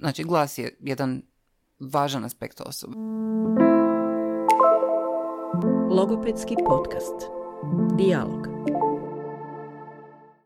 znači 0.00 0.24
glas 0.24 0.58
je 0.58 0.76
jedan 0.80 1.22
važan 1.92 2.24
aspekt 2.24 2.60
osobe. 2.60 2.94
Logopedski 5.90 6.54
podcast. 6.68 7.14
Dijalog. 7.98 8.46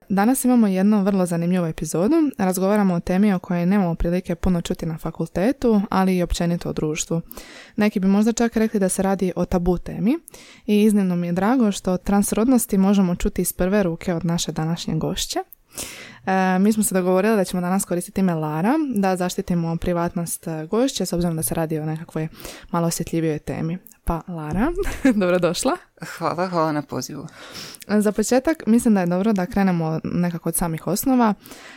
Danas 0.09 0.45
imamo 0.45 0.67
jednu 0.67 1.03
vrlo 1.03 1.27
zanimljivu 1.27 1.67
epizodu. 1.67 2.14
Razgovaramo 2.38 2.95
o 2.95 3.01
temi 3.01 3.32
o 3.32 3.38
kojoj 3.38 3.67
nemamo 3.67 3.95
prilike 3.95 4.35
puno 4.35 4.61
čuti 4.61 4.87
na 4.87 4.98
fakultetu, 4.98 5.81
ali 5.91 6.17
i 6.17 6.23
općenito 6.23 6.71
u 6.71 6.73
društvu. 6.73 7.21
Neki 7.77 8.01
bi 8.01 8.07
možda 8.07 8.33
čak 8.33 8.57
rekli 8.57 8.81
da 8.81 8.89
se 8.89 9.03
radi 9.03 9.33
o 9.37 9.45
tabu 9.45 9.79
temi 9.79 10.19
i 10.67 10.83
iznimno 10.83 11.17
mi 11.17 11.27
je 11.27 11.33
drago 11.33 11.73
što 11.73 11.97
transrodnosti 11.97 12.79
možemo 12.79 13.17
čuti 13.17 13.43
iz 13.43 13.53
prve 13.53 13.83
ruke 13.83 14.15
od 14.15 14.25
naše 14.25 14.53
današnje 14.53 14.95
gošće. 14.95 15.39
E, 16.27 16.59
mi 16.59 16.73
smo 16.73 16.83
se 16.83 16.95
dogovorili 16.95 17.37
da 17.37 17.45
ćemo 17.45 17.61
danas 17.61 17.84
koristiti 17.84 18.20
ime 18.20 18.34
Lara, 18.34 18.75
da 18.95 19.16
zaštitimo 19.16 19.77
privatnost 19.77 20.47
gošće, 20.70 21.07
s 21.07 21.12
obzirom 21.12 21.37
da 21.37 21.43
se 21.43 21.55
radi 21.55 21.79
o 21.79 21.87
nekakvoj 21.87 22.29
malo 22.71 22.87
osjetljivijoj 22.87 23.39
temi. 23.39 23.79
Pa 24.05 24.23
Lara, 24.29 24.73
dobrodošla. 25.21 25.77
Hvala, 26.17 26.49
hvala 26.49 26.73
na 26.73 26.83
pozivu. 26.83 27.27
Za 27.89 28.12
početak 28.12 28.62
mislim 28.67 28.95
da 28.95 29.01
je 29.01 29.07
dobro 29.07 29.33
da 29.33 29.47
krenemo 29.47 30.01
nekako 30.05 30.49
od 30.49 30.57
samih 30.57 30.87
osnova. 30.87 31.35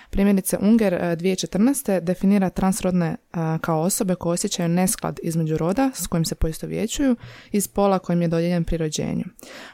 Primjerice 0.09 0.57
Unger 0.61 0.93
2014. 0.93 1.97
E, 1.97 2.01
definira 2.01 2.49
transrodne 2.49 3.07
e, 3.07 3.17
kao 3.61 3.81
osobe 3.81 4.15
koje 4.15 4.33
osjećaju 4.33 4.69
nesklad 4.69 5.19
između 5.23 5.57
roda 5.57 5.91
s 5.93 6.07
kojim 6.07 6.25
se 6.25 6.35
poistovjećuju 6.35 7.15
i 7.51 7.61
spola 7.61 7.99
kojim 7.99 8.21
je 8.21 8.27
dodijeljen 8.27 8.63
pri 8.63 8.77
rođenju. 8.77 9.23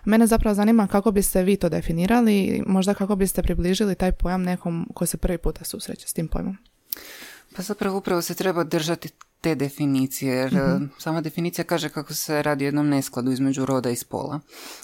Mene 0.05 0.27
zapravo 0.27 0.55
zanima 0.55 0.87
kako 0.87 1.11
biste 1.11 1.43
vi 1.43 1.55
to 1.55 1.69
definirali, 1.69 2.63
možda 2.67 2.93
kako 2.93 3.15
biste 3.15 3.43
približili 3.43 3.95
taj 3.95 4.11
pojam 4.11 4.43
nekom 4.43 4.89
ko 4.93 5.05
se 5.05 5.17
prvi 5.17 5.37
puta 5.37 5.65
susreće 5.65 6.07
s 6.07 6.13
tim 6.13 6.27
pojmom. 6.27 6.57
Pa 7.55 7.61
zapravo 7.61 7.97
upravo 7.97 8.21
se 8.21 8.35
treba 8.35 8.63
držati 8.63 9.09
te 9.43 9.55
definicije, 9.55 10.35
jer 10.35 10.53
mm 10.53 10.89
sama 10.97 11.21
definicija 11.21 11.65
kaže 11.65 11.89
kako 11.89 12.13
se 12.13 12.41
radi 12.41 12.65
o 12.65 12.67
jednom 12.67 12.89
neskladu 12.89 13.31
između 13.31 13.65
roda 13.65 13.89
i 13.89 13.95
spola. 13.95 14.39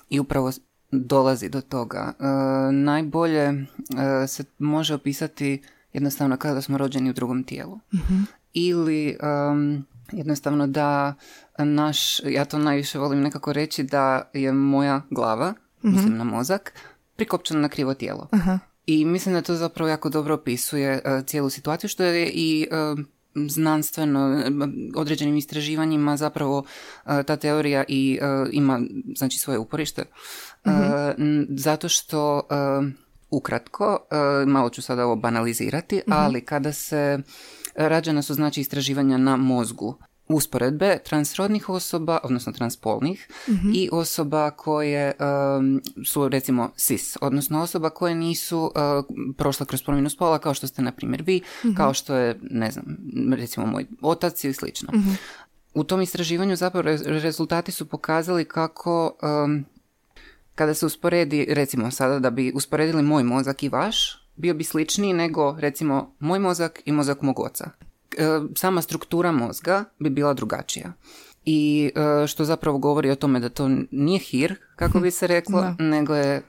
I 0.09 0.19
upravo 0.19 0.52
dolazi 0.91 1.49
do 1.49 1.61
toga. 1.61 2.13
E, 2.19 2.23
najbolje 2.71 3.43
e, 3.43 3.55
se 4.27 4.43
može 4.57 4.93
opisati 4.93 5.61
jednostavno 5.93 6.37
kada 6.37 6.61
smo 6.61 6.77
rođeni 6.77 7.09
u 7.09 7.13
drugom 7.13 7.43
tijelu. 7.43 7.80
mm 7.93 8.23
Ili 8.53 9.17
jednostavno 10.11 10.67
da 10.67 11.13
naš, 11.57 12.19
ja 12.19 12.45
to 12.45 12.57
najviše 12.57 12.99
volim 12.99 13.21
nekako 13.21 13.53
reći 13.53 13.83
da 13.83 14.30
je 14.33 14.52
moja 14.52 15.02
glava, 15.09 15.53
mm 15.83 15.91
mislim 15.91 16.17
na 16.17 16.23
mozak, 16.23 16.73
prikopčena 17.15 17.59
na 17.59 17.69
krivo 17.69 17.93
tijelo. 17.93 18.27
Aha. 18.31 18.59
I 18.85 19.05
mislim 19.05 19.35
da 19.35 19.41
to 19.41 19.55
zapravo 19.55 19.89
jako 19.89 20.09
dobro 20.09 20.33
opisuje 20.33 21.02
uh, 21.05 21.25
cijelu 21.25 21.49
situaciju, 21.49 21.89
što 21.89 22.03
je 22.03 22.30
i 22.33 22.67
uh, 22.71 22.99
znanstveno 23.35 24.44
određenim 24.95 25.38
istraživanjima 25.38 26.17
zapravo 26.17 26.58
uh, 26.58 26.66
ta 27.25 27.38
teorija 27.38 27.83
i 27.88 28.19
ima 28.52 28.81
znači 29.16 29.39
svoje 29.39 29.59
uporište. 29.59 30.03
mm 30.67 30.71
Zato 31.49 31.89
što 31.89 32.41
ukratko, 33.30 33.97
malo 34.47 34.69
ću 34.69 34.81
sada 34.81 35.05
ovo 35.05 35.16
banalizirati, 35.16 35.95
mhm. 35.95 36.13
ali 36.13 36.41
kada 36.41 36.73
se 36.73 37.19
rađena 37.75 38.21
su 38.21 38.33
znači 38.33 38.61
istraživanja 38.61 39.17
na 39.17 39.38
mozgu 39.38 39.97
usporedbe 40.30 40.97
transrodnih 41.05 41.69
osoba, 41.69 42.19
odnosno 42.23 42.52
transpolnih 42.52 43.27
mhm. 43.49 43.72
i 43.73 43.89
osoba 43.91 44.52
koje 44.52 45.13
su 46.05 46.30
recimo 46.30 46.71
cis, 46.75 47.17
odnosno 47.21 47.61
osoba 47.61 47.89
koje 47.89 48.16
nisu 48.16 48.59
uh, 48.59 48.71
prošle 49.38 49.66
kroz 49.66 49.83
promjenu 49.83 50.09
spola 50.09 50.39
kao 50.39 50.53
što 50.53 50.67
ste 50.67 50.81
na 50.81 50.91
primjer 50.91 51.23
vi, 51.25 51.41
mhm. 51.66 51.75
kao 51.75 51.94
što 51.94 52.16
je 52.16 52.39
ne 52.41 52.71
znam, 52.71 52.86
recimo 53.33 53.66
moj 53.66 53.86
otac 54.02 54.44
i 54.44 54.53
slično. 54.53 54.89
Mhm. 54.94 55.09
U 55.73 55.83
tom 55.83 56.02
istraživanju 56.02 56.55
zapravo 56.55 56.97
rezultati 57.05 57.71
su 57.71 57.86
pokazali 57.86 58.45
kako 58.45 59.17
kada 60.55 60.73
se 60.73 60.86
usporedi, 60.86 61.48
recimo 61.49 61.92
sada 61.92 62.20
da 62.20 62.30
bi 62.30 62.52
usporedili 62.55 63.03
moj 63.03 63.23
mozak 63.23 63.64
i 63.64 63.70
vaš, 63.70 64.27
bio 64.36 64.53
bi 64.53 64.64
sličniji 64.64 65.14
nego 65.14 65.55
recimo 65.59 66.15
moj 66.20 66.39
mozak 66.39 66.82
i 66.86 66.92
mozak 66.92 67.21
mog 67.21 67.39
oca. 67.39 67.70
E, 68.19 68.41
sama 68.55 68.81
struktura 68.81 69.31
mozga 69.31 69.85
bi 69.99 70.09
bila 70.09 70.33
drugačija. 70.33 70.93
I 71.45 71.91
e, 71.95 72.27
što 72.27 72.45
zapravo 72.45 72.77
govori 72.77 73.11
o 73.11 73.15
tome 73.15 73.39
da 73.39 73.49
to 73.49 73.69
nije 73.91 74.19
hir, 74.19 74.55
kako 74.75 74.99
bi 74.99 75.11
se 75.11 75.27
reklo, 75.27 75.75
nego 75.95 76.15
je 76.15 76.41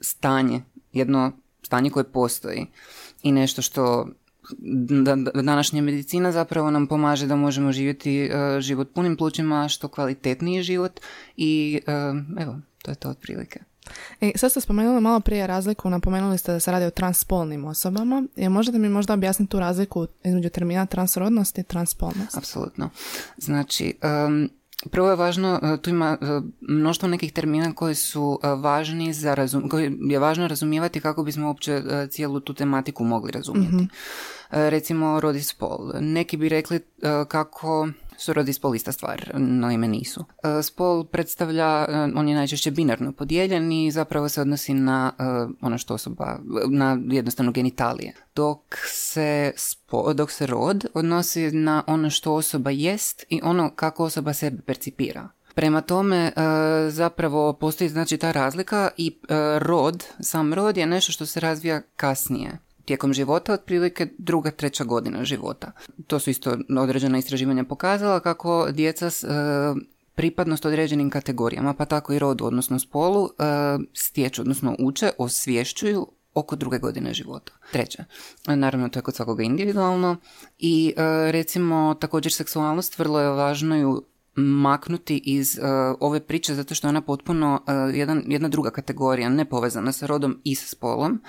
stanje, 0.00 0.62
jedno 0.92 1.32
stanje 1.62 1.90
koje 1.90 2.04
postoji 2.04 2.66
i 3.22 3.32
nešto 3.32 3.62
što 3.62 4.08
da, 4.58 5.16
današnja 5.16 5.82
medicina 5.82 6.32
zapravo 6.32 6.70
nam 6.70 6.86
pomaže 6.86 7.26
da 7.26 7.36
možemo 7.36 7.72
živjeti 7.72 8.20
e, 8.20 8.60
život 8.60 8.88
punim 8.94 9.16
plućima, 9.16 9.68
što 9.68 9.88
kvalitetniji 9.88 10.62
život 10.62 11.00
i 11.36 11.80
evo, 12.38 12.60
to 12.82 12.90
je 12.90 12.94
to 12.94 13.08
otprilike. 13.08 13.69
I 14.20 14.32
sad 14.36 14.50
ste 14.50 14.60
spomenuli 14.60 15.00
malo 15.00 15.20
prije 15.20 15.46
razliku, 15.46 15.90
napomenuli 15.90 16.38
ste 16.38 16.52
da 16.52 16.60
se 16.60 16.72
radi 16.72 16.84
o 16.84 16.90
transspolnim 16.90 17.64
osobama. 17.64 18.24
I 18.36 18.48
možete 18.48 18.78
mi 18.78 18.88
možda 18.88 19.14
objasniti 19.14 19.50
tu 19.50 19.60
razliku 19.60 20.06
između 20.24 20.48
termina 20.48 20.86
transrodnost 20.86 21.58
i 21.58 21.62
transspolnost? 21.62 22.36
Apsolutno. 22.36 22.90
Znači, 23.36 23.94
Prvo 24.90 25.10
je 25.10 25.16
važno, 25.16 25.60
e, 25.62 25.76
tu 25.82 25.90
ima 25.90 26.18
e, 26.20 26.40
mnoštvo 26.60 27.08
nekih 27.08 27.32
termina 27.32 27.72
koji 27.72 27.94
su 27.94 28.40
e, 28.42 28.48
važni 28.48 29.12
za 29.12 29.34
razum, 29.34 29.68
koji 29.68 29.92
je 30.00 30.18
važno 30.18 30.48
razumijevati 30.48 31.00
kako 31.00 31.22
bismo 31.22 31.46
uopće 31.46 31.82
cijelu 32.10 32.40
tu 32.40 32.54
tematiku 32.54 33.04
mogli 33.04 33.32
razumjeti. 33.32 33.74
mm 33.76 33.88
Recimo 34.52 35.20
rodispol. 35.20 35.78
Neki 36.00 36.36
bi 36.36 36.48
rekli 36.48 36.80
kako 37.28 37.88
su 38.20 38.32
rodispol 38.32 38.74
ista 38.76 38.92
stvar, 38.92 39.30
no 39.34 39.70
ime 39.70 39.88
nisu. 39.88 40.24
E, 40.42 40.62
spol 40.62 41.04
predstavlja, 41.04 41.86
e, 41.88 42.12
on 42.14 42.28
je 42.28 42.34
najčešće 42.34 42.70
binarno 42.70 43.12
podijeljen 43.12 43.72
i 43.72 43.90
zapravo 43.90 44.28
se 44.28 44.40
odnosi 44.40 44.74
na 44.74 45.12
e, 45.18 45.22
ono 45.60 45.78
što 45.78 45.94
osoba, 45.94 46.38
na 46.70 46.98
jednostavno 47.10 47.52
genitalije. 47.52 48.14
Dok 48.34 48.60
se, 48.86 49.52
spo, 49.56 50.12
dok 50.12 50.30
se 50.30 50.46
rod 50.46 50.86
odnosi 50.94 51.50
na 51.50 51.82
ono 51.86 52.10
što 52.10 52.34
osoba 52.34 52.70
jest 52.70 53.24
i 53.28 53.40
ono 53.44 53.70
kako 53.70 54.04
osoba 54.04 54.32
sebe 54.32 54.62
percipira. 54.62 55.28
Prema 55.54 55.80
tome 55.80 56.32
zapravo 56.88 57.52
postoji 57.52 57.90
znači 57.90 58.16
ta 58.16 58.32
razlika 58.32 58.90
i 58.96 59.18
rod, 59.58 60.04
sam 60.20 60.54
rod 60.54 60.76
je 60.76 60.86
nešto 60.86 61.12
što 61.12 61.26
se 61.26 61.40
razvija 61.40 61.82
kasnije 61.96 62.58
tijekom 62.90 63.12
života, 63.12 63.52
otprilike 63.52 64.06
druga, 64.18 64.50
treća 64.50 64.84
godina 64.84 65.24
života. 65.24 65.72
To 66.06 66.18
su 66.18 66.30
isto 66.30 66.56
određena 66.78 67.18
istraživanja 67.18 67.64
pokazala 67.64 68.20
kako 68.20 68.68
djeca 68.70 69.06
e, 69.06 69.10
pripadnost 70.14 70.66
određenim 70.66 71.10
kategorijama, 71.10 71.74
pa 71.74 71.84
tako 71.84 72.12
i 72.12 72.18
rodu, 72.18 72.46
odnosno 72.46 72.78
spolu, 72.78 73.26
e, 73.26 73.42
stječu, 73.92 74.42
odnosno 74.42 74.76
uče, 74.78 75.10
osvješćuju 75.18 76.06
oko 76.34 76.56
druge 76.56 76.78
godine 76.78 77.14
života. 77.14 77.52
Treće, 77.72 78.04
naravno 78.46 78.88
to 78.88 78.98
je 78.98 79.02
kod 79.02 79.14
svakoga 79.14 79.42
individualno 79.42 80.16
i 80.58 80.94
e, 80.96 81.32
recimo 81.32 81.94
također 82.00 82.32
seksualnost 82.32 82.98
vrlo 82.98 83.20
je 83.20 83.28
važno 83.28 83.76
ju 83.76 84.02
maknuti 84.34 85.22
iz 85.24 85.58
ove 86.00 86.20
priče 86.20 86.54
zato 86.54 86.74
što 86.74 86.86
je 86.86 86.88
ona 86.88 87.00
potpuno 87.00 87.62
jedan, 87.94 88.22
jedna 88.26 88.48
druga 88.48 88.70
kategorija, 88.70 89.28
ne 89.28 89.44
povezana 89.44 89.92
sa 89.92 90.06
rodom 90.06 90.40
i 90.44 90.54
sa 90.54 90.66
spolom, 90.66 91.20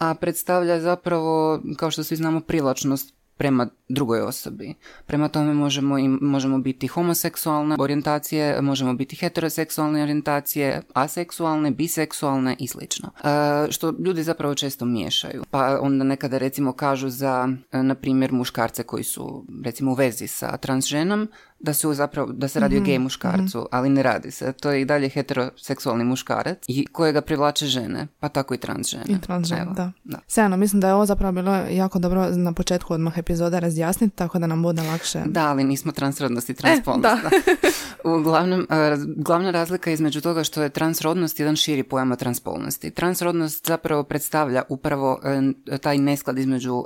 a 0.00 0.14
predstavlja 0.14 0.80
zapravo, 0.80 1.60
kao 1.76 1.90
što 1.90 2.04
svi 2.04 2.16
znamo, 2.16 2.40
privlačnost 2.40 3.14
prema 3.40 3.68
drugoj 3.88 4.20
osobi. 4.20 4.74
Prema 5.06 5.28
tome 5.28 5.54
možemo, 5.54 5.98
im, 5.98 6.18
možemo 6.22 6.58
biti 6.58 6.86
homoseksualne 6.86 7.76
orijentacije, 7.78 8.62
možemo 8.62 8.94
biti 8.94 9.16
heteroseksualne 9.16 10.02
orijentacije, 10.02 10.82
aseksualne, 10.94 11.70
biseksualne 11.70 12.56
i 12.58 12.66
slično. 12.66 13.10
E, 13.24 13.72
što 13.72 13.94
ljudi 13.98 14.22
zapravo 14.22 14.54
često 14.54 14.84
miješaju. 14.84 15.44
Pa 15.50 15.78
onda 15.80 16.04
nekada 16.04 16.38
recimo 16.38 16.72
kažu 16.72 17.08
za, 17.08 17.48
e, 17.72 17.82
na 17.82 17.94
primjer, 17.94 18.32
muškarce 18.32 18.82
koji 18.82 19.04
su 19.04 19.44
recimo 19.64 19.90
u 19.90 19.94
vezi 19.94 20.26
sa 20.26 20.56
transženom, 20.56 21.28
da 21.60 21.74
su 21.74 21.94
zapravo, 21.94 22.32
da 22.32 22.48
se 22.48 22.60
radi 22.60 22.74
mm-hmm. 22.74 22.84
o 22.84 22.86
gej 22.86 22.98
muškarcu, 22.98 23.58
mhm. 23.58 23.66
ali 23.70 23.88
ne 23.88 24.02
radi 24.02 24.30
se. 24.30 24.52
To 24.52 24.70
je 24.70 24.80
i 24.80 24.84
dalje 24.84 25.08
heteroseksualni 25.08 26.04
muškarac 26.04 26.58
i 26.68 26.86
kojega 26.86 27.20
privlače 27.20 27.66
žene, 27.66 28.06
pa 28.20 28.28
tako 28.28 28.54
i 28.54 28.58
trans 28.58 28.88
žene. 28.88 29.04
I 29.08 29.20
trans 29.20 29.48
žene, 29.48 29.66
da. 29.76 29.92
da. 30.04 30.18
Sjajno, 30.28 30.56
mislim 30.56 30.80
da 30.80 30.88
je 30.88 30.94
ovo 30.94 31.06
zapravo 31.06 31.32
bilo 31.32 31.54
jako 31.70 31.98
dobro 31.98 32.30
na 32.30 32.52
početku 32.52 32.94
odmah 32.94 33.18
epizoda 33.18 33.58
razjasniti, 33.58 34.16
tako 34.16 34.38
da 34.38 34.46
nam 34.46 34.62
bude 34.62 34.82
lakše. 34.82 35.22
Da, 35.26 35.48
ali 35.48 35.64
nismo 35.64 35.92
transrodnost 35.92 36.50
i 36.50 36.54
transpolnost. 36.54 37.06
E, 37.06 37.18
da. 37.22 37.30
Uglavnom, 38.18 38.66
e, 38.70 38.96
glavna 39.16 39.50
razlika 39.50 39.90
između 39.90 40.20
toga 40.20 40.44
što 40.44 40.62
je 40.62 40.68
transrodnost 40.68 41.40
jedan 41.40 41.56
širi 41.56 41.82
pojam 41.82 42.16
transpolnosti. 42.16 42.90
Transrodnost 42.90 43.66
zapravo 43.66 44.02
predstavlja 44.02 44.62
upravo 44.68 45.20
e, 45.70 45.78
taj 45.78 45.98
nesklad 45.98 46.38
između 46.38 46.84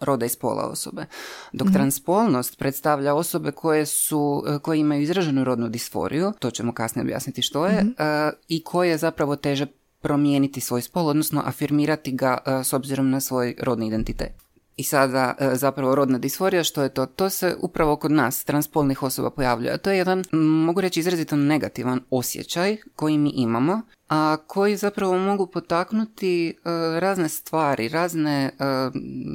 roda 0.00 0.26
i 0.26 0.28
spola 0.28 0.62
osobe. 0.64 1.06
Dok 1.52 1.68
mm 1.68 1.76
transpolnost 1.76 2.58
predstavlja 2.58 3.14
osobe 3.14 3.50
koje 3.50 3.86
su 3.86 4.15
su, 4.16 4.44
e, 4.46 4.58
koji 4.58 4.80
imaju 4.80 5.02
izraženu 5.02 5.44
rodnu 5.44 5.68
disforiju, 5.68 6.32
to 6.38 6.50
ćemo 6.50 6.72
kasnije 6.72 7.02
objasniti 7.02 7.42
što 7.42 7.66
je, 7.66 7.80
mhm. 7.80 7.88
e, 7.98 8.30
i 8.48 8.62
koje 8.64 8.98
zapravo 8.98 9.36
teže 9.36 9.66
promijeniti 10.00 10.60
svoj 10.60 10.82
spol, 10.82 11.08
odnosno 11.08 11.42
afirmirati 11.44 12.12
ga 12.12 12.38
e, 12.46 12.64
s 12.64 12.72
obzirom 12.72 13.10
na 13.10 13.20
svoj 13.20 13.54
rodni 13.62 13.86
identitet. 13.86 14.32
I 14.76 14.82
sada 14.82 15.34
zapravo 15.52 15.94
rodna 15.94 16.18
disforija, 16.18 16.64
što 16.64 16.82
je 16.82 16.88
to? 16.88 17.06
To 17.06 17.30
se 17.30 17.56
upravo 17.60 17.96
kod 17.96 18.12
nas, 18.12 18.44
transpolnih 18.44 19.02
osoba 19.02 19.30
pojavljuje. 19.30 19.78
To 19.78 19.90
je 19.90 19.98
jedan, 19.98 20.24
mogu 20.66 20.80
reći, 20.80 21.00
izrazito 21.00 21.36
negativan 21.36 22.00
osjećaj 22.10 22.76
koji 22.96 23.18
mi 23.18 23.30
imamo, 23.30 23.80
a 24.08 24.36
koji 24.46 24.76
zapravo 24.76 25.18
mogu 25.18 25.46
potaknuti 25.46 26.54
razne 26.98 27.28
stvari, 27.28 27.88
razne, 27.88 28.50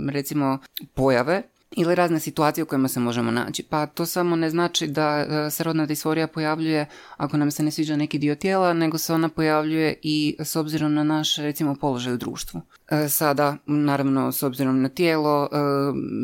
recimo, 0.09 0.57
pojave 0.93 1.43
ili 1.75 1.95
razne 1.95 2.19
situacije 2.19 2.63
u 2.63 2.67
kojima 2.67 2.87
se 2.87 2.99
možemo 2.99 3.31
naći. 3.31 3.63
Pa 3.63 3.85
to 3.85 4.05
samo 4.05 4.35
ne 4.35 4.49
znači 4.49 4.87
da 4.87 5.25
se 5.49 5.63
rodna 5.63 5.85
disforija 5.85 6.27
pojavljuje 6.27 6.85
ako 7.17 7.37
nam 7.37 7.51
se 7.51 7.63
ne 7.63 7.71
sviđa 7.71 7.95
neki 7.95 8.19
dio 8.19 8.35
tijela, 8.35 8.73
nego 8.73 8.97
se 8.97 9.13
ona 9.13 9.29
pojavljuje 9.29 9.99
i 10.01 10.35
s 10.39 10.55
obzirom 10.55 10.93
na 10.93 11.03
naš, 11.03 11.35
recimo, 11.35 11.75
položaj 11.75 12.13
u 12.13 12.17
društvu. 12.17 12.61
E, 12.89 13.09
sada, 13.09 13.57
naravno, 13.65 14.31
s 14.31 14.43
obzirom 14.43 14.81
na 14.81 14.89
tijelo, 14.89 15.49
e, 15.51 15.57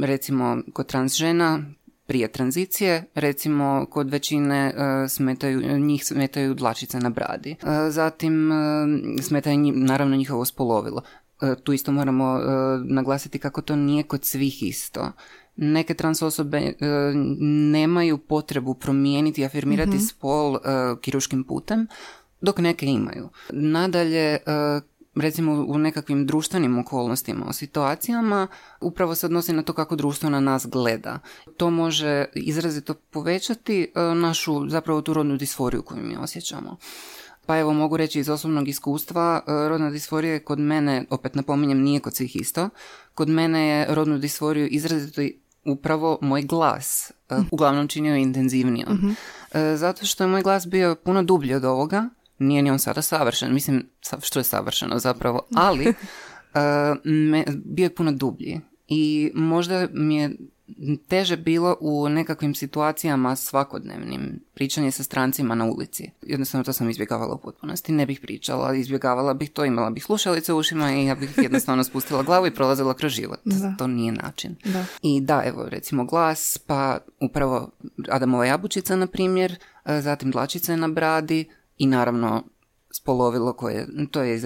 recimo, 0.06 0.58
kod 0.74 0.88
trans 0.88 1.16
žena, 1.16 1.60
prije 2.06 2.32
tranzicije, 2.32 3.04
recimo 3.16 3.86
kod 3.90 4.10
većine 4.10 4.74
e, 4.76 5.10
smetaju, 5.10 5.80
njih 5.80 6.06
smetaju 6.06 6.54
dlačice 6.54 7.00
na 7.00 7.10
bradi. 7.10 7.56
Zatim 7.90 8.52
smetaju 9.22 9.58
naravno 9.76 10.16
njihovo 10.16 10.46
spolovilo. 10.46 11.02
Tu 11.64 11.74
isto 11.74 11.92
moramo 11.92 12.40
naglasiti 12.86 13.40
kako 13.40 13.62
to 13.62 13.76
nije 13.76 14.04
kod 14.04 14.26
svih 14.26 14.64
isto. 14.64 15.12
Neke 15.56 15.94
trans 15.94 16.22
osobe 16.22 16.74
nemaju 17.72 18.18
potrebu 18.18 18.74
promijeniti, 18.74 19.46
afirmirati 19.46 19.98
mm 19.98 20.00
spol 20.00 20.58
kiruškim 21.02 21.44
putem, 21.44 21.88
dok 22.42 22.60
neke 22.60 22.86
imaju. 22.86 23.30
Nadalje, 23.50 24.38
recimo 25.22 25.66
u 25.68 25.78
nekakvim 25.78 26.26
društvenim 26.26 26.80
okolnostima, 26.80 27.46
u 27.50 27.54
situacijama, 27.54 28.48
upravo 28.82 29.16
se 29.16 29.26
odnosi 29.26 29.54
na 29.54 29.64
to 29.64 29.74
kako 29.74 29.96
društvo 29.96 30.30
na 30.30 30.40
nas 30.40 30.68
gleda. 30.68 31.20
To 31.58 31.70
može 31.70 32.26
izrazito 32.36 32.94
povećati 32.94 33.82
e, 33.96 34.02
našu 34.02 34.70
zapravo 34.70 35.02
tu 35.02 35.14
rodnu 35.14 35.38
disforiju 35.38 35.82
koju 35.82 36.04
mi 36.04 36.18
osjećamo. 36.18 36.78
Pa 37.48 37.58
evo 37.58 37.74
mogu 37.74 37.98
reći 37.98 38.20
iz 38.20 38.30
osobnog 38.30 38.68
iskustva, 38.68 39.42
e, 39.48 39.52
rodna 39.70 39.90
disforija 39.90 40.34
je 40.34 40.40
kod 40.40 40.60
mene, 40.60 41.06
opet 41.10 41.36
napominjem, 41.36 41.82
nije 41.82 42.00
kod 42.00 42.16
svih 42.16 42.36
isto, 42.36 42.70
kod 43.14 43.30
mene 43.30 43.68
je 43.68 43.86
rodnu 43.90 44.18
disforiju 44.18 44.68
izrazito 44.68 45.22
upravo 45.66 46.18
moj 46.22 46.42
glas 46.42 47.12
e, 47.30 47.36
mhm. 47.36 47.48
uglavnom 47.52 47.88
činio 47.88 48.16
intenzivnijom. 48.16 48.94
Mhm. 48.94 49.12
Zato 49.76 50.06
što 50.06 50.24
je 50.24 50.28
moj 50.28 50.42
glas 50.42 50.68
bio 50.68 50.96
puno 50.96 51.24
dublji 51.24 51.54
od 51.54 51.66
ovoga 51.66 52.10
nije 52.40 52.62
ni 52.62 52.72
on 52.72 52.80
sada 52.80 53.02
savršen, 53.02 53.54
mislim 53.54 53.90
što 54.22 54.40
je 54.40 54.44
savršeno 54.44 55.00
zapravo, 55.00 55.42
ali 55.56 55.94
me, 57.04 57.46
bio 57.66 57.84
je 57.84 57.96
puno 57.96 58.12
dublji 58.12 58.62
i 58.88 59.32
možda 59.36 59.88
mi 59.94 60.16
je 60.16 60.32
teže 61.08 61.38
bilo 61.38 61.78
u 61.80 62.10
nekakvim 62.10 62.56
situacijama 62.56 63.36
svakodnevnim, 63.36 64.40
pričanje 64.54 64.92
sa 64.92 65.04
strancima 65.04 65.56
na 65.56 65.66
ulici. 65.66 66.12
Jednostavno 66.22 66.64
to 66.64 66.74
sam 66.74 66.90
izbjegavala 66.90 67.36
u 67.36 67.38
potpunosti, 67.38 67.92
ne 67.92 68.06
bih 68.06 68.20
pričala, 68.20 68.76
izbjegavala 68.76 69.34
bih 69.34 69.50
to, 69.50 69.66
imala 69.66 69.90
bih 69.90 70.04
slušalice 70.04 70.54
u 70.54 70.58
ušima 70.58 70.92
i 70.92 71.06
ja 71.06 71.16
bih 71.16 71.34
jednostavno 71.38 71.84
spustila 71.90 72.24
glavu 72.24 72.48
i 72.48 72.56
prolazila 72.56 72.94
kroz 72.94 73.12
život. 73.12 73.40
To 73.78 73.88
nije 73.88 74.12
način. 74.12 74.56
Da. 74.66 74.86
I 75.02 75.22
da, 75.22 75.44
evo 75.46 75.70
recimo 75.70 76.06
glas, 76.06 76.58
pa 76.58 76.98
upravo 77.22 77.72
Adamova 78.10 78.46
jabučica 78.46 78.96
na 78.96 79.08
primjer, 79.08 79.56
e, 79.86 80.02
zatim 80.02 80.32
dlačice 80.32 80.78
na 80.78 80.88
bradi, 80.88 81.46
i 81.78 81.88
naravno 81.88 82.44
spolovilo 82.92 83.54
koje, 83.54 83.88
to 84.12 84.22
je 84.22 84.42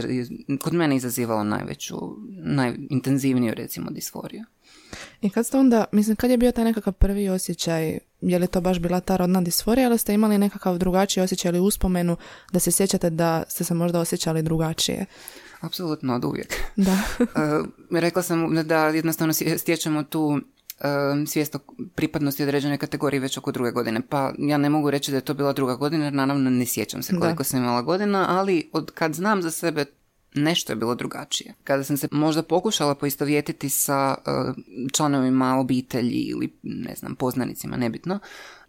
kod 0.61 0.73
mene 0.73 0.95
izazivalo 0.95 1.43
najveću, 1.43 1.95
najintenzivniju 2.43 3.53
recimo 3.53 3.89
disforiju. 3.89 4.43
I 5.21 5.29
kad 5.29 5.45
ste 5.45 5.57
onda, 5.57 5.85
mislim, 5.91 6.15
kad 6.15 6.31
je 6.31 6.37
bio 6.37 6.51
taj 6.51 6.63
nekakav 6.63 6.93
prvi 6.93 7.29
osjećaj, 7.29 7.99
je 8.21 8.39
li 8.39 8.47
to 8.47 8.61
baš 8.61 8.79
bila 8.79 8.99
ta 8.99 9.17
rodna 9.17 9.41
disforija 9.41 9.87
ili 9.87 9.97
ste 9.97 10.13
imali 10.13 10.37
nekakav 10.37 10.77
drugačiji 10.77 11.23
osjećaj 11.23 11.49
ili 11.49 11.59
uspomenu 11.59 12.17
da 12.51 12.59
se 12.59 12.71
sjećate 12.71 13.09
da 13.09 13.43
ste 13.49 13.63
se 13.63 13.73
možda 13.73 13.99
osjećali 13.99 14.41
drugačije? 14.41 15.05
Apsolutno, 15.61 16.15
od 16.15 16.25
uvijek. 16.25 16.53
Da. 16.75 16.97
E, 17.91 17.99
rekla 17.99 18.21
sam 18.21 18.67
da 18.67 18.87
jednostavno 18.87 19.33
stječemo 19.33 20.03
tu 20.03 20.41
svijest 21.27 21.55
o 21.55 21.59
pripadnosti 21.95 22.43
određene 22.43 22.77
kategorije 22.77 23.19
već 23.19 23.37
oko 23.37 23.51
druge 23.51 23.71
godine. 23.71 24.01
Pa 24.09 24.33
ja 24.37 24.57
ne 24.57 24.69
mogu 24.69 24.91
reći 24.91 25.11
da 25.11 25.17
je 25.17 25.21
to 25.21 25.33
bila 25.33 25.53
druga 25.53 25.75
godina, 25.75 26.03
jer 26.03 26.13
naravno 26.13 26.49
ne 26.49 26.65
sjećam 26.65 27.03
se 27.03 27.19
koliko 27.19 27.43
sam 27.43 27.59
imala 27.59 27.81
godina, 27.81 28.25
ali 28.29 28.69
od 28.73 28.91
kad 28.91 29.13
znam 29.13 29.41
za 29.41 29.51
sebe 29.51 29.85
nešto 30.35 30.71
je 30.71 30.75
bilo 30.75 30.95
drugačije. 30.95 31.53
Kada 31.63 31.83
sam 31.83 31.97
se 31.97 32.07
možda 32.11 32.43
pokušala 32.43 32.95
poistovjetiti 32.95 33.69
sa 33.69 34.15
članovima 34.93 35.59
obitelji 35.59 36.21
ili 36.21 36.53
ne 36.63 36.95
znam, 36.95 37.15
poznanicima, 37.15 37.77
nebitno, 37.77 38.19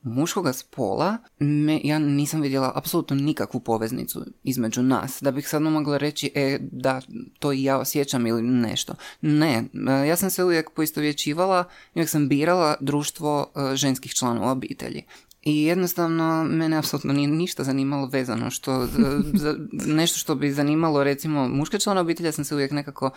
muškoga 0.02 0.52
spola, 0.52 1.18
me, 1.38 1.80
ja 1.84 1.98
nisam 1.98 2.40
vidjela 2.40 2.72
apsolutno 2.74 3.16
nikakvu 3.16 3.60
poveznicu 3.60 4.24
između 4.44 4.82
nas, 4.82 5.18
da 5.20 5.30
bih 5.30 5.48
sad 5.48 5.62
mogla 5.62 5.96
reći, 5.96 6.30
e, 6.34 6.58
da, 6.60 7.00
to 7.38 7.52
i 7.52 7.62
ja 7.62 7.78
osjećam 7.78 8.26
ili 8.26 8.42
nešto. 8.42 8.94
Ne, 9.20 9.64
e, 9.88 10.08
ja 10.08 10.16
sam 10.16 10.30
se 10.30 10.44
uvijek 10.44 10.70
poistovjećivala, 10.70 11.64
uvijek 11.94 12.08
sam 12.08 12.28
birala 12.28 12.74
društvo 12.80 13.52
e, 13.72 13.76
ženskih 13.76 14.12
članova 14.12 14.52
obitelji. 14.52 15.02
I 15.42 15.62
jednostavno 15.62 16.44
mene 16.44 16.76
apsolutno 16.76 17.12
nije 17.12 17.28
ništa 17.28 17.64
zanimalo 17.64 18.06
vezano 18.06 18.50
što 18.50 18.88
za, 19.34 19.56
nešto 19.86 20.18
što 20.18 20.34
bi 20.34 20.52
zanimalo 20.52 21.04
recimo 21.04 21.48
muške 21.48 21.78
člana 21.78 22.00
obitelja 22.00 22.32
sam 22.32 22.44
se 22.44 22.54
uvijek 22.54 22.72
nekako 22.72 23.10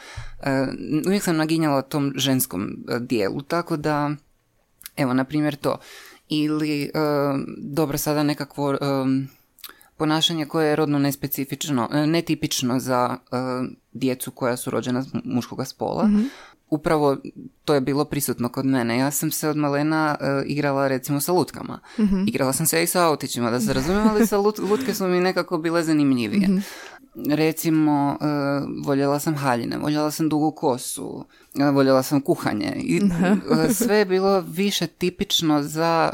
e, 0.43 0.67
uvijek 1.07 1.23
sam 1.23 1.37
naginjala 1.37 1.81
tom 1.81 2.13
ženskom 2.15 2.85
dijelu 2.99 3.41
tako 3.41 3.77
da 3.77 4.11
evo 4.97 5.13
na 5.13 5.23
primjer 5.23 5.55
to 5.55 5.77
ili 6.29 6.91
dobro 7.57 7.97
sada 7.97 8.23
nekakvo 8.23 8.77
ponašanje 9.97 10.45
koje 10.45 10.69
je 10.69 10.75
rodno 10.75 10.99
nespecifično, 10.99 11.89
netipično 12.07 12.79
za 12.79 13.17
djecu 13.93 14.31
koja 14.31 14.57
su 14.57 14.69
rođena 14.69 15.05
muškog 15.23 15.67
spola. 15.67 16.07
Mhm. 16.07 16.23
Upravo 16.69 17.17
to 17.65 17.73
je 17.73 17.81
bilo 17.81 18.05
prisutno 18.05 18.49
kod 18.49 18.65
mene. 18.65 18.97
Ja 18.97 19.11
sam 19.11 19.31
se 19.31 19.49
od 19.49 19.57
malena 19.57 20.15
e, 20.19 20.43
igrala 20.45 20.87
recimo 20.87 21.21
sa 21.21 21.31
lutkama. 21.31 21.79
Mhm. 21.99 22.23
Igrala 22.27 22.53
sam 22.53 22.65
se 22.65 22.83
i 22.83 22.87
sa 22.87 23.05
autićima, 23.05 23.51
da 23.51 23.59
se 23.59 23.73
razumijem, 23.73 24.07
ali 24.07 24.27
sa 24.27 24.37
lutke 24.37 24.93
su 24.93 25.07
mi 25.07 25.19
nekako 25.19 25.57
bile 25.57 25.83
zanimljivije. 25.83 26.47
Mhm 26.47 26.59
recimo 27.29 28.17
e, 28.21 28.25
voljela 28.85 29.19
sam 29.19 29.35
haljine, 29.35 29.77
voljela 29.77 30.11
sam 30.11 30.29
dugu 30.29 30.51
kosu, 30.51 31.25
e, 31.59 31.63
voljela 31.63 32.03
sam 32.03 32.21
kuhanje 32.21 32.73
i 32.77 33.01
sve 33.83 33.97
je 33.97 34.05
bilo 34.05 34.41
više 34.41 34.87
tipično 34.87 35.63
za 35.63 36.09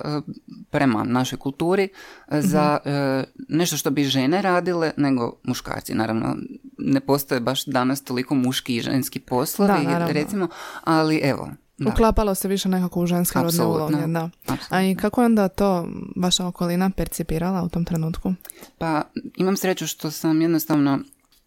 prema 0.70 1.04
našoj 1.04 1.40
kulturi 1.40 1.90
za 2.32 2.80
mhm. 2.86 3.56
nešto 3.58 3.78
što 3.78 3.90
bi 3.90 4.04
žene 4.04 4.42
radile 4.42 4.92
nego 4.98 5.34
muškarci. 5.44 5.94
Naravno 5.94 6.36
ne 6.82 7.00
postoje 7.00 7.42
baš 7.42 7.66
danas 7.66 8.04
toliko 8.04 8.36
muški 8.36 8.76
i 8.76 8.82
ženski 8.82 9.20
poslovi 9.20 9.88
recimo, 10.10 10.48
ali 10.84 11.18
evo 11.24 11.50
da. 11.78 11.90
Uklapalo 11.90 12.36
se 12.36 12.48
više 12.48 12.70
nekako 12.70 13.02
u 13.02 13.06
ženske 13.06 13.40
rodne 13.40 13.66
uloge, 13.66 14.08
da. 14.08 14.30
A 14.70 14.82
i 14.82 14.96
kako 14.96 15.22
je 15.22 15.26
onda 15.26 15.48
to 15.48 15.88
vaša 16.16 16.48
okolina 16.48 16.90
percipirala 16.90 17.64
u 17.64 17.70
tom 17.70 17.86
trenutku? 17.86 18.34
Pa 18.78 19.02
imam 19.38 19.58
sreću 19.58 19.88
što 19.88 20.12
sam 20.12 20.42
jednostavno 20.42 21.00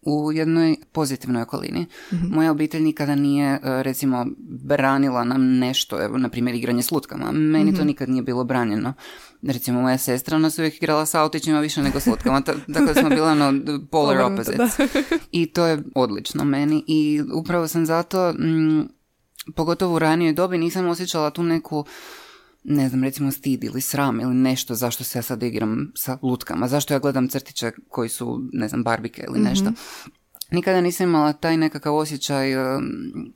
u 0.05 0.31
jednoj 0.31 0.75
pozitivnoj 0.91 1.41
okolini. 1.41 1.85
Mhm. 2.13 2.33
Moja 2.35 2.51
obitelj 2.51 2.81
nikada 2.81 3.15
nije, 3.15 3.53
e, 3.53 3.59
recimo, 3.63 4.25
branila 4.39 5.23
nam 5.23 5.57
nešto, 5.57 6.03
evo, 6.03 6.17
na 6.17 6.29
primjer, 6.29 6.55
igranje 6.55 6.83
s 6.83 6.91
lutkama. 6.91 7.31
Meni 7.31 7.71
to 7.71 7.77
mhm. 7.77 7.87
nikad 7.87 8.09
nije 8.09 8.23
bilo 8.23 8.43
branjeno. 8.43 8.93
Recimo, 9.41 9.81
moja 9.81 9.97
sestra 9.97 10.37
nas 10.37 10.59
uvijek 10.59 10.75
igrala 10.77 11.05
sa 11.05 11.21
autićima 11.21 11.59
više 11.59 11.81
nego 11.81 11.99
s 11.99 12.05
lutkama, 12.05 12.41
tako 12.73 12.85
da 12.85 12.93
smo 12.93 13.09
bila 13.09 13.31
ono 13.31 13.53
polar 13.91 14.21
opposites. 14.21 14.79
I 15.31 15.45
to 15.45 15.65
je 15.65 15.83
odlično 15.95 16.43
meni 16.43 16.83
i 16.87 17.21
upravo 17.33 17.67
sam 17.67 17.85
zato 17.85 18.33
mm, 18.33 18.81
pogotovo 19.55 19.95
u 19.95 19.99
ranijoj 19.99 20.33
dobi 20.33 20.57
nisam 20.57 20.87
osjećala 20.87 21.29
tu 21.29 21.43
neku 21.43 21.85
ne 22.67 22.89
znam, 22.89 23.03
recimo 23.03 23.31
stid 23.31 23.63
ili 23.63 23.81
sram 23.81 24.19
ili 24.19 24.35
nešto 24.35 24.75
zašto 24.75 25.03
se 25.03 25.17
ja 25.17 25.23
sad 25.23 25.43
igram 25.43 25.91
sa 25.95 26.17
lutkama, 26.21 26.67
zašto 26.67 26.93
ja 26.93 26.99
gledam 26.99 27.27
crtiće 27.27 27.71
koji 27.89 28.09
su, 28.09 28.49
ne 28.53 28.67
znam, 28.67 28.83
barbike 28.83 29.25
ili 29.27 29.39
nešto. 29.39 29.69
mm 29.69 29.75
Nikada 30.51 30.81
nisam 30.81 31.09
imala 31.09 31.33
taj 31.33 31.57
nekakav 31.57 31.95
osjećaj 31.95 32.55
um, 32.55 32.83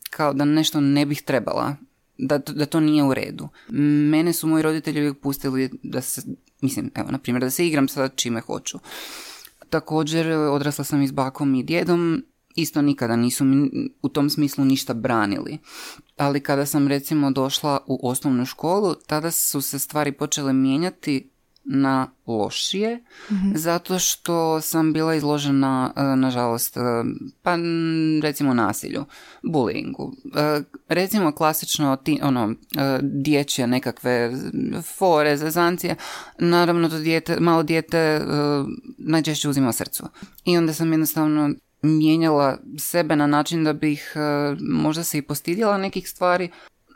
kao 0.10 0.34
da 0.34 0.46
nešto 0.46 0.82
ne 0.82 1.06
bih 1.06 1.22
trebala, 1.22 1.76
da, 2.18 2.38
da 2.38 2.66
to 2.66 2.80
nije 2.80 3.04
u 3.04 3.14
redu. 3.14 3.50
Mene 4.10 4.34
su 4.34 4.48
moji 4.48 4.64
roditelji 4.64 5.00
uvijek 5.00 5.20
pustili 5.20 5.70
da 5.84 6.02
se, 6.02 6.22
mislim, 6.62 6.92
evo, 6.96 7.12
na 7.12 7.18
primjer, 7.18 7.42
da 7.42 7.50
se 7.50 7.68
igram 7.68 7.88
sa 7.88 8.08
čime 8.08 8.42
hoću. 8.42 8.80
Također, 9.70 10.32
odrasla 10.32 10.84
sam 10.84 11.02
i 11.02 11.08
s 11.08 11.12
bakom 11.12 11.56
i 11.56 11.64
djedom 11.64 12.24
isto 12.62 12.82
nikada 12.82 13.16
nisu 13.16 13.46
mi 13.46 13.90
u 14.02 14.10
tom 14.10 14.30
smislu 14.30 14.66
ništa 14.66 14.94
branili. 14.94 15.58
Ali 16.18 16.40
kada 16.40 16.66
sam 16.66 16.88
recimo 16.88 17.32
došla 17.32 17.80
u 17.88 18.10
osnovnu 18.10 18.46
školu, 18.46 18.96
tada 19.08 19.32
su 19.32 19.62
se 19.62 19.80
stvari 19.80 20.12
počele 20.12 20.54
mijenjati 20.54 21.30
na 21.72 22.08
lošije, 22.28 23.04
zato 23.56 24.00
što 24.00 24.62
sam 24.62 24.94
bila 24.94 25.16
izložena, 25.16 25.94
e, 25.96 26.04
nažalost, 26.04 26.78
e, 26.78 26.82
pa 27.42 27.56
recimo 28.22 28.54
nasilju, 28.54 29.06
bullyingu. 29.44 30.12
E, 30.36 30.62
Recimo 30.88 31.32
klasično 31.32 31.96
ti, 31.96 32.20
ono, 32.24 32.54
dječje 33.02 33.68
nekakve 33.68 34.32
fore, 34.98 35.38
zezancije, 35.38 35.96
naravno 36.40 36.90
to 36.90 37.00
dijete, 37.00 37.40
malo 37.40 37.64
dijete 37.64 38.22
najčešće 38.98 39.50
uzima 39.50 39.72
srcu. 39.72 40.04
I 40.46 40.58
onda 40.58 40.74
sam 40.74 40.92
jednostavno 40.92 41.54
mijenjala 41.82 42.58
sebe 42.78 43.16
na 43.16 43.28
način 43.28 43.64
da 43.64 43.74
bih 43.74 44.14
e, 44.16 44.20
možda 44.60 45.04
se 45.04 45.18
i 45.18 45.22
postidjela 45.22 45.78
nekih 45.78 46.10
stvari, 46.10 46.50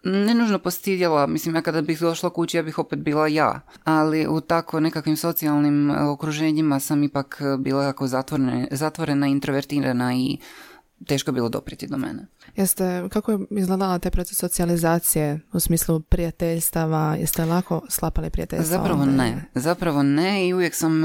ne 0.04 0.34
nužno 0.34 0.60
postidjela, 0.60 1.28
mislim 1.28 1.56
ja 1.56 1.62
kada 1.62 1.82
bih 1.82 2.00
došla 2.00 2.30
kući 2.30 2.58
ja 2.58 2.63
bih 2.63 2.80
opet 2.80 3.00
bila 3.00 3.28
ja, 3.28 3.62
ali 3.84 4.28
u 4.28 4.42
tako 4.42 4.80
nekakvim 4.80 5.18
socijalnim 5.18 5.92
e, 5.92 6.04
okruženjima 6.04 6.80
sam 6.80 7.04
ipak 7.04 7.42
e, 7.42 7.58
bila 7.58 7.84
jako 7.84 8.08
zatvorena, 8.08 8.68
zatvorena 8.72 9.28
introvertirana 9.28 10.13
i 10.16 10.38
teško 11.08 11.32
bilo 11.32 11.50
doprijeti 11.50 11.88
do 11.88 11.98
mene. 11.98 12.25
Jeste, 12.56 13.10
kako 13.10 13.32
je 13.32 13.40
izgledala 13.50 14.00
taj 14.00 14.12
proces 14.12 14.38
socijalizacije 14.38 15.40
u 15.54 15.60
smislu 15.60 16.00
prijateljstava? 16.00 17.16
Jeste 17.20 17.46
lako 17.46 17.82
slapali 17.90 18.30
prijateljstva? 18.30 18.78
Zapravo 18.78 19.06
ne, 19.06 19.46
zapravo 19.56 20.04
ne 20.04 20.48
i 20.48 20.54
uvijek 20.54 20.75
sam 20.75 21.04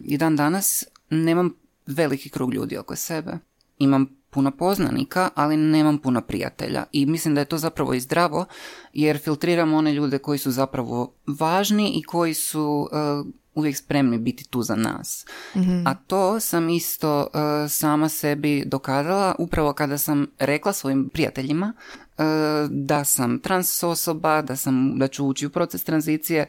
i 0.00 0.18
dan 0.18 0.36
danas 0.36 0.84
nemam 1.10 1.54
veliki 1.88 2.30
krug 2.30 2.54
ljudi 2.54 2.78
oko 2.78 2.96
sebe. 2.96 3.38
Imam 3.78 4.18
puno 4.30 4.50
poznanika, 4.50 5.30
ali 5.34 5.56
nemam 5.56 5.98
puno 5.98 6.20
prijatelja 6.20 6.84
i 6.92 7.06
mislim 7.06 7.34
da 7.34 7.40
je 7.40 7.44
to 7.44 7.58
zapravo 7.58 7.94
i 7.94 8.00
zdravo 8.00 8.46
jer 8.92 9.18
filtriram 9.18 9.74
one 9.74 9.92
ljude 9.92 10.18
koji 10.18 10.38
su 10.38 10.50
zapravo 10.50 11.14
važni 11.26 11.92
i 11.94 12.02
koji 12.02 12.34
su 12.34 12.88
e, 12.92 12.96
uvijek 13.54 13.76
spremni 13.76 14.18
biti 14.18 14.48
tu 14.48 14.62
za 14.62 14.76
nas. 14.76 15.26
A 15.86 15.94
to 15.94 16.40
sam 16.40 16.68
isto 16.68 17.26
e, 17.26 17.68
sama 17.68 18.08
sebi 18.08 18.64
dokazala 18.66 19.34
upravo 19.38 19.72
kada 19.72 19.98
sam 19.98 20.26
rekla 20.38 20.72
svojim 20.72 21.08
prijateljima 21.08 21.72
e, 22.18 22.22
da 22.70 23.04
sam 23.04 23.38
trans 23.38 23.82
osoba, 23.82 24.42
da, 24.42 24.56
sam, 24.56 24.98
da 24.98 25.08
ću 25.08 25.26
ući 25.26 25.46
u 25.46 25.50
proces 25.50 25.84
tranzicije, 25.84 26.46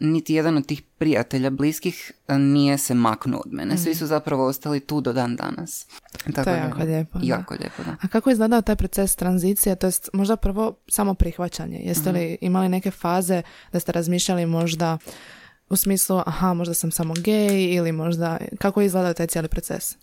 niti 0.00 0.34
jedan 0.34 0.56
od 0.56 0.66
tih 0.66 0.82
prijatelja 0.82 1.50
bliskih 1.50 2.12
e, 2.28 2.34
nije 2.34 2.78
se 2.78 2.94
maknuo 2.94 3.40
od 3.40 3.52
mene. 3.52 3.78
Svi 3.78 3.94
su 3.94 4.06
zapravo 4.06 4.46
ostali 4.46 4.80
tu 4.80 5.00
do 5.00 5.12
dan 5.12 5.36
danas. 5.36 5.86
Tako 6.26 6.50
je 6.50 6.56
da- 6.56 6.62
jako 6.62 6.78
lijepo, 6.80 7.18
da. 7.18 7.26
Jako 7.26 7.54
lijepo, 7.54 7.82
da. 7.82 7.96
A 8.02 8.08
kako 8.08 8.30
je 8.30 8.32
izgledao 8.32 8.62
taj 8.62 8.76
proces 8.76 9.16
tranzicije, 9.16 9.76
to 9.76 9.86
jest 9.86 10.08
možda 10.12 10.36
prvo 10.36 10.76
samo 10.88 11.14
prihvaćanje? 11.14 11.78
Jeste 11.78 12.10
Mhm. 12.10 12.18
li 12.18 12.38
imali 12.40 12.68
neke 12.68 12.90
faze 12.90 13.42
da 13.72 13.80
ste 13.80 13.92
razmišljali 13.92 14.46
možda 14.46 14.98
u 15.70 15.76
smislu, 15.76 16.22
aha, 16.26 16.54
možda 16.54 16.74
sam 16.74 16.90
samo 16.90 17.14
gej 17.14 17.64
ili 17.66 17.92
možda, 17.92 18.38
kako 18.58 18.80
je 18.80 18.86
izgledao 18.86 19.14
taj 19.14 19.26
cijeli 19.26 19.48
proces? 19.48 19.92
E, 19.92 19.96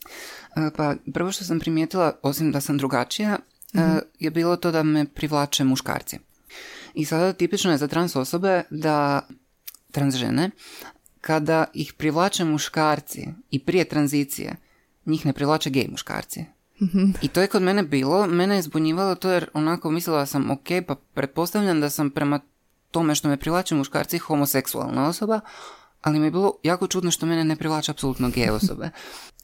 Pa 0.77 0.95
prvo 1.13 1.31
što 1.31 1.43
sam 1.43 1.59
primijetila, 1.59 2.19
osim 2.21 2.51
da 2.51 2.61
sam 2.61 2.77
drugačija, 2.77 3.37
e, 3.73 3.79
je 4.19 4.31
bilo 4.31 4.55
to 4.55 4.71
da 4.71 4.83
me 4.83 5.05
privlače 5.05 5.63
muškarci. 5.63 6.19
I 6.93 7.05
sada 7.05 7.33
tipično 7.33 7.71
je 7.71 7.77
za 7.77 7.87
trans 7.87 8.15
osobe 8.15 8.63
da 8.69 9.21
trans 9.95 10.15
žene, 10.15 10.49
kada 11.21 11.65
ih 11.73 11.93
privlače 11.93 12.45
muškarci 12.45 13.27
i 13.51 13.59
prije 13.59 13.85
tranzicije, 13.89 14.55
njih 15.05 15.25
ne 15.25 15.33
privlače 15.33 15.69
gej 15.69 15.87
muškarci. 15.91 16.45
I 17.21 17.27
to 17.27 17.41
je 17.41 17.47
kod 17.47 17.61
mene 17.61 17.83
bilo, 17.83 18.27
mene 18.27 18.55
je 18.55 18.61
zbunjivalo 18.61 19.15
to 19.15 19.31
jer 19.31 19.49
onako 19.53 19.91
mislila 19.91 20.25
sam, 20.25 20.51
ok, 20.51 20.67
pa 20.87 20.95
pretpostavljam 20.95 21.81
da 21.81 21.89
sam 21.89 22.09
prema 22.09 22.39
tome 22.91 23.15
što 23.15 23.27
me 23.27 23.37
privlače 23.37 23.75
muškarci 23.75 24.17
homoseksualna 24.17 25.07
osoba, 25.07 25.39
ali 26.01 26.19
mi 26.19 26.27
je 26.27 26.31
bilo 26.31 26.53
jako 26.63 26.87
čudno 26.87 27.11
što 27.11 27.25
mene 27.25 27.43
ne 27.43 27.55
privlače 27.55 27.91
apsolutno 27.91 28.29
gej 28.29 28.49
osobe. 28.49 28.89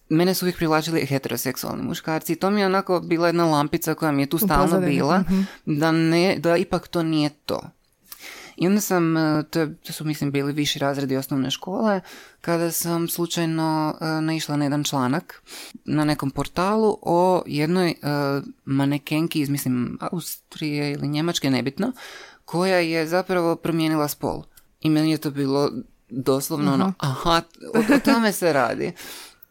Mene 0.10 0.34
su 0.34 0.46
uvijek 0.46 0.58
privlačili 0.58 1.06
heteroseksualni 1.06 1.84
muškarci 1.84 2.34
i 2.34 2.36
to 2.36 2.50
mi 2.50 2.60
je 2.60 2.66
onako 2.66 3.00
bila 3.00 3.28
jedna 3.28 3.46
lampica 3.46 3.94
koja 3.94 4.12
mi 4.12 4.22
je 4.22 4.30
tu 4.30 4.38
stalno 4.38 4.80
bila, 4.80 5.24
da, 5.66 5.92
ne, 5.92 6.36
da 6.40 6.58
ipak 6.58 6.88
to 6.88 7.04
nije 7.04 7.30
to. 7.30 7.62
I 8.56 8.68
onda 8.68 8.82
sam, 8.82 9.18
e, 9.18 9.44
to, 9.44 9.60
je- 9.60 9.76
to 9.76 9.94
su 9.94 10.06
mislim 10.06 10.32
bili 10.32 10.54
viši 10.54 10.80
razredi 10.80 11.18
osnovne 11.18 11.52
škole, 11.52 12.02
kada 12.42 12.72
sam 12.72 13.08
slučajno 13.08 13.62
e, 14.02 14.22
naišla 14.22 14.58
na 14.58 14.66
jedan 14.66 14.84
članak 14.84 15.44
na 15.86 16.06
nekom 16.06 16.32
portalu 16.32 16.98
o 17.02 17.44
jednoj 17.46 17.90
e, 17.90 17.96
manekenki 18.66 19.42
iz 19.42 19.50
mislim 19.50 19.98
Austrije 20.02 20.92
ili 20.92 21.08
Njemačke, 21.08 21.50
nebitno, 21.50 21.92
koja 22.46 22.78
je 22.78 23.08
zapravo 23.08 23.56
promijenila 23.56 24.08
spol. 24.08 24.44
I 24.82 24.90
meni 24.90 25.12
je 25.12 25.18
to 25.18 25.32
bilo 25.32 25.72
doslovno 26.10 26.74
ono, 26.74 26.94
aha, 27.00 27.42
o, 27.76 27.96
o 27.96 28.00
tome 28.00 28.32
se 28.32 28.54
radi. 28.54 28.92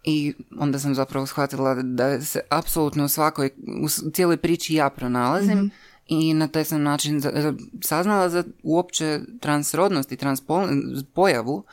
I 0.04 0.34
onda 0.58 0.78
sam 0.78 0.94
zapravo 0.94 1.26
shvatila 1.26 1.74
da 1.74 2.20
se 2.20 2.40
apsolutno 2.50 3.04
u 3.04 3.08
svakoj, 3.08 3.50
u 3.82 4.10
cijeloj 4.10 4.36
priči 4.36 4.74
ja 4.74 4.90
pronalazim 4.90 5.70
i 6.10 6.34
na 6.34 6.48
taj 6.48 6.64
sam 6.64 6.82
način 6.82 7.22
saznala 7.82 8.28
za 8.28 8.44
uopće 8.62 9.20
transrodnost 9.40 10.12
i 10.12 10.16
transpol, 10.16 10.68
pojavu. 11.14 11.64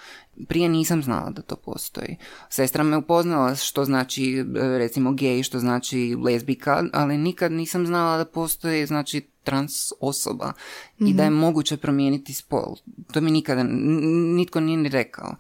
Prije 0.47 0.69
nisam 0.69 1.03
znala 1.03 1.29
da 1.29 1.41
to 1.41 1.55
postoji. 1.55 2.17
Sestra 2.49 2.83
me 2.83 2.97
upoznala 2.97 3.55
što 3.55 3.85
znači 3.85 4.37
e, 4.37 4.43
recimo 4.77 5.13
gej, 5.13 5.43
što 5.43 5.59
znači 5.59 6.15
lezbika, 6.23 6.83
ali 6.93 7.17
nikad 7.17 7.51
nisam 7.51 7.85
znala 7.85 8.17
da 8.17 8.25
postoji 8.25 8.85
znači 8.85 9.29
trans 9.47 9.91
osoba 9.99 10.53
i 10.99 11.13
da 11.13 11.23
je 11.23 11.29
moguće 11.29 11.77
promijeniti 11.77 12.33
spol. 12.33 12.75
To 13.13 13.21
mi 13.21 13.31
nikada 13.31 13.63
nitko 13.63 14.59
nije 14.59 14.77
ni 14.77 14.89
rekao. 14.89 15.35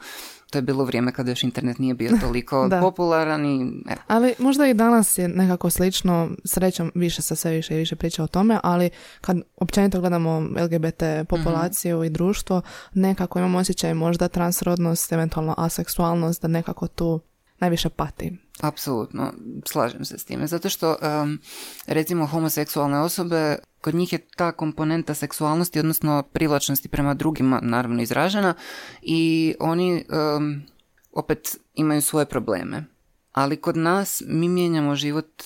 To 0.51 0.57
je 0.57 0.61
bilo 0.61 0.85
vrijeme 0.85 1.11
kada 1.11 1.31
još 1.31 1.43
internet 1.43 1.79
nije 1.79 1.93
bio 1.93 2.11
toliko 2.25 2.69
popularan 2.81 3.45
i 3.45 3.61
evo. 3.89 4.01
Ali 4.07 4.33
možda 4.39 4.67
i 4.67 4.73
danas 4.73 5.17
je 5.17 5.27
nekako 5.27 5.69
slično, 5.69 6.29
srećom 6.45 6.91
više 6.95 7.21
se 7.21 7.35
sve 7.35 7.51
više 7.51 7.75
i 7.75 7.77
više 7.77 7.95
priča 7.95 8.23
o 8.23 8.27
tome, 8.27 8.59
ali 8.63 8.89
kad 9.21 9.37
općenito 9.55 9.99
gledamo 9.99 10.39
LGBT 10.39 11.03
populaciju 11.29 12.03
i 12.03 12.09
društvo, 12.09 12.61
nekako 12.93 13.39
imamo 13.39 13.57
osjećaj 13.57 13.93
možda 13.93 14.27
transrodnost, 14.27 15.11
eventualno 15.11 15.55
aseksualnost, 15.57 16.41
da 16.41 16.47
nekako 16.47 16.87
tu 16.87 17.19
najviše 17.59 17.89
pati. 17.89 18.46
Apsolutno, 18.61 19.33
slažem 19.65 20.05
se 20.05 20.17
s 20.17 20.25
time. 20.25 20.47
Zato 20.47 20.69
što, 20.69 20.95
em, 21.01 21.39
recimo, 21.87 22.25
homoseksualne 22.25 22.99
osobe, 22.99 23.57
kod 23.81 23.95
njih 23.95 24.13
je 24.13 24.27
ta 24.35 24.51
komponenta 24.51 25.13
seksualnosti, 25.13 25.79
odnosno 25.79 26.23
privlačnosti 26.33 26.89
prema 26.89 27.13
drugima, 27.13 27.59
naravno, 27.63 28.01
izražena 28.01 28.53
i 29.01 29.55
oni 29.59 30.05
em, 30.09 30.65
opet 31.11 31.57
imaju 31.73 32.01
svoje 32.01 32.25
probleme. 32.25 32.83
Ali 33.31 33.61
kod 33.61 33.77
nas 33.77 34.23
mi 34.27 34.49
mijenjamo 34.49 34.95
život 34.95 35.43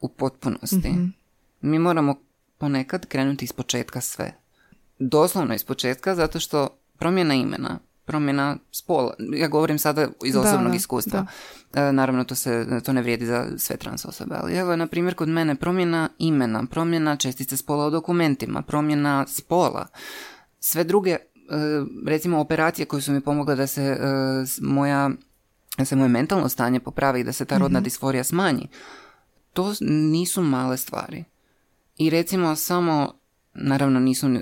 u 0.00 0.08
potpunosti. 0.08 0.94
Mi 1.60 1.78
moramo 1.78 2.14
ponekad 2.58 3.06
krenuti 3.06 3.44
iz 3.44 3.52
početka 3.52 4.00
sve. 4.00 4.34
Doslovno 4.98 5.54
iz 5.54 5.64
početka, 5.64 6.14
zato 6.14 6.40
što 6.40 6.68
promjena 6.98 7.34
imena, 7.34 7.78
promjena 8.04 8.56
spola, 8.70 9.14
ja 9.18 9.48
govorim 9.48 9.78
sada 9.78 10.08
iz 10.24 10.34
Da, 10.34 10.40
osobnog 10.40 10.70
da, 10.70 10.76
iskustva, 10.76 11.26
E, 11.74 11.92
naravno 11.92 12.24
to, 12.24 12.34
se, 12.34 12.80
to 12.84 12.92
ne 12.92 13.02
vrijedi 13.02 13.26
za 13.26 13.46
sve 13.58 13.76
trans 13.76 14.04
osobe, 14.04 14.34
ali 14.38 14.54
evo 14.54 14.76
na 14.76 14.86
primjer 14.86 15.14
kod 15.14 15.28
mene 15.28 15.54
promjena 15.54 16.08
imena, 16.18 16.64
promjena 16.70 17.16
čestice 17.16 17.56
spola 17.56 17.86
u 17.86 17.90
dokumentima, 17.90 18.62
promjena 18.62 19.26
spola, 19.26 19.86
sve 20.60 20.84
druge 20.84 21.10
e, 21.10 21.18
recimo 22.06 22.40
operacije 22.40 22.86
koje 22.86 23.02
su 23.02 23.12
mi 23.12 23.20
pomogle 23.20 23.56
da 23.56 23.66
se 23.66 23.82
e, 23.82 23.98
moja 24.60 25.10
da 25.78 25.84
se 25.84 25.96
moje 25.96 26.08
mentalno 26.08 26.48
stanje 26.48 26.80
popravi 26.80 27.20
i 27.20 27.24
da 27.24 27.32
se 27.32 27.44
ta 27.44 27.58
rodna 27.58 27.80
disforija 27.80 28.24
smanji, 28.24 28.68
to 29.52 29.74
nisu 29.80 30.42
male 30.42 30.76
stvari. 30.76 31.24
I 31.96 32.10
recimo 32.10 32.56
samo, 32.56 33.18
naravno 33.54 34.00
nisu, 34.00 34.26
e, 34.26 34.40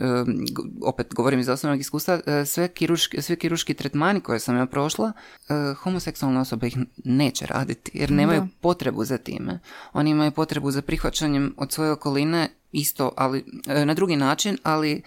opet 0.83 1.14
govorim 1.14 1.40
iz 1.40 1.49
osobnog 1.49 1.81
iskustva, 1.81 2.21
e, 2.26 2.45
sve 2.45 2.69
kiruški, 2.69 3.23
sve 3.23 3.37
kiruški 3.37 3.75
tretmani 3.75 4.21
koje 4.21 4.40
sam 4.40 4.57
ja 4.57 4.66
prošla, 4.66 5.12
e, 5.49 5.75
homoseksualne 5.75 6.40
osobe 6.40 6.66
ih 6.66 6.78
neće 7.04 7.47
raditi 7.47 7.90
jer 7.95 8.11
nemaju 8.11 8.40
Da. 8.40 8.47
potrebu 8.61 9.04
za 9.04 9.19
time. 9.19 9.61
Oni 9.92 10.11
imaju 10.11 10.31
potrebu 10.31 10.71
za 10.71 10.83
prihvaćanjem 10.83 11.54
od 11.57 11.73
svoje 11.73 11.90
okoline 11.90 12.49
isto, 12.73 13.12
ali 13.16 13.45
na 13.66 13.95
drugi 13.95 14.16
način, 14.16 14.59
ali 14.62 15.02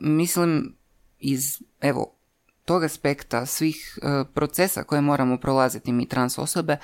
mislim 0.00 0.76
iz, 1.18 1.62
evo, 1.80 2.14
tog 2.64 2.84
aspekta 2.84 3.46
svih 3.46 3.98
procesa 4.34 4.82
koje 4.82 5.00
moramo 5.00 5.36
prolaziti 5.36 5.92
mi 5.92 6.08
trans 6.08 6.38
osobe, 6.38 6.76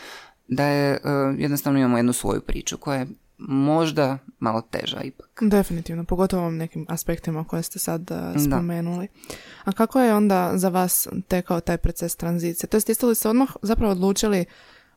da 0.49 0.67
je 0.67 1.01
jednostavno 1.39 1.79
imamo 1.79 1.97
jednu 1.97 2.13
svoju 2.13 2.41
priču 2.41 2.77
koja 2.77 2.99
je 2.99 3.07
možda 3.39 4.19
malo 4.39 4.63
teža 4.63 5.01
ipak. 5.03 5.39
Definitivno, 5.41 6.05
pogotovo 6.05 6.43
u 6.43 6.47
ovim 6.47 6.59
nekim 6.59 6.87
aspektima 6.89 7.45
koje 7.45 7.63
ste 7.63 7.79
sad 7.79 8.11
uh, 8.11 8.43
spomenuli. 8.47 9.09
A 9.65 9.73
kako 9.73 10.01
je 10.01 10.15
onda 10.15 10.53
za 10.55 10.69
vas 10.69 11.09
tekao 11.29 11.61
taj 11.61 11.77
proces 11.77 12.17
tranzicije? 12.17 12.69
To 12.69 12.77
jest, 12.77 12.89
jeste 12.89 13.07
li 13.07 13.15
se 13.15 13.29
odmah 13.29 13.49
zapravo 13.63 13.93
odlučili, 13.93 14.45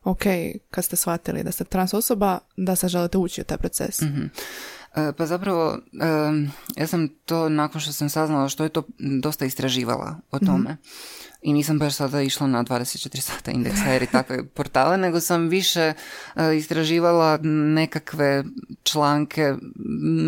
ok, 0.04 0.22
kad 0.70 0.84
ste 0.84 0.96
shvatili 0.96 1.42
da 1.42 1.52
ste 1.52 1.64
trans 1.64 1.94
osoba, 1.94 2.38
da 2.56 2.76
se 2.76 2.88
želite 2.88 3.18
ući 3.18 3.40
u 3.40 3.44
taj 3.44 3.58
proces? 3.58 4.00
Mhm. 4.00 4.26
E, 4.94 5.12
Pa 5.12 5.26
zapravo, 5.26 5.78
em, 6.00 6.50
ja 6.76 6.86
sam 6.86 7.08
to 7.08 7.48
nakon 7.48 7.80
što 7.80 7.92
sam 7.92 8.08
saznala 8.08 8.48
što 8.48 8.62
je 8.62 8.68
to 8.68 8.82
dosta 9.22 9.44
istraživala 9.44 10.20
o 10.30 10.38
tome. 10.38 10.76
I 11.42 11.52
nisam 11.52 11.78
baš 11.78 11.94
sada 11.94 12.22
išla 12.22 12.46
na 12.46 12.64
24 12.64 13.20
sata 13.20 13.50
indeksa 13.50 13.96
i 13.96 14.06
takve 14.06 14.44
portale, 14.56 14.96
nego 14.96 15.20
sam 15.20 15.48
više 15.48 15.92
e, 16.36 16.56
istraživala 16.56 17.38
nekakve 17.74 18.44
članke, 18.82 19.54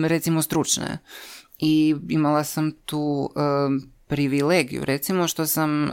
recimo 0.06 0.42
stručne. 0.42 0.98
I 1.58 1.96
imala 2.08 2.44
sam 2.44 2.72
tu 2.72 3.30
e, 3.36 3.40
privilegiju, 4.14 4.84
recimo 4.84 5.28
što 5.28 5.46
sam 5.46 5.84
e, 5.84 5.92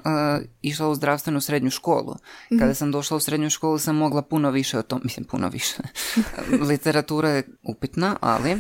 išla 0.62 0.88
u 0.90 0.96
zdravstvenu 0.96 1.42
srednju 1.42 1.70
školu. 1.70 2.16
Kada 2.60 2.74
sam 2.74 2.92
došla 2.92 3.18
u 3.18 3.20
srednju 3.20 3.50
školu 3.50 3.78
sam 3.78 3.96
mogla 3.96 4.22
puno 4.22 4.52
više 4.52 4.80
o 4.80 4.82
tom, 4.82 5.02
mislim 5.04 5.26
puno 5.26 5.50
više. 5.50 5.78
Literatura 6.70 7.30
je 7.30 7.44
upitna, 7.64 8.16
ali 8.22 8.52
e, 8.52 8.58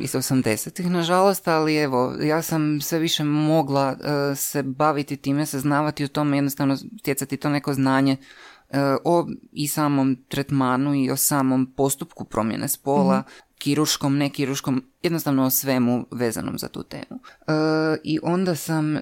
iz 0.00 0.12
80-ih 0.12 0.90
nažalost, 0.90 1.48
ali 1.48 1.76
evo, 1.76 2.14
ja 2.22 2.42
sam 2.42 2.80
sve 2.80 2.98
više 2.98 3.24
mogla 3.24 3.96
e, 4.00 4.34
se 4.36 4.62
baviti 4.62 5.16
time, 5.16 5.46
saznavati 5.46 6.04
o 6.04 6.08
tome, 6.08 6.36
jednostavno 6.36 6.76
stjecati 6.76 7.36
to 7.36 7.48
neko 7.48 7.74
znanje 7.74 8.16
o 9.04 9.26
i 9.52 9.68
samom 9.68 10.16
tretmanu 10.28 10.94
i 10.94 11.10
o 11.10 11.16
samom 11.16 11.72
postupku 11.76 12.24
promjene 12.24 12.68
spola, 12.68 13.22
kiruškom, 13.58 14.16
ne 14.16 14.30
kiruškom, 14.30 14.84
jednostavno 15.02 15.44
o 15.44 15.50
svemu 15.50 16.06
vezanom 16.10 16.58
za 16.58 16.68
tu 16.68 16.82
temu. 16.82 17.20
E, 17.46 17.52
I 18.04 18.18
onda 18.22 18.54
sam 18.54 18.96
e, 18.96 19.00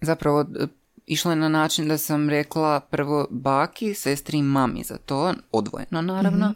zapravo 0.00 0.40
e, 0.40 0.66
išla 1.06 1.34
na 1.34 1.48
način 1.48 1.88
da 1.88 1.98
sam 1.98 2.30
rekla 2.30 2.80
prvo 2.80 3.26
baki, 3.30 3.94
sestri 3.94 4.38
i 4.38 4.42
mami 4.42 4.84
za 4.84 4.96
to, 4.96 5.34
odvojeno 5.52 6.02
naravno, 6.02 6.54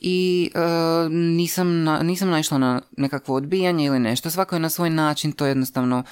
i 0.00 0.50
e, 0.54 0.60
nisam, 1.10 1.82
na, 1.82 2.02
nisam 2.02 2.30
naišla 2.30 2.58
na 2.58 2.80
nekakvo 2.96 3.34
odbijanje 3.34 3.84
ili 3.84 3.98
nešto. 3.98 4.30
Svako 4.30 4.56
je 4.56 4.60
na 4.60 4.70
svoj 4.70 4.90
način 4.90 5.32
to 5.32 5.46
jednostavno 5.46 6.02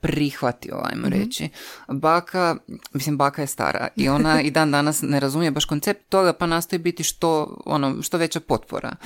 prihvatio, 0.00 0.80
ajmo 0.84 1.08
reći. 1.08 1.48
Baka, 1.88 2.56
mislim, 2.92 3.16
baka 3.16 3.42
je 3.42 3.46
stara 3.46 3.88
i 3.96 4.08
ona 4.08 4.42
i 4.42 4.50
dan 4.50 4.70
danas 4.70 5.02
ne 5.02 5.20
razumije 5.20 5.50
baš 5.50 5.64
koncept 5.64 6.08
toga, 6.08 6.32
pa 6.32 6.46
nastoji 6.46 6.78
biti 6.78 7.02
što, 7.02 7.62
ono, 7.66 8.02
što 8.02 8.18
veća 8.18 8.40
potpora 8.40 8.96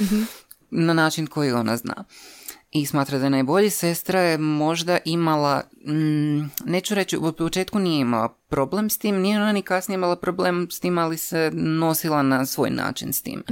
na 0.71 0.93
način 0.95 1.27
koji 1.27 1.53
ona 1.53 1.77
zna. 1.77 2.05
I 2.71 2.87
smatra 2.87 3.19
da 3.19 3.25
je 3.25 3.31
najbolji. 3.31 3.71
Sestra 3.71 4.21
je 4.21 4.39
možda 4.39 4.99
imala, 5.05 5.63
mm, 5.87 6.51
neću 6.65 6.95
reći, 6.95 7.17
u 7.17 7.33
početku 7.33 7.79
nije 7.79 8.01
imala 8.01 8.29
problem 8.49 8.91
s 8.91 8.99
tim, 8.99 9.21
nije 9.21 9.37
ona 9.37 9.53
ni 9.53 9.63
kasnije 9.63 9.95
imala 9.95 10.17
problem 10.17 10.69
s 10.71 10.81
tim, 10.81 10.99
ali 10.99 11.19
se 11.19 11.51
nosila 11.55 12.23
na 12.23 12.47
svoj 12.47 12.71
način 12.71 13.13
s 13.13 13.23
tim. 13.23 13.43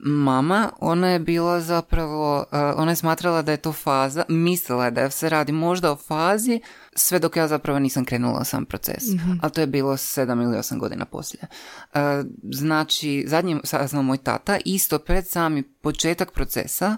Mama, 0.00 0.70
ona 0.80 1.08
je 1.08 1.18
bila 1.18 1.60
zapravo, 1.60 2.38
uh, 2.38 2.44
ona 2.76 2.92
je 2.92 2.96
smatrala 2.96 3.42
da 3.42 3.52
je 3.52 3.56
to 3.58 3.72
faza, 3.72 4.24
mislila 4.28 4.84
je 4.84 4.90
da 4.90 5.10
se 5.10 5.28
radi 5.28 5.52
možda 5.52 5.92
o 5.92 5.96
fazi, 5.98 6.60
sve 6.94 7.18
dok 7.18 7.36
ja 7.36 7.48
zapravo 7.48 7.78
nisam 7.78 8.04
krenula 8.04 8.44
sam 8.44 8.64
proces. 8.64 9.02
Ali 9.42 9.52
to 9.52 9.60
je 9.60 9.66
bilo 9.66 9.96
sedam 9.96 10.40
ili 10.40 10.58
osam 10.58 10.78
godina 10.78 11.04
poslije. 11.04 11.42
Uh, 11.84 12.00
znači, 12.44 13.24
zadnji 13.26 13.60
saznao 13.64 14.02
moj 14.02 14.18
tata, 14.18 14.58
isto 14.64 14.98
pred 14.98 15.26
sami 15.26 15.62
početak 15.62 16.32
procesa, 16.32 16.96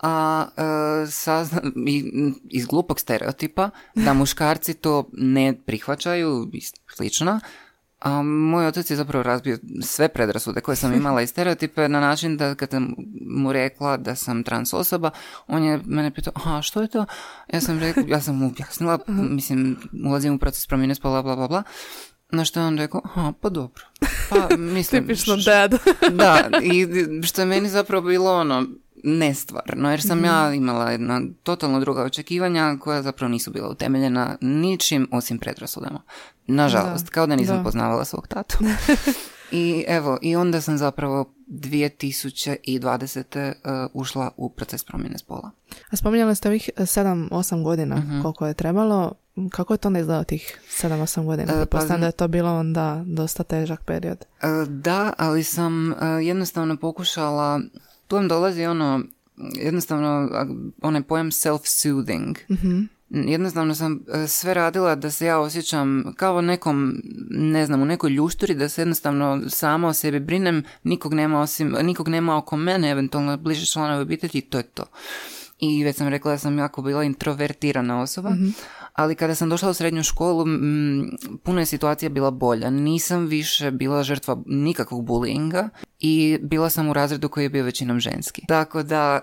a 0.00 0.46
e, 0.56 0.62
sazna- 1.02 1.60
i- 1.86 2.12
iz 2.44 2.66
glupog 2.66 3.00
stereotipa 3.00 3.70
da 3.94 4.12
muškarci 4.12 4.74
to 4.74 5.08
ne 5.12 5.54
prihvaćaju 5.56 6.50
i 6.52 6.60
slično, 6.88 7.40
a 8.04 8.22
moj 8.22 8.66
otac 8.66 8.90
je 8.90 8.96
zapravo 8.96 9.22
razbio 9.22 9.58
sve 9.82 10.08
predrasude 10.08 10.60
koje 10.60 10.76
sam 10.76 10.94
imala 10.94 11.22
i 11.22 11.26
stereotipe 11.26 11.88
na 11.88 12.00
način 12.00 12.36
da 12.36 12.54
kad 12.54 12.70
sam 12.70 12.94
mu 13.26 13.52
rekla 13.52 13.96
da 13.96 14.14
sam 14.14 14.42
trans 14.42 14.74
osoba, 14.74 15.10
on 15.46 15.64
je 15.64 15.80
mene 15.86 16.14
pitao, 16.14 16.32
aha, 16.36 16.62
što 16.62 16.82
je 16.82 16.88
to? 16.88 17.06
Ja 17.52 17.60
sam 17.60 17.78
rekla, 17.78 18.02
ja 18.06 18.20
sam 18.20 18.36
mu 18.36 18.46
objasnila, 18.46 18.98
mislim, 19.06 19.76
ulazim 20.06 20.34
u 20.34 20.38
proces 20.38 20.66
promjene 20.66 20.94
spola, 20.94 21.22
bla, 21.22 21.36
bla, 21.36 21.48
bla. 21.48 21.62
Na 22.30 22.44
što 22.44 22.60
je 22.60 22.66
on 22.66 22.78
rekao, 22.78 23.00
aha, 23.04 23.32
pa 23.40 23.48
dobro. 23.48 23.82
Pa, 24.30 24.56
mislim, 24.76 25.02
Tipično 25.02 25.36
dad. 25.36 25.74
da, 26.10 26.50
i 26.62 26.86
što 27.22 27.42
je 27.42 27.46
meni 27.46 27.68
zapravo 27.68 28.06
bilo 28.06 28.40
ono 28.40 28.66
nestvarno, 29.04 29.90
jer 29.90 30.02
sam 30.02 30.24
ja 30.24 30.44
Mhm. 30.44 30.54
imala 30.54 30.90
jedna 30.90 31.20
totalno 31.42 31.80
druga 31.80 32.02
očekivanja 32.02 32.76
koja 32.76 33.02
zapravo 33.02 33.28
nisu 33.28 33.50
bila 33.50 33.68
utemeljena 33.68 34.36
ničim 34.40 35.08
osim 35.12 35.38
predrasudama. 35.38 36.02
Nažalost, 36.46 37.04
Da, 37.04 37.10
kao 37.10 37.26
da 37.26 37.36
nisam 37.36 37.56
da. 37.56 37.62
poznavala 37.62 38.04
svog 38.04 38.28
tatu. 38.28 38.58
I 39.52 39.84
evo, 39.88 40.18
i 40.22 40.36
onda 40.36 40.60
sam 40.60 40.78
zapravo 40.78 41.24
2020. 41.48 43.24
uh, 43.54 43.54
ušla 43.94 44.30
u 44.36 44.50
proces 44.50 44.84
promjene 44.84 45.18
spola. 45.18 45.50
A 45.90 45.96
spominjali 45.96 46.36
ste 46.36 46.48
ovih 46.48 46.70
7-8 46.76 47.30
godina 47.62 47.96
Mhm. 47.96 48.22
koliko 48.22 48.46
je 48.46 48.54
trebalo. 48.54 49.12
Kako 49.50 49.74
je 49.74 49.78
to 49.78 49.88
onda 49.88 49.98
izgledalo 49.98 50.24
tih 50.24 50.60
7-8 50.70 51.24
godina? 51.24 51.52
E, 51.52 51.66
pa 51.66 51.80
da 51.80 51.94
je 51.96 52.12
to 52.12 52.28
bilo 52.28 52.52
onda 52.52 53.02
dosta 53.06 53.42
težak 53.44 53.82
period. 53.82 54.24
E, 54.42 54.46
Da, 54.66 55.12
ali 55.18 55.44
sam 55.44 55.92
e, 55.92 55.94
jednostavno 56.22 56.76
pokušala, 56.76 57.60
tu 58.08 58.16
vam 58.16 58.28
dolazi 58.28 58.64
ono, 58.64 59.00
jednostavno 59.54 60.30
onaj 60.82 61.02
pojam 61.02 61.30
self-soothing. 61.30 62.36
Jednostavno 63.10 63.74
sam 63.74 64.00
e, 64.12 64.26
sve 64.26 64.54
radila 64.54 64.94
da 64.94 65.10
se 65.10 65.26
ja 65.26 65.38
osjećam 65.38 66.14
kao 66.16 66.40
nekom, 66.40 67.02
ne 67.30 67.66
znam, 67.66 67.82
u 67.82 67.84
nekoj 67.84 68.10
ljušturi, 68.10 68.54
da 68.54 68.68
se 68.68 68.80
jednostavno 68.80 69.42
sama 69.48 69.88
o 69.88 69.92
sebi 69.92 70.20
brinem, 70.20 70.62
nikog 70.82 71.14
nema, 71.14 71.40
osim, 71.40 71.76
nikog 71.82 72.08
nema 72.08 72.36
oko 72.36 72.56
mene, 72.56 72.90
eventualno 72.90 73.36
bliže 73.36 73.66
članove 73.66 74.02
obitelji, 74.02 74.40
to 74.40 74.58
je 74.58 74.64
to. 74.64 74.84
I 75.58 75.84
već 75.84 75.96
sam 75.96 76.08
rekla 76.08 76.32
da 76.32 76.38
sam 76.38 76.58
jako 76.58 76.82
bila 76.82 77.04
introvertirana 77.04 78.00
osoba, 78.00 78.30
ali 78.94 79.14
kada 79.14 79.34
sam 79.34 79.48
došla 79.48 79.70
u 79.70 79.74
srednju 79.74 80.02
školu, 80.02 80.46
mm, 80.46 81.16
puno 81.42 81.60
je 81.60 81.66
situacija 81.66 82.08
bila 82.08 82.30
bolja. 82.30 82.70
Nisam 82.70 83.26
više 83.26 83.70
bila 83.70 84.02
žrtva 84.02 84.42
nikakvog 84.46 85.06
bullyinga 85.08 85.68
i 86.00 86.38
bila 86.42 86.70
sam 86.70 86.88
u 86.88 86.92
razredu 86.92 87.28
koji 87.28 87.44
je 87.44 87.48
bio 87.48 87.64
većinom 87.64 88.00
ženski. 88.00 88.42
Tako 88.48 88.82
da, 88.82 89.20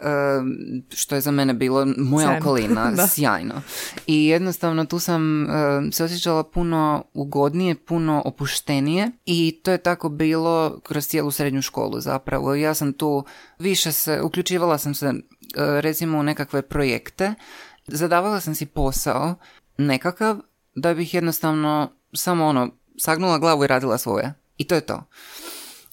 što 0.89 1.15
je 1.15 1.21
za 1.21 1.31
mene 1.31 1.53
bilo 1.53 1.85
moja 1.97 2.27
Sjajno. 2.27 2.39
okolina, 2.39 2.91
Da. 2.95 3.07
sjajno. 3.07 3.61
I 4.07 4.25
jednostavno 4.27 4.85
tu 4.85 4.99
sam 4.99 5.47
se 5.91 6.03
osjećala 6.03 6.43
puno 6.43 7.03
ugodnije, 7.13 7.75
puno 7.75 8.21
opuštenije 8.25 9.11
i 9.25 9.59
to 9.63 9.71
je 9.71 9.77
tako 9.77 10.09
bilo 10.09 10.79
kroz 10.83 11.07
cijelu 11.07 11.31
srednju 11.31 11.61
školu 11.61 11.99
zapravo. 11.99 12.55
Ja 12.55 12.73
sam 12.73 12.93
tu 12.93 13.23
više 13.59 13.91
se, 13.91 14.21
uključivala 14.21 14.77
sam 14.77 14.93
se 14.93 15.13
recimo 15.55 16.19
u 16.19 16.23
nekakve 16.23 16.61
projekte, 16.61 17.33
zadavala 17.87 18.39
sam 18.39 18.55
si 18.55 18.65
posao 18.65 19.35
nekakav 19.87 20.37
da 20.75 20.93
bih 20.93 21.13
jednostavno 21.13 21.91
samo 22.13 22.45
ono 22.45 22.69
sagnula 22.97 23.37
glavu 23.37 23.63
i 23.63 23.67
radila 23.67 23.97
svoje. 23.97 24.33
I 24.57 24.67
to 24.67 24.75
je 24.75 24.81
to 24.81 25.03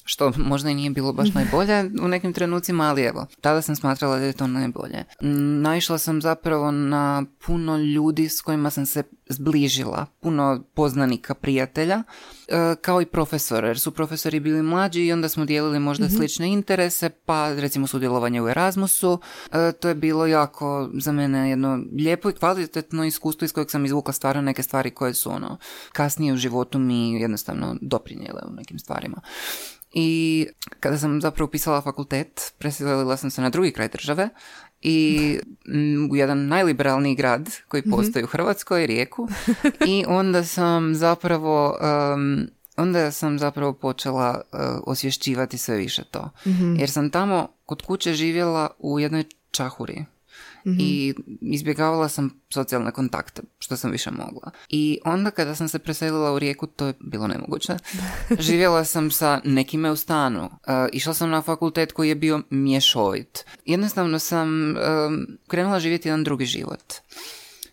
što 0.08 0.32
možda 0.36 0.70
i 0.70 0.74
nije 0.74 0.90
bilo 0.90 1.12
baš 1.12 1.34
najbolje 1.34 1.90
u 2.02 2.08
nekim 2.08 2.32
trenucima, 2.32 2.84
ali 2.84 3.02
evo, 3.02 3.26
tada 3.40 3.62
sam 3.62 3.76
smatrala 3.76 4.18
da 4.18 4.24
je 4.24 4.32
to 4.32 4.46
najbolje. 4.46 5.04
Naišla 5.60 5.98
sam 5.98 6.22
zapravo 6.22 6.70
na 6.70 7.24
puno 7.46 7.76
ljudi 7.76 8.28
s 8.28 8.40
kojima 8.40 8.70
sam 8.70 8.86
se 8.86 9.02
zbližila, 9.28 10.06
puno 10.20 10.64
poznanika, 10.74 11.34
prijatelja, 11.34 12.02
e, 12.48 12.74
kao 12.80 13.02
i 13.02 13.06
profesora, 13.06 13.68
jer 13.68 13.78
su 13.78 13.90
profesori 13.90 14.40
bili 14.40 14.62
mlađi 14.62 15.00
i 15.00 15.12
onda 15.12 15.28
smo 15.28 15.44
dijelili 15.44 15.78
možda 15.78 16.08
slične 16.08 16.52
interese, 16.52 17.08
pa 17.08 17.54
recimo 17.54 17.86
sudjelovanje 17.86 18.42
u 18.42 18.48
Erasmusu, 18.48 19.20
E, 19.52 19.72
to 19.72 19.88
je 19.88 19.94
bilo 19.94 20.26
jako 20.26 20.90
za 20.94 21.12
mene 21.12 21.50
jedno 21.50 21.80
lijepo 21.92 22.30
i 22.30 22.32
kvalitetno 22.32 23.04
iskustvo 23.04 23.44
iz 23.44 23.52
kojeg 23.52 23.70
sam 23.70 23.84
izvukla 23.84 24.12
stvarno 24.12 24.42
neke 24.42 24.62
stvari 24.62 24.90
koje 24.90 25.14
su 25.14 25.30
ono 25.30 25.58
kasnije 25.92 26.32
u 26.32 26.36
životu 26.36 26.78
mi 26.78 27.12
jednostavno 27.12 27.76
doprinijele 27.80 28.42
u 28.48 28.52
nekim 28.52 28.78
stvarima. 28.78 29.20
I 30.00 30.46
kada 30.80 30.98
sam 30.98 31.20
zapravo 31.20 31.46
upisala 31.46 31.82
fakultet, 31.82 32.52
preselila 32.58 33.16
sam 33.16 33.30
se 33.30 33.42
na 33.42 33.50
drugi 33.50 33.72
kraj 33.72 33.88
države 33.88 34.28
i 34.80 35.38
mm, 35.68 36.10
u 36.10 36.16
jedan 36.16 36.46
najliberalniji 36.46 37.14
grad 37.14 37.48
koji 37.68 37.82
postoji 37.82 38.24
u 38.24 38.26
Hrvatskoj, 38.26 38.86
Rijeku. 38.86 39.28
I 39.86 40.04
onda 40.08 40.44
sam 40.44 40.94
zapravo 40.94 41.78
um, 42.14 42.46
onda 42.76 43.10
sam 43.10 43.38
zapravo 43.38 43.72
počela 43.72 44.40
uh, 44.52 44.58
osvješćivati 44.86 45.58
sve 45.58 45.76
više 45.76 46.04
to. 46.10 46.30
Jer 46.78 46.90
sam 46.90 47.10
tamo 47.10 47.48
kod 47.66 47.82
kuće 47.82 48.14
živjela 48.14 48.70
u 48.78 49.00
jednoj 49.00 49.24
čahuri. 49.50 50.04
I 50.78 51.14
izbjegavala 51.40 52.08
sam 52.08 52.40
socijalne 52.50 52.90
kontakte, 52.90 53.42
što 53.58 53.76
sam 53.76 53.90
više 53.90 54.10
mogla. 54.10 54.50
I 54.68 54.98
onda 55.04 55.30
kada 55.30 55.54
sam 55.54 55.68
se 55.68 55.78
preselila 55.78 56.32
u 56.32 56.38
Rijeku, 56.38 56.66
to 56.66 56.86
je 56.86 56.94
bilo 57.00 57.26
nemoguće. 57.26 57.72
Živjela 58.38 58.84
sam 58.84 59.10
sa 59.10 59.40
nekime 59.44 59.90
u 59.90 59.96
stanu. 59.96 60.44
Uh, 60.44 60.50
išla 60.92 61.14
sam 61.14 61.30
na 61.30 61.42
fakultet 61.42 61.92
koji 61.92 62.08
je 62.08 62.14
bio 62.14 62.42
mješovit. 62.50 63.44
Jednostavno 63.64 64.18
sam 64.18 64.48
um, 64.48 64.76
krenula 65.48 65.80
živjeti 65.80 66.08
jedan 66.08 66.24
drugi 66.24 66.44
život. 66.44 66.94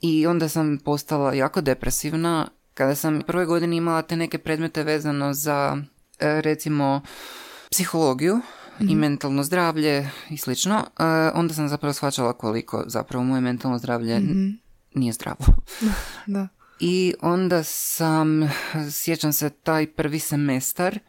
I 0.02 0.28
onda 0.28 0.50
sam 0.50 0.78
postala 0.86 1.34
jako 1.34 1.62
depresivna 1.62 2.48
kada 2.74 2.96
sam 2.96 3.22
prve 3.28 3.46
godine 3.46 3.78
imala 3.78 4.02
te 4.02 4.16
neke 4.16 4.38
predmete 4.38 4.84
vezano 4.84 5.34
za 5.34 5.78
e, 6.20 6.42
recimo 6.42 7.02
psihologiju 7.72 8.42
i 8.80 8.96
mentalno 8.96 9.44
zdravlje 9.44 10.10
i 10.30 10.38
slično, 10.38 10.86
e, 11.00 11.04
onda 11.34 11.54
sam 11.54 11.70
zapravo 11.70 11.94
shvaćala 11.94 12.34
koliko 12.34 12.84
zapravo 12.88 13.24
moje 13.24 13.42
mentalno 13.42 13.78
zdravlje 13.78 14.22
nije 14.94 15.14
zdravo. 15.14 15.46
Da. 16.26 16.48
I 16.80 17.14
onda 17.22 17.64
sam, 17.64 18.50
sjećam 18.92 19.34
se, 19.34 19.50
taj 19.50 19.88
prvi 19.88 20.20
semestar 20.20 21.00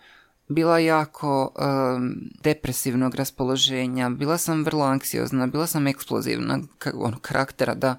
bila 0.49 0.79
jako 0.79 1.53
em, 1.97 2.31
depresivnog 2.43 3.15
raspoloženja, 3.15 4.11
bila 4.11 4.39
sam 4.39 4.65
vrlo 4.65 4.85
anksiozna, 4.85 5.47
bila 5.47 5.67
sam 5.67 5.87
eksplozivna 5.87 6.59
ka- 6.79 6.93
ono, 6.95 7.19
karaktera 7.19 7.75
da 7.75 7.99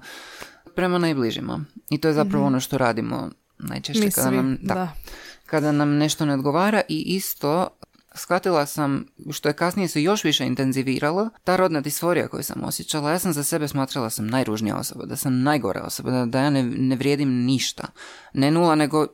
prema 0.74 0.98
najbližima. 0.98 1.64
I 1.90 1.98
to 1.98 2.08
je 2.08 2.14
zapravo 2.14 2.46
ono 2.46 2.60
što 2.60 2.78
radimo 2.78 3.30
najčešće 3.58 4.04
Mi 4.04 4.10
kada 4.10 4.30
nam, 4.30 4.58
da, 4.62 4.74
da. 4.74 4.92
kada 5.46 5.72
nam 5.72 5.96
nešto 5.96 6.26
ne 6.26 6.34
odgovara 6.34 6.82
i 6.88 7.02
isto 7.02 7.68
shvatila 8.18 8.66
sam, 8.66 9.06
što 9.30 9.48
je 9.48 9.52
kasnije 9.52 9.88
se 9.88 10.02
još 10.02 10.24
više 10.24 10.46
intenziviralo, 10.46 11.30
ta 11.44 11.56
rodna 11.56 11.80
disforija 11.80 12.28
koju 12.28 12.42
sam 12.42 12.64
osjećala, 12.64 13.10
ja 13.10 13.18
sam 13.18 13.32
za 13.32 13.44
sebe 13.44 13.68
smatrala 13.68 14.10
sam 14.10 14.26
najružnija 14.26 14.76
osoba, 14.76 15.06
da 15.06 15.16
sam 15.16 15.42
najgora 15.42 15.82
osoba, 15.82 16.10
da, 16.10 16.26
da 16.26 16.40
ja 16.40 16.50
ne, 16.50 16.62
ne 16.62 16.96
vrijedim 16.96 17.44
ništa. 17.44 17.86
Ne 18.32 18.50
nula, 18.50 18.74
nego 18.74 19.06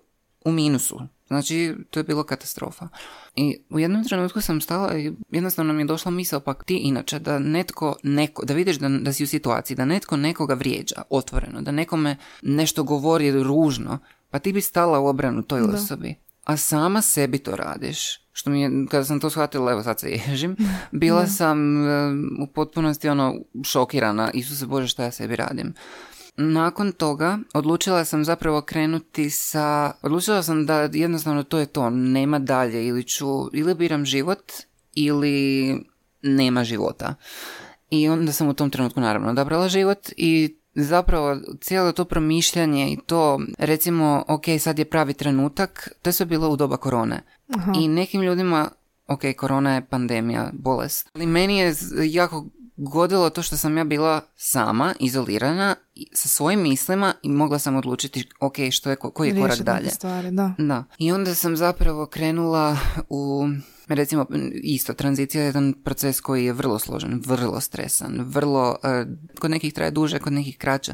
u 0.44 0.52
minusu. 0.52 1.00
Znači, 1.26 1.74
to 1.90 2.00
je 2.00 2.04
bilo 2.04 2.22
katastrofa. 2.22 2.88
I 3.36 3.56
u 3.70 3.78
jednom 3.78 4.04
trenutku 4.04 4.40
sam 4.40 4.60
stala 4.60 4.98
i 4.98 5.12
jednostavno 5.30 5.72
mi 5.72 5.82
je 5.82 5.86
došla 5.86 6.10
misao, 6.10 6.40
pa 6.40 6.54
ti 6.54 6.76
inače, 6.76 7.18
da 7.18 7.38
netko, 7.38 7.96
neko, 8.02 8.44
da 8.44 8.54
vidiš 8.54 8.76
da, 8.76 8.88
da 8.88 9.12
si 9.12 9.24
u 9.24 9.26
situaciji, 9.26 9.76
da 9.76 9.84
netko 9.84 10.16
nekoga 10.16 10.54
vrijeđa 10.54 11.02
otvoreno, 11.10 11.62
da 11.62 11.70
nekome 11.70 12.16
nešto 12.42 12.82
govori 12.82 13.42
ružno, 13.42 13.98
pa 14.30 14.38
ti 14.38 14.52
bi 14.52 14.60
stala 14.60 15.00
u 15.00 15.06
obranu 15.06 15.42
toj 15.42 15.60
Da. 15.60 15.74
osobi. 15.74 16.14
A 16.44 16.56
sama 16.56 17.02
sebi 17.02 17.38
to 17.38 17.56
radiš. 17.56 18.23
Što 18.36 18.50
mi 18.50 18.60
je, 18.60 18.70
kada 18.90 19.04
sam 19.04 19.20
to 19.20 19.30
shvatila, 19.30 19.72
evo 19.72 19.82
sad 19.82 20.00
se 20.00 20.10
ježim, 20.10 20.56
bila 20.92 21.26
sam 21.26 21.86
e, 21.86 22.10
u 22.42 22.46
potpunosti 22.46 23.08
ono 23.08 23.34
šokirana, 23.64 24.30
Isuse 24.34 24.66
Bože 24.66 24.88
šta 24.88 25.04
ja 25.04 25.10
sebi 25.10 25.36
radim. 25.36 25.74
Nakon 26.36 26.92
toga 26.92 27.38
odlučila 27.54 28.04
sam 28.04 28.24
zapravo 28.24 28.60
krenuti 28.60 29.30
sa, 29.30 29.92
odlučila 30.02 30.42
sam 30.42 30.66
da 30.66 30.88
jednostavno 30.92 31.42
to 31.42 31.58
je 31.58 31.66
to, 31.66 31.90
nema 31.90 32.38
dalje 32.38 32.86
ili 32.86 33.04
ću, 33.04 33.26
ili 33.52 33.74
biram 33.74 34.04
život 34.04 34.52
ili 34.94 35.76
nema 36.22 36.64
života. 36.64 37.14
I 37.90 38.08
onda 38.08 38.32
sam 38.32 38.48
u 38.48 38.54
tom 38.54 38.70
trenutku 38.70 39.00
naravno 39.00 39.30
odabrala 39.30 39.68
život 39.68 40.08
i 40.16 40.56
zapravo 40.74 41.36
cijelo 41.60 41.92
to 41.92 42.04
promišljanje 42.04 42.92
i 42.92 42.98
to 43.06 43.40
recimo 43.58 44.24
ok 44.28 44.44
sad 44.60 44.78
je 44.78 44.84
pravi 44.84 45.14
trenutak, 45.14 45.88
to 46.02 46.08
je 46.08 46.14
sve 46.14 46.26
bilo 46.26 46.48
u 46.48 46.56
doba 46.56 46.76
korone. 46.76 47.22
Aha. 47.56 47.72
I 47.76 47.88
nekim 47.88 48.22
ljudima, 48.22 48.68
ok, 49.06 49.20
korona 49.36 49.74
je 49.74 49.86
pandemija, 49.86 50.50
bolest. 50.52 51.10
Ali 51.14 51.26
meni 51.26 51.58
je 51.58 51.74
jako 52.04 52.46
godilo 52.76 53.30
to 53.30 53.42
što 53.42 53.56
sam 53.56 53.78
ja 53.78 53.84
bila 53.84 54.20
sama, 54.36 54.94
izolirana, 55.00 55.74
sa 56.12 56.28
svojim 56.28 56.62
mislima 56.62 57.14
i 57.22 57.28
mogla 57.28 57.58
sam 57.58 57.76
odlučiti, 57.76 58.28
ok, 58.40 58.54
što 58.70 58.90
je, 58.90 58.96
ko- 58.96 59.10
koji 59.10 59.28
je 59.28 59.40
korak 59.40 59.58
dalje. 59.58 59.90
stvari, 59.90 60.30
da. 60.30 60.54
Da. 60.58 60.84
I 60.98 61.12
onda 61.12 61.34
sam 61.34 61.56
zapravo 61.56 62.06
krenula 62.06 62.76
u, 63.08 63.48
recimo, 63.88 64.26
isto, 64.62 64.94
tranzicija 64.94 65.42
je 65.42 65.46
jedan 65.46 65.74
proces 65.84 66.20
koji 66.20 66.44
je 66.44 66.52
vrlo 66.52 66.78
složen, 66.78 67.22
vrlo 67.26 67.60
stresan, 67.60 68.20
vrlo, 68.20 68.76
eh, 68.82 69.06
kod 69.40 69.50
nekih 69.50 69.74
traje 69.74 69.90
duže, 69.90 70.18
kod 70.18 70.32
nekih 70.32 70.58
kraće, 70.58 70.92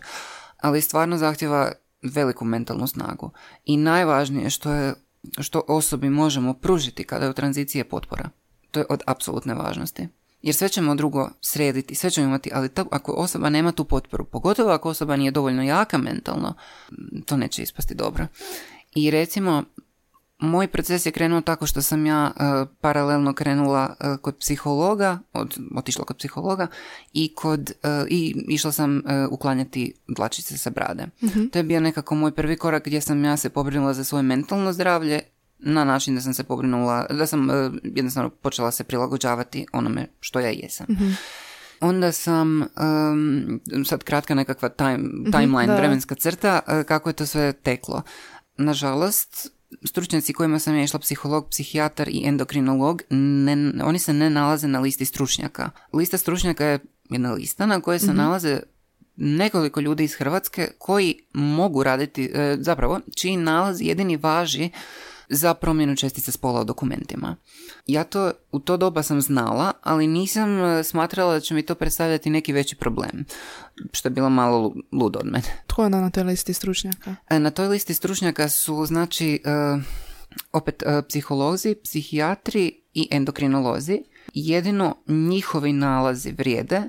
ali 0.57 0.81
stvarno 0.81 1.19
zahtjeva 1.19 1.73
veliku 2.03 2.45
mentalnu 2.45 2.87
snagu. 2.87 3.31
I 3.65 3.77
najvažnije 3.77 4.51
što 4.51 4.73
je, 4.73 4.95
što 5.41 5.63
osobi 5.69 6.11
možemo 6.11 6.55
pružiti 6.55 7.05
kada 7.05 7.25
je 7.25 7.31
u 7.31 7.35
tranziciji 7.35 7.85
potpora. 7.85 8.31
To 8.71 8.81
je 8.81 8.87
od 8.89 9.03
apsolutne 9.07 9.55
važnosti. 9.55 10.09
Jer 10.43 10.55
sve 10.55 10.69
ćemo 10.69 10.95
drugo 10.95 11.31
srediti, 11.41 11.95
sve 11.95 12.11
ćemo 12.11 12.27
imati, 12.27 12.51
ali 12.55 12.69
ta- 12.69 12.85
ako 12.91 13.13
osoba 13.13 13.51
nema 13.51 13.73
tu 13.73 13.85
potporu, 13.85 14.25
pogotovo 14.25 14.71
ako 14.71 14.89
osoba 14.89 15.17
nije 15.17 15.31
dovoljno 15.31 15.63
jaka 15.63 15.99
mentalno, 15.99 16.55
to 17.27 17.37
neće 17.37 17.63
ispasti 17.63 17.95
dobro. 17.95 18.27
I 18.95 19.11
recimo, 19.11 19.65
moj 20.41 20.69
proces 20.69 21.07
je 21.07 21.13
krenuo 21.13 21.41
tako 21.41 21.67
što 21.67 21.83
sam 21.83 22.07
ja 22.07 22.31
e, 22.37 22.43
paralelno 22.81 23.33
krenula 23.33 23.97
e, 24.01 24.17
kod 24.23 24.37
psihologa, 24.37 25.19
od, 25.33 25.59
otišla 25.77 26.05
kod 26.05 26.17
psihologa 26.17 26.67
i 27.13 27.35
kod 27.35 27.71
e, 27.71 28.05
i 28.09 28.45
išla 28.49 28.73
sam 28.73 29.03
uklanjati 29.31 29.95
dlačice 30.09 30.59
sa 30.59 30.71
brade. 30.71 31.07
To 31.53 31.59
je 31.59 31.63
bio 31.63 31.81
nekako 31.81 32.15
moj 32.15 32.33
prvi 32.33 32.57
korak 32.57 32.85
gdje 32.85 33.01
sam 33.01 33.25
ja 33.25 33.37
se 33.37 33.51
pobrinula 33.51 33.95
za 33.95 34.05
svoje 34.05 34.23
mentalno 34.23 34.73
zdravlje 34.73 35.21
na 35.59 35.85
način 35.85 36.15
da 36.15 36.21
sam 36.21 36.35
se 36.35 36.45
pobrinula, 36.45 37.07
da 37.11 37.27
sam 37.27 37.49
jednostavno 37.83 38.31
počela 38.31 38.71
se 38.71 38.85
prilagođavati 38.85 39.67
onome 39.73 40.07
što 40.21 40.41
ja 40.41 40.49
jesam. 40.49 40.87
Onda 41.81 42.13
sam, 42.13 42.63
em, 42.63 43.61
sad 43.85 44.05
kratka 44.05 44.35
nekakva 44.35 44.69
time, 44.69 44.99
timeline, 45.33 45.67
da. 45.67 45.77
vremenska 45.77 46.15
crta, 46.15 46.61
kako 46.85 47.09
je 47.09 47.13
to 47.13 47.27
sve 47.27 47.53
teklo. 47.53 48.03
Nažalost, 48.57 49.60
stručnjaci 49.85 50.33
kojima 50.33 50.59
sam 50.59 50.77
ja 50.77 50.85
išla, 50.85 51.01
psiholog, 51.01 51.49
psihijatar 51.51 52.09
i 52.09 52.23
endokrinolog, 52.25 53.03
ne, 53.11 53.73
oni 53.85 53.99
se 53.99 54.13
ne 54.13 54.31
nalaze 54.31 54.69
na 54.69 54.81
listi 54.81 55.05
stručnjaka. 55.05 55.71
Lista 55.93 56.19
stručnjaka 56.19 56.65
je 56.65 56.79
jedna 57.11 57.33
lista 57.33 57.67
na 57.67 57.81
kojoj 57.81 57.99
se 57.99 58.13
nalaze 58.15 58.61
nekoliko 59.17 59.81
ljudi 59.81 60.05
iz 60.05 60.15
Hrvatske 60.15 60.69
koji 60.79 61.19
mogu 61.33 61.83
raditi, 61.83 62.31
e, 62.35 62.57
zapravo, 62.61 63.01
čiji 63.17 63.37
nalaz 63.37 63.81
jedini 63.81 64.17
važi 64.17 64.71
za 65.29 65.55
promjenu 65.55 65.97
čestica 65.97 66.33
spola 66.33 66.61
u 66.61 66.65
dokumentima. 66.65 67.37
Ja 67.91 68.05
to 68.05 68.33
u 68.53 68.59
to 68.59 68.77
doba 68.77 69.03
sam 69.03 69.21
znala, 69.21 69.73
ali 69.83 70.07
nisam 70.07 70.65
e, 70.65 70.85
smatrala 70.85 71.33
da 71.33 71.41
će 71.41 71.55
mi 71.55 71.63
to 71.63 71.75
predstavljati 71.75 72.31
neki 72.31 72.53
veći 72.53 72.77
problem, 72.77 73.25
što 73.93 74.09
je 74.09 74.11
bilo 74.11 74.31
malo 74.31 74.59
lu- 74.59 74.75
ludo 74.93 75.19
od 75.19 75.27
mene. 75.27 75.45
Tko 75.67 75.83
je 75.83 75.87
onda 75.87 76.01
na 76.01 76.11
toj 76.11 76.23
listi 76.23 76.55
stručnjaka? 76.55 77.17
E, 77.31 77.39
Na 77.39 77.51
toj 77.51 77.69
listi 77.69 77.95
stručnjaka 77.95 78.49
su, 78.49 78.87
znači, 78.87 79.43
e, 79.45 79.79
opet 80.53 80.83
psiholozi, 81.09 81.75
psihijatri 81.85 82.73
i 82.95 83.09
endokrinolozi. 83.11 84.03
Jedino 84.35 84.97
njihovi 85.09 85.73
nalazi 85.73 86.33
vrijede, 86.33 86.83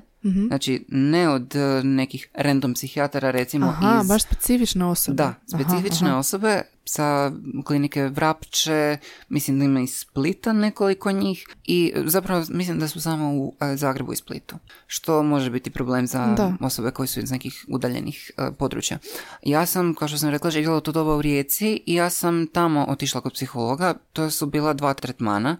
znači 0.46 0.84
ne 0.88 1.28
od 1.28 1.52
nekih 1.84 2.28
random 2.34 2.74
psihijatara, 2.74 3.30
recimo 3.30 3.66
Aha, 3.66 4.00
iz... 4.02 4.08
baš 4.08 4.22
specifične 4.22 4.84
osobe. 4.84 5.16
Da, 5.16 5.24
Aha, 5.24 5.34
specifične 5.48 6.08
aha. 6.08 6.18
osobe 6.18 6.62
sa 6.84 7.32
klinike 7.64 8.04
Vrapče, 8.08 8.98
mislim 9.28 9.58
da 9.58 9.64
ima 9.64 9.80
iz 9.80 9.94
Splita 9.94 10.52
nekoliko 10.52 11.12
njih 11.12 11.46
i 11.64 11.92
zapravo 12.06 12.44
mislim 12.50 12.78
da 12.78 12.88
su 12.88 13.00
samo 13.00 13.34
u 13.34 13.54
e, 13.60 13.76
Zagrebu 13.76 14.12
i 14.12 14.16
Splitu, 14.16 14.56
što 14.86 15.22
može 15.22 15.50
biti 15.50 15.70
problem 15.70 16.06
za 16.06 16.26
Da. 16.26 16.52
osobe 16.60 16.90
koji 16.90 17.06
su 17.06 17.20
iz 17.20 17.30
nekih 17.30 17.64
udaljenih 17.68 18.30
e, 18.38 18.52
područja. 18.58 18.98
Ja 19.42 19.66
sam, 19.66 19.94
kao 19.94 20.08
što 20.08 20.18
sam 20.18 20.30
rekla, 20.30 20.50
živjela 20.50 20.80
to 20.80 20.92
doba 20.92 21.16
u 21.16 21.22
Rijeci 21.22 21.82
i 21.86 21.94
ja 21.94 22.10
sam 22.10 22.46
tamo 22.46 22.86
otišla 22.88 23.20
kod 23.20 23.32
psihologa, 23.32 23.94
to 24.12 24.30
su 24.30 24.46
bila 24.46 24.72
dva 24.72 24.94
tretmana. 24.94 25.56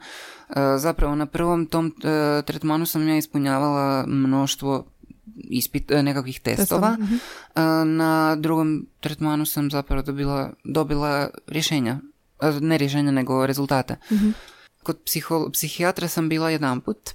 E, 0.49 0.55
zapravo 0.79 1.15
na 1.15 1.27
prvom 1.27 1.67
tom 1.67 1.95
tretmanu 2.47 2.87
sam 2.87 3.09
ja 3.09 3.17
ispunjavala 3.17 4.05
mnoštvo 4.07 4.92
ispit, 5.35 5.91
e, 5.91 6.03
nekakvih 6.03 6.41
testova. 6.41 6.97
E, 7.01 7.61
Na 7.85 8.37
drugom 8.37 8.87
tretmanu 9.01 9.47
sam 9.47 9.71
zapravo 9.71 10.03
dobila, 10.03 10.53
dobila 10.65 11.31
rješenja. 11.47 12.01
E, 12.41 12.51
Ne 12.61 12.79
rješenja, 12.79 13.11
nego 13.11 13.47
rezultate. 13.47 13.97
Kod 14.83 14.99
psiho, 15.05 15.51
psihijatra 15.53 16.09
sam 16.09 16.29
bila 16.29 16.51
jedanput 16.51 17.11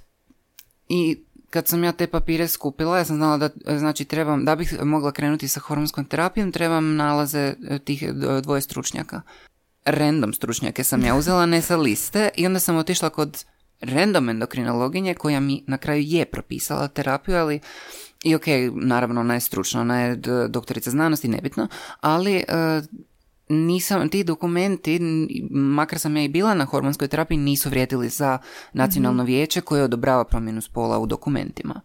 i 0.88 1.24
kad 1.50 1.68
sam 1.68 1.84
ja 1.84 1.92
te 1.92 2.06
papire 2.06 2.48
skupila, 2.48 2.98
ja 2.98 3.04
sam 3.04 3.16
znala 3.16 3.36
da 3.36 3.78
znači 3.78 4.04
trebam, 4.04 4.44
da 4.44 4.56
bih 4.56 4.84
mogla 4.84 5.12
krenuti 5.12 5.48
sa 5.48 5.60
hormonskom 5.60 6.04
terapijom, 6.04 6.52
trebam 6.52 6.96
nalaze 6.96 7.54
tih 7.84 8.04
dvoje 8.42 8.60
stručnjaka. 8.60 9.22
Random 9.84 10.32
stručnjake 10.32 10.84
sam 10.84 11.04
ja 11.04 11.14
uzela, 11.16 11.46
ne 11.46 11.62
sa 11.62 11.76
liste 11.76 12.30
i 12.36 12.46
onda 12.46 12.60
sam 12.60 12.76
otišla 12.76 13.10
kod 13.10 13.44
random 13.80 14.28
endokrinologinje 14.28 15.14
koja 15.14 15.40
mi 15.40 15.64
na 15.66 15.78
kraju 15.78 16.02
je 16.06 16.24
propisala 16.24 16.88
terapiju, 16.88 17.36
ali 17.36 17.60
i 18.24 18.34
ok, 18.34 18.44
naravno 18.74 19.20
ona 19.20 19.34
je 19.34 19.40
stručna, 19.40 19.80
ona 19.80 20.00
je 20.00 20.16
doktorica 20.48 20.90
znanosti, 20.90 21.28
nebitno, 21.28 21.68
ali 22.00 22.36
e, 22.36 22.44
nisam, 23.48 24.08
ti 24.08 24.24
dokumenti, 24.24 25.00
makar 25.50 25.98
sam 25.98 26.16
ja 26.16 26.22
i 26.22 26.28
bila 26.28 26.54
na 26.54 26.64
hormonskoj 26.64 27.08
terapiji, 27.08 27.38
nisu 27.38 27.70
vrijedili 27.70 28.08
za 28.08 28.38
nacionalno 28.72 29.24
vijeće 29.24 29.60
koje 29.60 29.82
odobrava 29.82 30.24
promjenu 30.24 30.60
spola 30.60 30.98
u 30.98 31.06
dokumentima. 31.06 31.80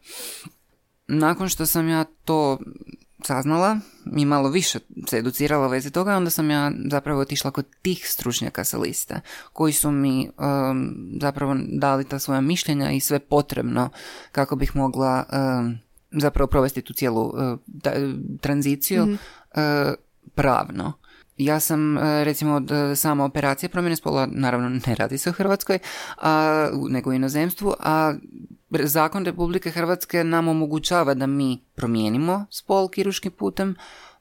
Nakon 1.08 1.50
što 1.50 1.66
sam 1.66 1.90
ja 1.90 2.04
to 2.04 2.60
saznala 3.26 3.80
i 4.18 4.26
malo 4.26 4.50
više 4.50 4.80
se 5.08 5.18
educirala 5.18 5.68
u 5.68 5.70
vezi 5.70 5.92
toga, 5.92 6.16
onda 6.16 6.30
sam 6.30 6.52
ja 6.52 6.72
zapravo 6.92 7.22
otišla 7.22 7.52
kod 7.52 7.66
tih 7.82 8.10
stručnjaka 8.10 8.64
sa 8.64 8.78
liste, 8.78 9.22
koji 9.54 9.74
su 9.74 9.92
mi 9.92 10.30
um, 10.38 10.96
zapravo 11.22 11.56
dali 11.68 12.04
ta 12.04 12.20
svoja 12.20 12.42
mišljenja 12.42 12.92
i 12.92 13.00
sve 13.00 13.20
potrebno 13.20 13.90
kako 14.32 14.56
bih 14.56 14.76
mogla 14.76 15.24
um, 15.32 15.78
zapravo 16.12 16.48
provesti 16.48 16.82
tu 16.82 16.94
cijelu 16.94 17.22
uh, 17.22 17.60
tranziciju 18.42 19.04
uh, 19.04 19.94
pravno. 20.36 20.94
Ja 21.38 21.60
sam 21.60 21.98
e, 21.98 22.24
recimo 22.24 22.54
od 22.56 22.72
e, 22.72 22.96
sama 22.96 23.26
operacije 23.26 23.70
promjene 23.70 23.96
spola, 23.96 24.28
naravno 24.32 24.70
ne 24.70 24.96
radi 24.96 25.18
se 25.18 25.30
u 25.30 25.34
Hrvatskoj, 25.34 25.80
a, 26.18 26.70
nego 26.90 27.10
u 27.10 27.14
inozemstvu, 27.14 27.74
a 27.80 28.14
zakon 28.70 29.26
Republike 29.26 29.72
Hrvatske 29.72 30.24
nam 30.24 30.48
omogućava 30.48 31.14
da 31.14 31.28
mi 31.28 31.64
promijenimo 31.76 32.46
spol 32.50 32.88
kiruškim 32.88 33.32
putem, 33.32 33.76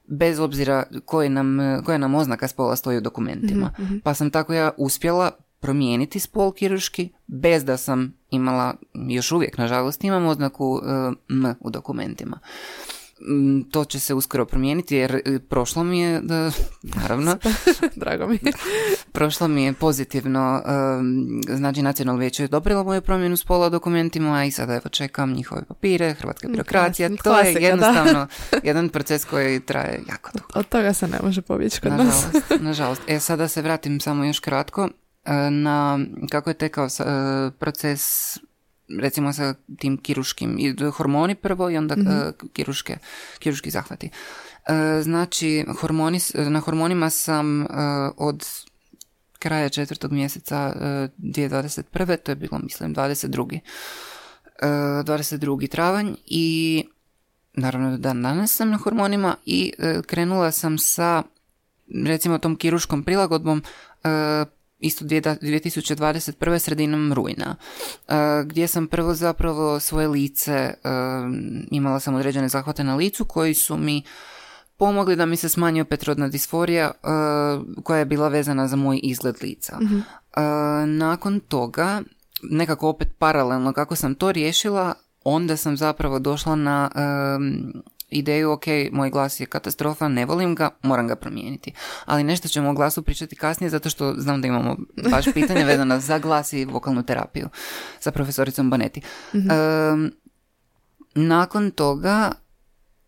bez 0.07 0.39
obzira 0.39 0.83
koji 1.05 1.29
nam, 1.29 1.57
koja 1.85 1.97
nam 1.97 2.15
oznaka 2.15 2.47
spola 2.47 2.75
stoji 2.75 2.97
u 2.97 3.01
dokumentima. 3.01 3.71
Mhm, 3.79 3.97
Pa 4.03 4.13
sam 4.13 4.29
tako 4.29 4.53
ja 4.53 4.71
uspjela 4.77 5.31
promijeniti 5.59 6.19
spol 6.19 6.51
kiruški 6.51 7.09
bez 7.27 7.65
da 7.65 7.77
sam 7.77 8.13
imala, 8.29 8.75
još 8.93 9.31
uvijek 9.31 9.57
nažalost 9.57 10.03
imam 10.03 10.25
oznaku 10.25 10.81
e, 10.83 11.11
M 11.29 11.55
u 11.59 11.69
dokumentima. 11.69 12.39
Mm, 13.21 13.61
To 13.71 13.85
će 13.85 13.99
se 13.99 14.13
uskoro 14.13 14.45
promijeniti 14.45 14.95
jer 14.95 15.15
e, 15.15 15.39
prošlo 15.49 15.83
mi 15.83 15.99
je, 15.99 16.21
da, 16.21 16.51
naravno, 17.01 17.37
Drago 17.95 18.27
mi. 18.27 18.39
prošlo 19.11 19.47
mi 19.47 19.63
je 19.63 19.73
pozitivno, 19.73 20.61
znači 21.47 21.81
nacionalno 21.81 22.19
vijeće 22.19 22.43
je 22.43 22.45
odobrilo 22.45 22.83
moju 22.83 23.01
promjenu 23.01 23.37
spola 23.37 23.69
dokumentima 23.69 24.45
i 24.45 24.51
sada 24.51 24.73
evo 24.73 24.89
čekam 24.89 25.33
njihove 25.33 25.63
papire, 25.65 26.13
hrvatska 26.13 26.47
birokracija, 26.47 27.09
klasika, 27.09 27.23
to 27.23 27.39
je 27.39 27.53
da. 27.53 27.59
jednostavno 27.59 28.27
jedan 28.63 28.89
proces 28.89 29.25
koji 29.25 29.59
traje 29.59 30.01
jako 30.09 30.29
dugo. 30.33 30.47
Od 30.55 30.67
toga 30.69 30.93
se 30.93 31.07
ne 31.07 31.19
može 31.23 31.41
pobjeći 31.41 31.81
kod 31.81 31.91
nas. 31.91 31.99
Nažalost, 31.99 32.61
nažalost. 32.61 33.01
E, 33.07 33.19
sada 33.19 33.47
se 33.47 33.61
vratim 33.61 33.99
samo 33.99 34.25
još 34.25 34.39
kratko 34.39 34.89
e, 35.25 35.33
na 35.51 35.99
kako 36.29 36.49
je 36.49 36.53
tekao 36.53 36.85
e, 36.85 36.89
proces 37.59 38.01
recimo 38.89 39.33
sa 39.33 39.53
tim 39.79 39.97
kiruškim 39.97 40.59
i 40.59 40.75
hormoni 40.91 41.35
prvo 41.35 41.69
i 41.69 41.77
onda 41.77 41.95
e, 41.95 42.31
kiruške, 42.53 42.97
kiruški 43.39 43.69
zahvati. 43.69 44.09
E, 44.67 45.01
Znači, 45.03 45.65
hormoni, 45.79 46.19
na 46.33 46.59
hormonima 46.59 47.09
sam 47.09 47.61
e, 47.61 47.65
od 48.17 48.47
kraja 49.39 49.69
četvrtog 49.69 50.11
mjeseca 50.11 50.73
e, 50.75 51.07
2021. 51.17 52.17
to 52.17 52.31
je 52.31 52.35
bilo, 52.35 52.59
mislim, 52.59 52.95
22. 52.95 53.59
e, 54.61 54.65
22. 54.65 55.69
travanj 55.69 56.13
i 56.25 56.85
naravno 57.53 57.91
do 57.91 57.97
dan 57.97 58.21
danas 58.21 58.55
sam 58.55 58.69
na 58.69 58.77
hormonima 58.77 59.35
i 59.45 59.73
krenula 60.07 60.51
sam 60.51 60.77
sa 60.77 61.23
recimo 62.05 62.37
tom 62.37 62.55
kiruškom 62.55 63.03
prilagodbom 63.03 63.63
isto 64.83 65.05
dvije- 65.05 65.21
2021. 65.21 65.83
sredinom 66.59 67.13
rujna, 67.13 67.55
e, 68.07 68.13
gdje 68.45 68.67
sam 68.67 68.87
prvo 68.87 69.13
zapravo 69.13 69.79
svoje 69.79 70.07
lice, 70.07 70.51
e, 70.51 70.73
imala 71.71 71.99
sam 71.99 72.15
određene 72.15 72.49
zahvate 72.49 72.83
na 72.83 72.95
licu 72.95 73.25
koji 73.25 73.53
su 73.53 73.77
mi 73.77 74.03
pomogli 74.77 75.15
da 75.15 75.25
mi 75.25 75.35
se 75.35 75.49
smanji 75.49 75.81
opet 75.81 76.03
rodna 76.03 76.27
disforija 76.27 76.91
e, 76.93 77.07
koja 77.83 77.99
je 77.99 78.05
bila 78.05 78.27
vezana 78.27 78.67
za 78.67 78.75
moj 78.75 78.99
izgled 79.03 79.35
lica. 79.41 79.77
E, 79.81 80.41
nakon 80.85 81.39
toga, 81.39 82.01
nekako 82.43 82.89
opet 82.89 83.07
paralelno 83.19 83.73
kako 83.73 83.95
sam 83.95 84.15
to 84.15 84.31
riješila, 84.31 84.93
onda 85.23 85.57
sam 85.57 85.77
zapravo 85.77 86.19
došla 86.19 86.55
na 86.55 86.89
ideju, 88.13 88.51
ok, 88.51 88.65
moj 88.91 89.09
glas 89.09 89.39
je 89.39 89.45
katastrofa, 89.45 90.07
ne 90.07 90.25
volim 90.25 90.55
ga, 90.55 90.69
moram 90.81 91.07
ga 91.07 91.15
promijeniti. 91.15 91.73
Ali 92.05 92.23
nešto 92.23 92.47
ćemo 92.47 92.69
o 92.69 92.73
glasu 92.73 93.03
pričati 93.03 93.35
kasnije, 93.35 93.69
zato 93.69 93.89
što 93.89 94.13
znam 94.17 94.41
da 94.41 94.47
imamo 94.47 94.77
baš 95.11 95.25
pitanja 95.33 95.65
vezana 95.65 95.99
za 95.99 96.19
glas 96.19 96.53
i 96.53 96.65
vokalnu 96.65 97.03
terapiju 97.03 97.49
sa 97.99 98.11
profesoricom 98.11 98.69
Baneti. 98.69 99.01
Em, 99.33 100.11
nakon 101.15 101.71
toga, 101.71 102.31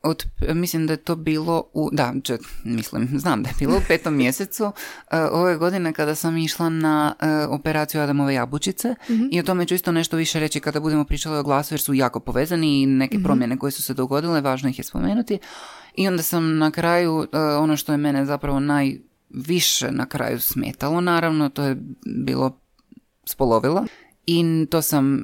od, 0.06 0.26
mislim 0.54 0.88
da 0.88 0.94
je 0.94 0.98
to 0.98 1.16
bilo 1.16 1.64
u, 1.74 1.90
da, 1.92 2.14
če- 2.24 2.38
mislim, 2.64 3.10
znam 3.14 3.44
da 3.44 3.50
je 3.50 3.56
bilo 3.60 3.78
u 3.78 3.82
petom 3.88 4.16
mjesecu 4.24 4.72
e, 5.12 5.20
ove 5.22 5.58
godine 5.58 5.94
kada 5.94 6.16
sam 6.16 6.38
išla 6.38 6.70
na 6.70 7.16
e, 7.20 7.46
operaciju 7.46 8.02
Adamove 8.02 8.34
jabučice 8.34 8.96
i 9.32 9.40
o 9.40 9.44
tome 9.44 9.66
ću 9.66 9.76
isto 9.76 9.92
nešto 9.92 10.18
više 10.18 10.40
reći 10.40 10.60
kada 10.60 10.80
budemo 10.80 11.04
pričali 11.04 11.38
o 11.38 11.44
glasu 11.44 11.74
jer 11.74 11.82
su 11.82 11.94
jako 11.94 12.20
povezani 12.20 12.82
i 12.82 12.86
neke 12.86 13.18
promjene 13.24 13.58
koje 13.58 13.72
su 13.72 13.84
se 13.84 13.94
dogodile, 13.94 14.42
važno 14.42 14.70
ih 14.70 14.80
je 14.80 14.84
spomenuti. 14.84 15.40
I 15.96 16.08
onda 16.08 16.24
sam 16.24 16.58
na 16.58 16.72
kraju, 16.72 17.28
e, 17.34 17.38
ono 17.40 17.78
što 17.78 17.92
je 17.92 17.98
mene 17.98 18.26
zapravo 18.26 18.60
najviše 18.60 19.92
na 19.92 20.06
kraju 20.06 20.40
smetalo, 20.40 21.02
naravno, 21.02 21.50
to 21.50 21.64
je 21.64 21.78
bilo 22.06 22.60
spolovila. 23.26 23.86
I 24.28 24.66
to 24.70 24.82
sam 24.82 25.18
e, 25.18 25.22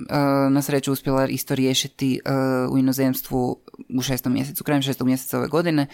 na 0.50 0.62
sreću 0.62 0.92
uspjela 0.92 1.28
isto 1.28 1.56
riješiti 1.56 2.20
e, 2.26 2.32
u 2.72 2.78
inozemstvu 2.78 3.60
u 3.98 4.02
šestom 4.02 4.34
mjesecu, 4.34 4.64
krajem 4.64 4.82
šestog 4.82 5.08
mjeseca 5.08 5.38
ove 5.38 5.48
godine 5.48 5.88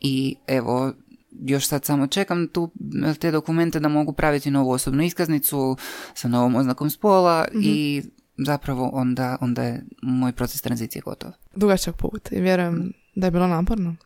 i 0.00 0.36
evo 0.46 0.92
još 1.40 1.66
sad 1.66 1.84
samo 1.84 2.06
čekam 2.06 2.48
tu 2.48 2.70
te 3.18 3.30
dokumente 3.30 3.80
da 3.80 3.88
mogu 3.88 4.12
praviti 4.12 4.50
novu 4.50 4.70
osobnu 4.70 5.02
iskaznicu 5.02 5.76
sa 6.14 6.28
novom 6.28 6.54
oznakom 6.54 6.90
spola 6.90 7.48
i 7.62 8.02
zapravo 8.38 8.90
onda, 8.92 9.36
onda 9.40 9.62
je 9.62 9.84
moj 10.02 10.32
proces 10.32 10.62
tranzicije 10.62 11.02
gotov. 11.02 11.30
Dugačak 11.54 11.96
put 11.96 12.32
i 12.32 12.40
vjerujem 12.40 12.92
da 13.14 13.26
je 13.26 13.30
bilo 13.30 13.46
naporno. 13.46 13.96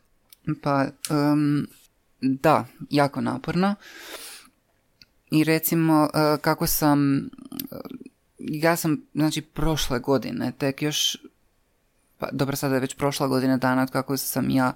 Pa, 0.62 0.86
em, 1.10 1.66
da, 2.20 2.66
jako 2.90 3.20
naporno. 3.20 3.74
I 5.30 5.44
recimo, 5.44 6.08
e, 6.14 6.38
kako 6.40 6.66
sam, 6.66 7.16
e, 7.18 7.26
ja 8.38 8.76
sam, 8.76 9.02
znači, 9.14 9.42
prošle 9.42 9.98
godine, 9.98 10.52
tek 10.58 10.82
još, 10.82 11.16
pa 12.18 12.28
dobro, 12.32 12.56
sada 12.56 12.74
je 12.74 12.80
već 12.80 12.94
prošla 12.94 13.26
godina 13.26 13.56
dana 13.56 13.82
od 13.82 13.90
kako 13.90 14.16
sam 14.16 14.50
ja, 14.50 14.72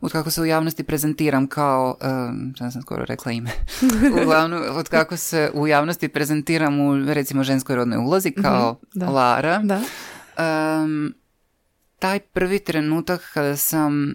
od 0.00 0.12
kako 0.12 0.30
se 0.30 0.40
u 0.40 0.46
javnosti 0.46 0.84
prezentiram 0.84 1.46
kao, 1.46 1.96
um, 2.30 2.54
sad 2.58 2.72
sam 2.72 2.82
skoro 2.82 3.04
rekla 3.04 3.32
ime, 3.32 3.50
uglavnom, 4.22 4.62
od 4.70 4.88
kako 4.88 5.16
se 5.16 5.50
u 5.54 5.66
javnosti 5.66 6.08
prezentiram 6.08 6.80
u, 6.80 7.04
recimo, 7.12 7.44
ženskoj 7.44 7.76
rodnoj 7.76 7.98
ulozi 7.98 8.30
kao 8.30 8.76
da. 8.94 9.10
Lara. 9.10 9.58
Da. 9.58 9.80
Em, 10.38 11.14
taj 11.98 12.20
prvi 12.20 12.58
trenutak 12.58 13.30
kada 13.34 13.56
sam, 13.56 14.14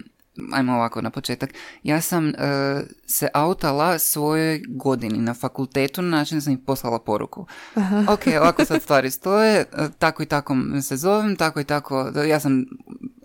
ajmo 0.54 0.74
ovako 0.74 1.02
na 1.02 1.10
početak, 1.10 1.54
ja 1.84 2.02
sam 2.02 2.30
e, 2.30 2.34
se 3.06 3.28
autala 3.34 4.00
svojoj 4.00 4.62
godini 4.67 5.17
na 5.17 5.34
fakultetu 5.34 6.02
na 6.02 6.17
način 6.17 6.38
da 6.38 6.41
sam 6.41 6.54
im 6.54 6.65
poslala 6.65 7.00
poruku. 7.00 7.46
Ok, 8.13 8.22
ovako 8.41 8.65
sad 8.65 8.82
stvari 8.82 9.12
stoje, 9.12 9.60
e, 9.60 9.65
tako 10.00 10.24
i 10.24 10.26
tako 10.26 10.56
se 10.82 10.98
zovem, 10.98 11.36
tako 11.36 11.60
i 11.60 11.63
tako, 11.63 12.12
ja 12.28 12.39
sam 12.39 12.65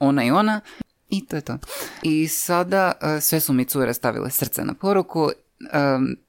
ona 0.01 0.25
i 0.25 0.31
ona. 0.31 0.61
I 1.09 1.27
to 1.27 1.37
je 1.37 1.43
to. 1.43 1.59
I 2.03 2.29
sada 2.29 2.93
e, 3.03 3.21
sve 3.21 3.41
su 3.41 3.53
mi 3.53 3.65
cure 3.65 3.95
stavile 3.95 4.31
srce 4.31 4.65
na 4.65 4.75
poruku. 4.75 5.31
em, 5.73 6.26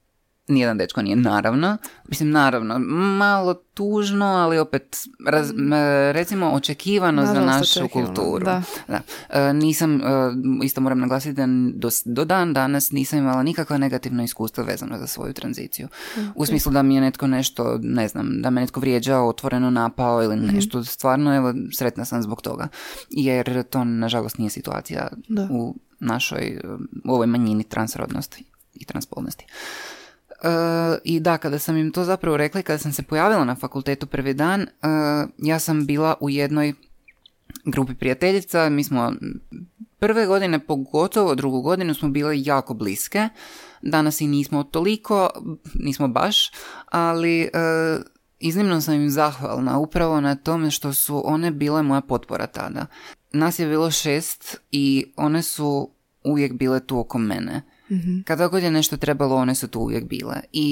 nijedan 0.47 0.77
dečko 0.77 1.01
nije 1.01 1.15
naravno. 1.15 1.77
Mislim, 2.05 2.31
naravno, 2.31 2.79
malo 3.17 3.53
tužno, 3.53 4.25
ali 4.25 4.59
opet, 4.59 4.97
raz- 5.21 5.51
m, 5.51 5.71
recimo, 6.13 6.47
očekivano 6.47 7.21
za 7.23 7.33
Nažalost, 7.33 7.57
našu 7.59 7.79
očekivano, 7.79 8.13
kulturu. 8.15 8.45
da. 8.45 8.61
Da. 8.87 9.01
E, 9.31 9.53
nisam, 9.53 9.95
e, 9.95 10.01
isto 10.63 10.81
moram 10.81 10.99
naglasiti 10.99 11.33
da 11.33 11.45
do, 11.73 11.89
do 12.05 12.25
dan 12.25 12.53
danas 12.53 12.91
nisam 12.91 13.19
imala 13.19 13.43
nikakva 13.43 13.77
negativna 13.77 14.23
iskustva 14.23 14.63
vezano 14.63 14.97
za 14.97 15.07
svoju 15.07 15.33
tranziciju. 15.33 15.87
U 16.35 16.45
smislu 16.45 16.71
da 16.71 16.81
mi 16.81 16.95
je 16.95 17.01
netko 17.01 17.27
nešto, 17.27 17.79
ne 17.79 18.07
znam, 18.07 18.41
da 18.41 18.49
me 18.49 18.61
netko 18.61 18.79
vrijeđao, 18.79 19.27
otvoreno 19.27 19.69
napao 19.69 20.23
ili 20.23 20.35
Mhm. 20.37 20.55
nešto. 20.55 20.83
Stvarno, 20.83 21.35
evo, 21.35 21.53
sretna 21.71 22.05
sam 22.05 22.21
zbog 22.21 22.41
toga. 22.41 22.67
Jer 23.09 23.63
to, 23.63 23.83
nažalost, 23.83 24.37
nije 24.37 24.49
situacija 24.49 25.07
Da. 25.27 25.47
u 25.51 25.75
našoj, 25.99 26.59
u 27.05 27.11
ovoj 27.11 27.27
manjini 27.27 27.63
transrodnosti 27.63 28.43
i 28.73 28.85
transpolnosti. 28.85 29.45
I 31.03 31.19
da, 31.19 31.37
kada 31.37 31.59
sam 31.59 31.77
im 31.77 31.91
to 31.91 32.03
zapravo 32.03 32.37
rekla 32.37 32.59
i 32.59 32.63
kada 32.63 32.77
sam 32.77 32.91
se 32.91 33.03
pojavila 33.03 33.45
na 33.45 33.55
fakultetu 33.55 34.07
prvi 34.07 34.33
dan, 34.33 34.61
e, 34.61 34.67
ja 35.37 35.59
sam 35.59 35.85
bila 35.85 36.15
u 36.19 36.29
jednoj 36.29 36.73
grupi 37.65 37.95
prijateljica, 37.95 38.69
mi 38.69 38.83
smo 38.83 39.13
prve 39.99 40.25
godine, 40.25 40.59
pogotovo 40.59 41.35
drugu 41.35 41.61
godinu 41.61 41.93
smo 41.93 42.09
bile 42.09 42.41
jako 42.41 42.73
bliske, 42.73 43.29
danas 43.81 44.21
i 44.21 44.27
nismo 44.27 44.63
toliko, 44.63 45.29
nismo 45.73 46.07
baš, 46.07 46.51
ali 46.85 47.41
e, 47.41 47.49
iznimno 48.39 48.81
sam 48.81 48.93
im 48.93 49.09
zahvalna 49.09 49.79
upravo 49.79 50.21
na 50.21 50.35
tome 50.35 50.71
što 50.71 50.93
su 50.93 51.21
one 51.25 51.51
bile 51.51 51.83
moja 51.83 52.01
potpora 52.01 52.47
tada. 52.47 52.85
Nas 53.31 53.59
je 53.59 53.67
bilo 53.67 53.91
šest 53.91 54.57
i 54.71 55.13
one 55.15 55.41
su 55.41 55.89
uvijek 56.23 56.53
bile 56.53 56.79
tu 56.79 56.99
oko 56.99 57.17
mene. 57.17 57.61
Kada 58.23 58.47
god 58.47 58.63
je 58.63 58.71
nešto 58.71 58.97
trebalo, 58.97 59.35
one 59.35 59.55
su 59.55 59.67
tu 59.67 59.79
uvijek 59.79 60.05
bile. 60.05 60.35
I 60.53 60.69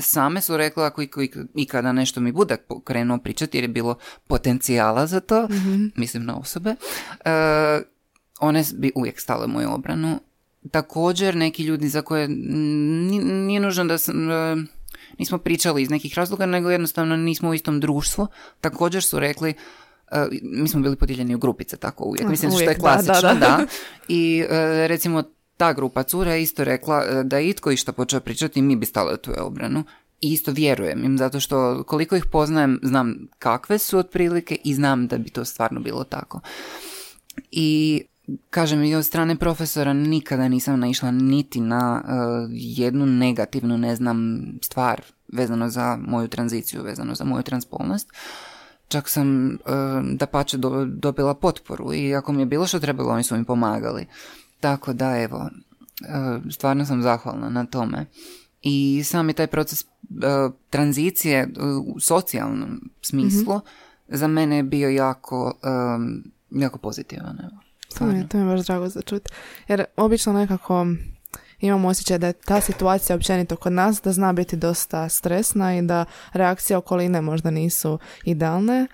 same 0.00 0.40
su 0.40 0.56
rekla 0.56 0.84
ako 0.84 1.02
ik- 1.02 1.16
ikada 1.54 1.92
nešto 1.92 2.20
mi 2.20 2.32
bude 2.32 2.56
krenuo 2.84 3.18
pričati, 3.18 3.56
jer 3.56 3.64
je 3.64 3.68
bilo 3.68 3.96
potencijala 4.26 5.06
za 5.06 5.20
to, 5.20 5.48
mislim 5.96 6.24
na 6.24 6.36
osobe, 6.36 6.70
e, 6.70 7.30
one 8.40 8.64
bi 8.74 8.92
uvijek 8.94 9.20
stale 9.20 9.44
u 9.44 9.48
moju 9.48 9.70
obranu. 9.70 10.20
Također 10.70 11.36
neki 11.36 11.62
ljudi 11.62 11.88
za 11.88 12.02
koje 12.02 12.28
ni- 12.28 13.18
nije 13.20 13.60
nužno 13.60 13.84
da 13.84 13.98
sam, 13.98 14.30
e, 14.30 14.56
nismo 15.18 15.38
pričali 15.38 15.82
iz 15.82 15.90
nekih 15.90 16.14
razloga, 16.14 16.46
nego 16.46 16.70
jednostavno 16.70 17.16
nismo 17.16 17.48
u 17.48 17.54
istom 17.54 17.80
društvu, 17.80 18.26
također 18.60 19.02
su 19.02 19.18
rekli 19.18 19.54
e, 20.10 20.16
mi 20.42 20.68
smo 20.68 20.80
bili 20.80 20.96
podijeljeni 20.96 21.34
u 21.34 21.38
grupice 21.38 21.76
tako 21.76 22.04
uvijek. 22.04 22.28
Mislim 22.28 22.50
što 22.52 22.60
je 22.60 22.66
uvijek, 22.66 22.78
da, 22.78 22.88
da, 22.88 23.04
klasično, 23.04 23.28
da. 23.30 23.38
da. 23.38 23.66
I 24.08 24.44
e, 24.50 24.88
recimo 24.88 25.22
ta 25.58 25.72
grupa 25.72 26.02
cura 26.02 26.34
je 26.34 26.42
isto 26.42 26.64
rekla 26.64 27.04
e, 27.04 27.24
da 27.24 27.38
je 27.38 27.48
itko 27.48 27.70
išta 27.70 27.92
počeo 27.92 28.20
pričati, 28.20 28.62
mi 28.62 28.76
bi 28.76 28.86
stali 28.86 29.14
u 29.14 29.16
tu 29.16 29.32
obranu. 29.38 29.84
I 30.20 30.32
isto 30.32 30.52
vjerujem 30.52 31.04
im, 31.04 31.18
zato 31.18 31.40
što 31.40 31.84
koliko 31.84 32.16
ih 32.16 32.24
poznajem, 32.32 32.80
znam 32.82 33.28
kakve 33.38 33.78
su 33.78 33.98
otprilike 33.98 34.58
i 34.64 34.74
znam 34.74 35.06
da 35.06 35.18
bi 35.18 35.30
to 35.30 35.44
stvarno 35.44 35.80
bilo 35.80 36.04
tako. 36.04 36.40
I 37.50 38.02
kažem 38.50 38.82
i 38.82 38.94
od 38.94 39.06
strane 39.06 39.36
profesora 39.36 39.92
nikada 39.92 40.48
nisam 40.48 40.80
naišla 40.80 41.10
niti 41.10 41.60
na 41.60 42.02
e, 42.04 42.12
jednu 42.50 43.06
negativnu, 43.06 43.78
ne 43.78 43.96
znam, 43.96 44.44
stvar 44.62 45.02
vezano 45.32 45.68
za 45.68 45.98
moju 46.06 46.28
tranziciju, 46.28 46.82
vezano 46.82 47.14
za 47.14 47.24
moju 47.24 47.42
transpolnost. 47.42 48.12
Čak 48.88 49.08
sam 49.08 49.46
uh, 49.46 49.70
da 50.16 50.26
pače 50.26 50.56
dobila 50.86 51.34
potporu 51.34 51.94
i 51.94 52.14
ako 52.14 52.32
mi 52.32 52.42
je 52.42 52.46
bilo 52.46 52.66
što 52.66 52.80
trebalo, 52.80 53.12
oni 53.12 53.22
su 53.22 53.36
mi 53.36 53.44
pomagali. 53.44 54.06
Tako 54.60 54.92
da, 54.92 55.20
evo, 55.20 55.50
e, 56.00 56.50
stvarno 56.50 56.84
sam 56.84 57.02
zahvalna 57.02 57.48
na 57.48 57.66
tome. 57.66 58.06
I 58.62 59.02
sami 59.04 59.32
taj 59.32 59.46
proces 59.46 59.84
tranzicije 60.70 61.48
u 61.86 62.00
socijalnom 62.00 62.90
smislu 63.02 63.54
mhm. 63.54 63.66
za 64.08 64.26
mene 64.26 64.56
je 64.56 64.62
bio 64.62 64.88
jako, 64.88 65.52
jako 66.50 66.78
pozitivan. 66.78 67.38
Evo. 67.40 67.60
To 67.98 68.06
mi, 68.06 68.28
to 68.28 68.38
mi 68.38 68.42
je 68.42 68.56
baš 68.56 68.66
drago 68.66 68.88
za 68.88 69.02
čuti. 69.02 69.30
Jer 69.68 69.84
obično 69.96 70.32
nekako 70.32 70.86
imamo 71.60 71.88
osjećaj 71.88 72.18
da 72.18 72.26
je 72.26 72.32
ta 72.32 72.60
situacija 72.60 73.16
općenito 73.16 73.56
kod 73.56 73.72
nas 73.72 74.02
da 74.02 74.12
zna 74.12 74.32
biti 74.32 74.56
dosta 74.56 75.08
stresna 75.08 75.76
i 75.76 75.82
da 75.82 76.04
reakcije 76.32 76.76
okoline 76.76 77.20
možda 77.20 77.50
nisu 77.50 77.98
idealne. 78.24 78.86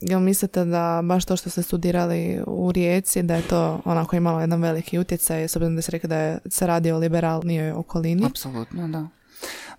Jel 0.00 0.20
mislite 0.20 0.64
da 0.64 1.00
baš 1.04 1.24
to 1.24 1.36
što 1.36 1.50
ste 1.50 1.62
studirali 1.62 2.40
u 2.46 2.72
Rijeci, 2.72 3.22
da 3.22 3.34
je 3.34 3.42
to 3.42 3.80
onako 3.84 4.16
imalo 4.16 4.40
jedan 4.40 4.62
veliki 4.62 4.98
utjecaj, 4.98 5.48
s 5.48 5.56
obzirom 5.56 5.76
da 5.76 5.82
se 5.82 5.92
rekli 5.92 6.08
da 6.08 6.16
je, 6.16 6.38
se 6.46 6.66
radi 6.66 6.92
o 6.92 6.98
liberalnijoj 6.98 7.72
okolini? 7.72 8.26
Apsolutno, 8.26 8.88
da. 8.88 9.08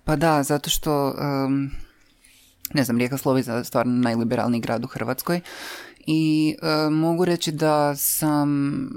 Pa 0.04 0.16
da, 0.16 0.42
zato 0.42 0.70
što, 0.70 1.14
ne 2.74 2.84
znam, 2.84 2.98
Rijeka 2.98 3.18
slovi 3.18 3.42
za 3.42 3.64
stvarno 3.64 3.92
najliberalniji 3.92 4.60
grad 4.60 4.84
u 4.84 4.88
Hrvatskoj 4.88 5.40
i 6.06 6.56
e, 6.62 6.90
mogu 6.90 7.24
reći 7.24 7.52
da 7.52 7.96
sam, 7.96 8.88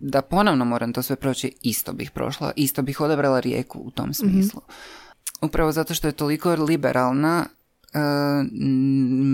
da 0.00 0.22
ponovno 0.22 0.64
moram 0.64 0.92
to 0.92 1.02
sve 1.02 1.16
proći, 1.16 1.52
isto 1.62 1.92
bih 1.92 2.10
prošla, 2.10 2.52
isto 2.56 2.82
bih 2.82 3.00
odabrala 3.00 3.40
rijeku 3.40 3.78
u 3.78 3.90
tom 3.90 4.04
mhm. 4.04 4.12
smislu. 4.12 4.60
Upravo 5.42 5.72
zato 5.72 5.94
što 5.94 6.08
je 6.08 6.12
toliko 6.12 6.54
liberalna, 6.54 7.46
e, 7.94 7.98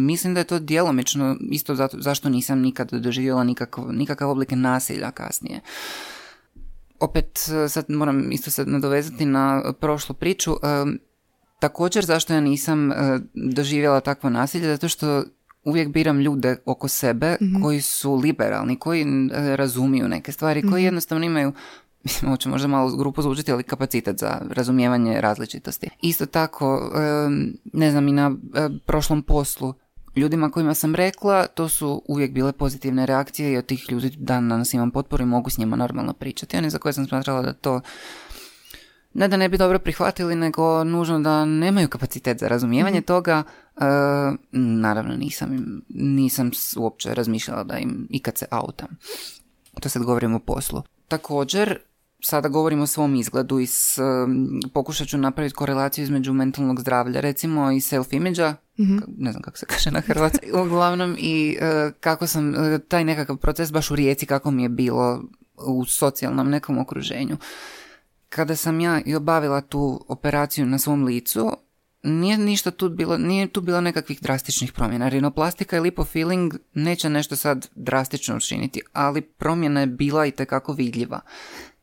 mislim 0.06 0.34
da 0.34 0.40
je 0.40 0.44
to 0.44 0.58
djelomično 0.58 1.36
isto 1.50 1.74
zato, 1.74 1.96
zašto 2.00 2.28
nisam 2.28 2.60
nikad 2.60 2.92
doživjela 2.92 3.44
nikakav, 3.44 3.92
nikakav 3.92 4.30
oblik 4.30 4.50
nasilja 4.50 5.10
kasnije. 5.10 5.60
Opet 7.00 7.38
e, 7.64 7.68
sad 7.68 7.84
moram 7.88 8.32
isto 8.32 8.50
se 8.50 8.64
nadovezati 8.64 9.24
na 9.24 9.72
prošlu 9.80 10.14
priču. 10.14 10.56
Također 11.58 12.04
zašto 12.04 12.34
ja 12.34 12.40
nisam 12.40 12.90
doživjela 13.34 14.00
takvo 14.00 14.30
nasilje, 14.30 14.66
zato 14.66 14.88
što 14.88 15.24
uvijek 15.64 15.88
biram 15.88 16.20
ljude 16.20 16.56
oko 16.64 16.88
sebe 16.88 17.36
mhm. 17.42 17.62
koji 17.62 17.80
su 17.80 18.14
liberalni, 18.14 18.76
koji 18.76 19.02
e, 19.02 19.56
razumiju 19.56 20.08
neke 20.08 20.32
stvari, 20.32 20.62
koji 20.62 20.82
mhm. 20.82 20.84
jednostavno 20.84 21.26
imaju 21.26 21.52
mislim, 22.04 22.30
hoće 22.30 22.48
možda 22.48 22.68
malo 22.68 22.96
grupu 22.96 23.22
zvučiti, 23.22 23.52
ali 23.52 23.62
kapacitet 23.62 24.18
za 24.18 24.40
razumijevanje 24.50 25.20
različitosti. 25.20 25.88
Isto 26.02 26.26
tako, 26.26 26.92
ne 27.72 27.90
znam, 27.90 28.08
i 28.08 28.12
na 28.12 28.32
e, 28.54 28.68
prošlom 28.86 29.22
poslu, 29.22 29.74
ljudima 30.16 30.50
kojima 30.50 30.74
sam 30.74 30.94
rekla, 30.94 31.46
to 31.46 31.68
su 31.68 32.02
uvijek 32.08 32.32
bile 32.32 32.52
pozitivne 32.52 33.06
reakcije 33.06 33.52
i 33.52 33.56
od 33.56 33.66
tih 33.66 33.86
ljudi 33.90 34.10
dan 34.16 34.48
danas 34.48 34.74
imam 34.74 34.90
potporu 34.90 35.22
i 35.22 35.26
mogu 35.26 35.50
s 35.50 35.58
njima 35.58 35.76
normalno 35.76 36.12
pričati. 36.12 36.56
Oni 36.56 36.70
za 36.70 36.78
koje 36.78 36.92
sam 36.92 37.06
smatrala 37.06 37.42
da 37.42 37.52
to 37.52 37.80
ne 39.14 39.28
da 39.28 39.36
ne 39.36 39.48
bi 39.48 39.58
dobro 39.58 39.78
prihvatili, 39.78 40.34
nego 40.34 40.84
nužno 40.84 41.20
da 41.20 41.44
nemaju 41.44 41.88
kapacitet 41.88 42.38
za 42.38 42.48
razumijevanje 42.48 42.98
mhm. 42.98 43.06
toga. 43.06 43.42
E, 43.76 43.84
naravno 44.52 45.16
nisam, 45.16 45.80
nisam 45.88 46.50
uopće 46.76 47.14
razmišljala 47.14 47.64
da 47.64 47.78
im 47.78 48.06
ikad 48.10 48.38
se 48.38 48.46
autam. 48.50 48.88
To 49.80 49.88
sad 49.88 50.02
govorimo 50.02 50.36
o 50.36 50.40
poslu. 50.40 50.82
Također, 51.08 51.78
sada 52.22 52.48
govorimo 52.48 52.82
o 52.82 52.86
svom 52.86 53.14
izgledu 53.14 53.58
i 53.58 53.66
s, 53.66 53.98
pokušat 54.72 55.08
ću 55.08 55.18
napraviti 55.18 55.54
korelaciju 55.54 56.02
između 56.02 56.32
mentalnog 56.32 56.80
zdravlja, 56.80 57.20
recimo 57.20 57.70
i 57.70 57.80
self-imidža, 57.80 58.54
mhm. 58.80 58.98
ne 59.18 59.32
znam 59.32 59.42
kako 59.42 59.58
se 59.58 59.66
kaže 59.66 59.90
na 59.90 60.00
hrvatski, 60.00 60.52
uglavnom 60.66 61.16
i 61.18 61.56
e, 61.60 61.90
kako 62.00 62.26
sam, 62.26 62.54
e, 62.54 62.78
taj 62.78 63.04
nekakav 63.04 63.36
proces 63.36 63.72
baš 63.72 63.90
u 63.90 63.96
rijeci, 63.96 64.26
kako 64.26 64.50
mi 64.50 64.62
je 64.62 64.68
bilo 64.68 65.22
u 65.56 65.84
socijalnom 65.84 66.50
nekom 66.50 66.78
okruženju 66.78 67.36
kada 68.30 68.56
sam 68.56 68.80
ja 68.80 69.00
i 69.06 69.14
obavila 69.14 69.60
tu 69.60 70.04
operaciju 70.08 70.66
na 70.66 70.78
svom 70.78 71.04
licu, 71.04 71.52
nije 72.02 72.38
ništa 72.38 72.70
tu 72.70 72.88
bilo, 72.88 73.18
nije 73.18 73.48
tu 73.48 73.60
bilo 73.60 73.80
nekakvih 73.80 74.20
drastičnih 74.22 74.72
promjena. 74.72 75.08
Rinoplastika 75.08 75.76
i 75.76 75.80
lipofilling 75.80 76.54
neće 76.74 77.08
nešto 77.10 77.36
sad 77.36 77.68
drastično 77.74 78.36
učiniti, 78.36 78.80
ali 78.92 79.20
promjena 79.20 79.80
je 79.80 79.86
bila 79.86 80.26
i 80.26 80.30
tekako 80.30 80.72
vidljiva. 80.72 81.20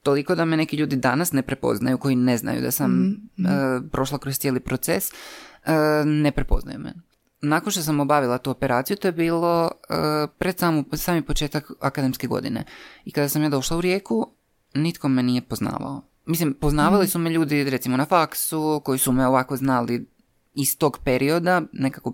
Toliko 0.07 0.35
da 0.35 0.45
me 0.45 0.57
neki 0.57 0.75
ljudi 0.75 0.95
danas 0.95 1.31
ne 1.31 1.41
prepoznaju, 1.41 1.97
koji 1.97 2.15
ne 2.15 2.37
znaju 2.37 2.61
da 2.61 2.71
sam 2.71 2.91
mm 2.91 3.89
prošla 3.91 4.17
kroz 4.17 4.37
cijeli 4.37 4.59
proces, 4.59 5.11
uh, 5.11 5.71
ne 6.05 6.31
prepoznaju 6.31 6.79
me. 6.79 6.93
Nakon 7.41 7.71
što 7.71 7.81
sam 7.81 7.99
obavila 7.99 8.37
tu 8.37 8.51
operaciju, 8.51 8.97
to 8.97 9.07
je 9.07 9.11
bilo 9.11 9.63
uh, 9.63 10.29
pred 10.37 10.59
samu, 10.59 10.85
sami 10.93 11.21
početak 11.21 11.71
akademske 11.81 12.27
godine. 12.27 12.63
I 13.05 13.11
kada 13.11 13.29
sam 13.29 13.43
ja 13.43 13.49
došla 13.49 13.77
u 13.77 13.81
Rijeku, 13.81 14.31
nitko 14.73 15.07
me 15.07 15.23
nije 15.23 15.41
poznavao. 15.41 16.01
Mislim, 16.25 16.53
poznavali 16.53 17.03
mhm. 17.03 17.09
su 17.09 17.19
me 17.19 17.29
ljudi 17.29 17.69
recimo 17.69 17.97
na 17.97 18.05
faksu, 18.05 18.81
koji 18.85 18.99
su 18.99 19.11
me 19.11 19.27
ovako 19.27 19.57
znali 19.57 20.07
iz 20.53 20.77
tog 20.77 20.99
perioda, 21.03 21.61
nekako 21.73 22.13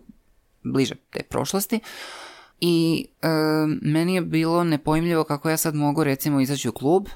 bliže 0.64 0.96
te 1.10 1.24
prošlosti. 1.24 1.80
I 2.60 3.06
meni 3.82 4.16
je 4.16 4.22
bilo 4.22 4.64
nepojmljivo 4.64 5.24
kako 5.24 5.50
ja 5.50 5.58
sad 5.58 5.76
mogu 5.76 6.04
recimo 6.04 6.42
izaći 6.42 6.70
u 6.70 6.72
klub 6.72 7.08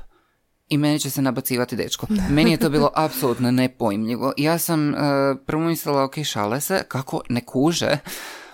i 0.69 0.77
meni 0.77 0.99
će 0.99 1.09
se 1.09 1.21
nabacivati 1.21 1.75
dečko. 1.75 2.07
Meni 2.35 2.51
je 2.51 2.57
to 2.57 2.69
bilo 2.69 2.91
apsolutno 2.95 3.51
nepojmljivo. 3.51 4.33
Ja 4.37 4.57
sam 4.57 4.93
e, 4.93 4.97
prvo 5.45 5.63
mislila, 5.63 6.03
ok, 6.03 6.23
šale 6.23 6.61
se, 6.61 6.83
kako 6.87 7.21
ne 7.29 7.41
kuže. 7.45 7.97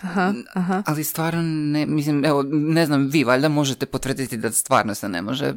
Aha, 0.04 0.34
aha. 0.54 0.84
Ali 0.86 1.04
stvarno 1.04 1.42
ne, 1.44 1.86
mislim, 1.86 2.26
evo, 2.26 2.44
ne 2.52 2.86
znam, 2.86 3.08
vi 3.08 3.24
valjda 3.24 3.50
možete 3.50 3.86
potvrditi 3.86 4.38
da 4.38 4.52
stvarno 4.52 4.96
se 4.96 5.10
ne 5.10 5.22
može, 5.22 5.54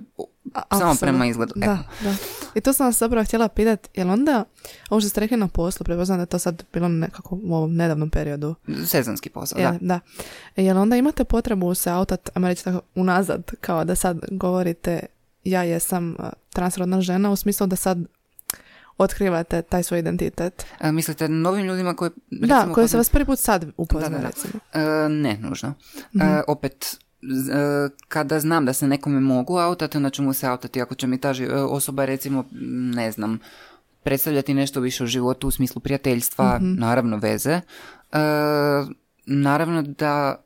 samo 0.78 0.94
prema 1.00 1.26
izgledu. 1.26 1.52
Da, 1.56 1.78
da. 2.02 2.14
I 2.54 2.60
to 2.60 2.72
sam 2.72 2.86
vas 2.86 2.98
zapravo 2.98 3.24
htjela 3.24 3.48
pitati, 3.48 3.88
jel 3.94 4.10
onda, 4.10 4.44
ovo 4.90 5.00
što 5.00 5.08
ste 5.10 5.20
rekli 5.20 5.36
na 5.36 5.48
poslu, 5.48 5.84
prepoznam 5.84 6.18
da 6.18 6.22
je 6.22 6.26
to 6.26 6.38
sad 6.38 6.64
bilo 6.72 6.88
nekako 6.88 7.38
u 7.42 7.54
ovom 7.54 7.74
nedavnom 7.74 8.10
periodu. 8.10 8.54
Sezonski 8.86 9.30
posao, 9.30 9.58
da. 9.58 9.78
Da. 9.80 10.00
Jel 10.56 10.78
onda 10.78 10.96
imate 10.96 11.24
potrebu 11.24 11.74
se 11.74 11.90
autat, 11.90 12.30
ajmo 12.34 12.48
reći 12.48 12.64
tako, 12.64 12.80
unazad, 12.94 13.50
kao 13.60 13.84
da 13.84 13.94
sad 13.94 14.18
govorite 14.30 15.06
ja 15.50 15.62
jesam 15.62 16.16
transrodna 16.52 17.00
žena, 17.00 17.30
u 17.30 17.36
smislu 17.36 17.66
da 17.66 17.76
sad 17.76 17.98
otkrivate 18.98 19.62
taj 19.62 19.82
svoj 19.82 20.00
identitet? 20.00 20.66
E, 20.80 20.92
mislite 20.92 21.28
novim 21.28 21.66
ljudima 21.66 21.94
koji... 21.94 22.10
da, 22.30 22.68
koji 22.74 22.88
se 22.88 22.96
vas 22.96 23.10
prvi 23.10 23.24
put 23.24 23.38
sad 23.38 23.66
upoznaju, 23.76 24.22
recimo. 24.22 24.60
E, 24.72 25.08
ne, 25.08 25.38
nužno. 25.38 25.74
E, 25.96 26.00
mhm. 26.14 26.38
opet, 26.48 26.96
e, 27.22 27.88
kada 28.08 28.40
znam 28.40 28.64
da 28.64 28.72
se 28.72 28.86
nekome 28.86 29.20
mogu 29.20 29.58
autati, 29.58 29.96
onda 29.96 30.10
ću 30.10 30.22
mu 30.22 30.32
se 30.32 30.46
autati. 30.46 30.82
Ako 30.82 30.94
će 30.94 31.06
mi 31.06 31.20
ta 31.20 31.34
osoba, 31.68 32.04
recimo, 32.04 32.44
ne 32.94 33.12
znam, 33.12 33.38
predstavljati 34.02 34.54
nešto 34.54 34.80
više 34.80 35.04
u 35.04 35.06
životu 35.06 35.48
u 35.48 35.50
smislu 35.50 35.80
prijateljstva, 35.80 36.56
mhm. 36.56 36.74
naravno 36.78 37.16
veze. 37.16 37.60
naravno 39.26 39.82
da 39.82 40.45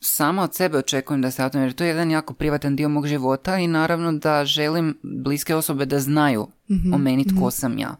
sama 0.00 0.42
od 0.42 0.54
sebe 0.54 0.78
očekujem 0.78 1.22
da 1.22 1.30
se 1.30 1.42
autom, 1.42 1.62
jer 1.62 1.72
to 1.72 1.84
je 1.84 1.88
jedan 1.88 2.10
jako 2.10 2.34
privatan 2.34 2.76
dio 2.76 2.88
mog 2.88 3.06
života 3.06 3.58
i 3.58 3.66
naravno 3.66 4.12
da 4.12 4.44
želim 4.44 4.98
bliske 5.02 5.54
osobe 5.54 5.86
da 5.86 6.00
znaju 6.00 6.48
mm 6.68 6.94
o 6.94 6.98
meni 6.98 7.24
tko 7.24 7.40
mhm. 7.40 7.50
sam 7.50 7.78
ja. 7.78 7.96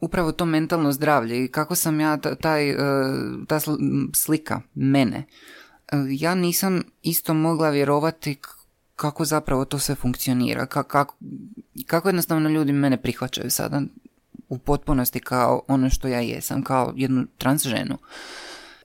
upravo 0.00 0.32
to 0.32 0.44
mentalno 0.44 0.92
zdravlje 0.92 1.44
i 1.44 1.48
kako 1.48 1.74
sam 1.74 2.00
ja 2.00 2.16
taj, 2.16 2.70
e, 2.70 2.76
ta 3.46 3.60
slika 4.14 4.60
mene. 4.74 5.16
E, 5.16 5.96
ja 6.10 6.34
nisam 6.34 6.82
isto 7.02 7.34
mogla 7.34 7.70
vjerovati 7.70 8.36
kako 8.96 9.24
zapravo 9.24 9.64
to 9.64 9.78
sve 9.78 9.94
funkcionira, 9.94 10.66
kako, 10.66 11.16
kako 11.86 12.08
jednostavno 12.08 12.48
ljudi 12.48 12.72
mene 12.72 13.02
prihvaćaju 13.02 13.50
sada 13.50 13.82
u 14.48 14.58
potpunosti 14.58 15.20
kao 15.20 15.62
ono 15.68 15.90
što 15.90 16.08
ja 16.08 16.20
jesam, 16.20 16.62
kao 16.62 16.92
jednu 16.96 17.26
trans 17.38 17.66
ženu. 17.66 17.98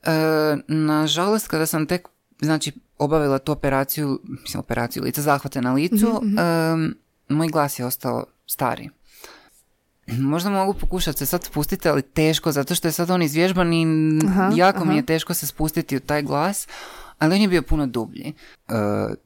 E, 0.04 0.58
nažalost, 0.68 1.48
kada 1.48 1.66
sam 1.66 1.86
tek 1.86 2.08
znači, 2.42 2.72
obavila 2.98 3.40
tu 3.40 3.52
operaciju, 3.52 4.20
mislim 4.24 4.60
operaciju 4.60 5.04
lica, 5.04 5.22
zahvate 5.22 5.62
na 5.62 5.74
licu, 5.74 6.22
mm 6.24 7.04
moj 7.30 7.48
glas 7.48 7.80
je 7.80 7.86
ostao 7.86 8.26
stari. 8.48 8.90
Možda 10.08 10.50
mogu 10.50 10.74
pokušati 10.74 11.18
se 11.18 11.26
sad 11.26 11.44
spustiti, 11.44 11.90
ali 11.90 12.02
teško, 12.02 12.52
zato 12.52 12.76
što 12.76 12.88
je 12.88 12.92
sad 12.92 13.10
on 13.10 13.22
izvježban 13.22 13.74
i 13.74 13.86
jako 14.56 14.86
mi 14.86 14.96
je 14.96 15.06
teško 15.06 15.34
se 15.34 15.48
spustiti 15.48 15.98
u 15.98 16.00
taj 16.00 16.22
glas. 16.22 16.68
ali 17.20 17.36
on 17.36 17.42
je 17.42 17.48
bio 17.48 17.62
puno 17.62 17.88
dublji. 17.88 18.34
E, 18.68 18.74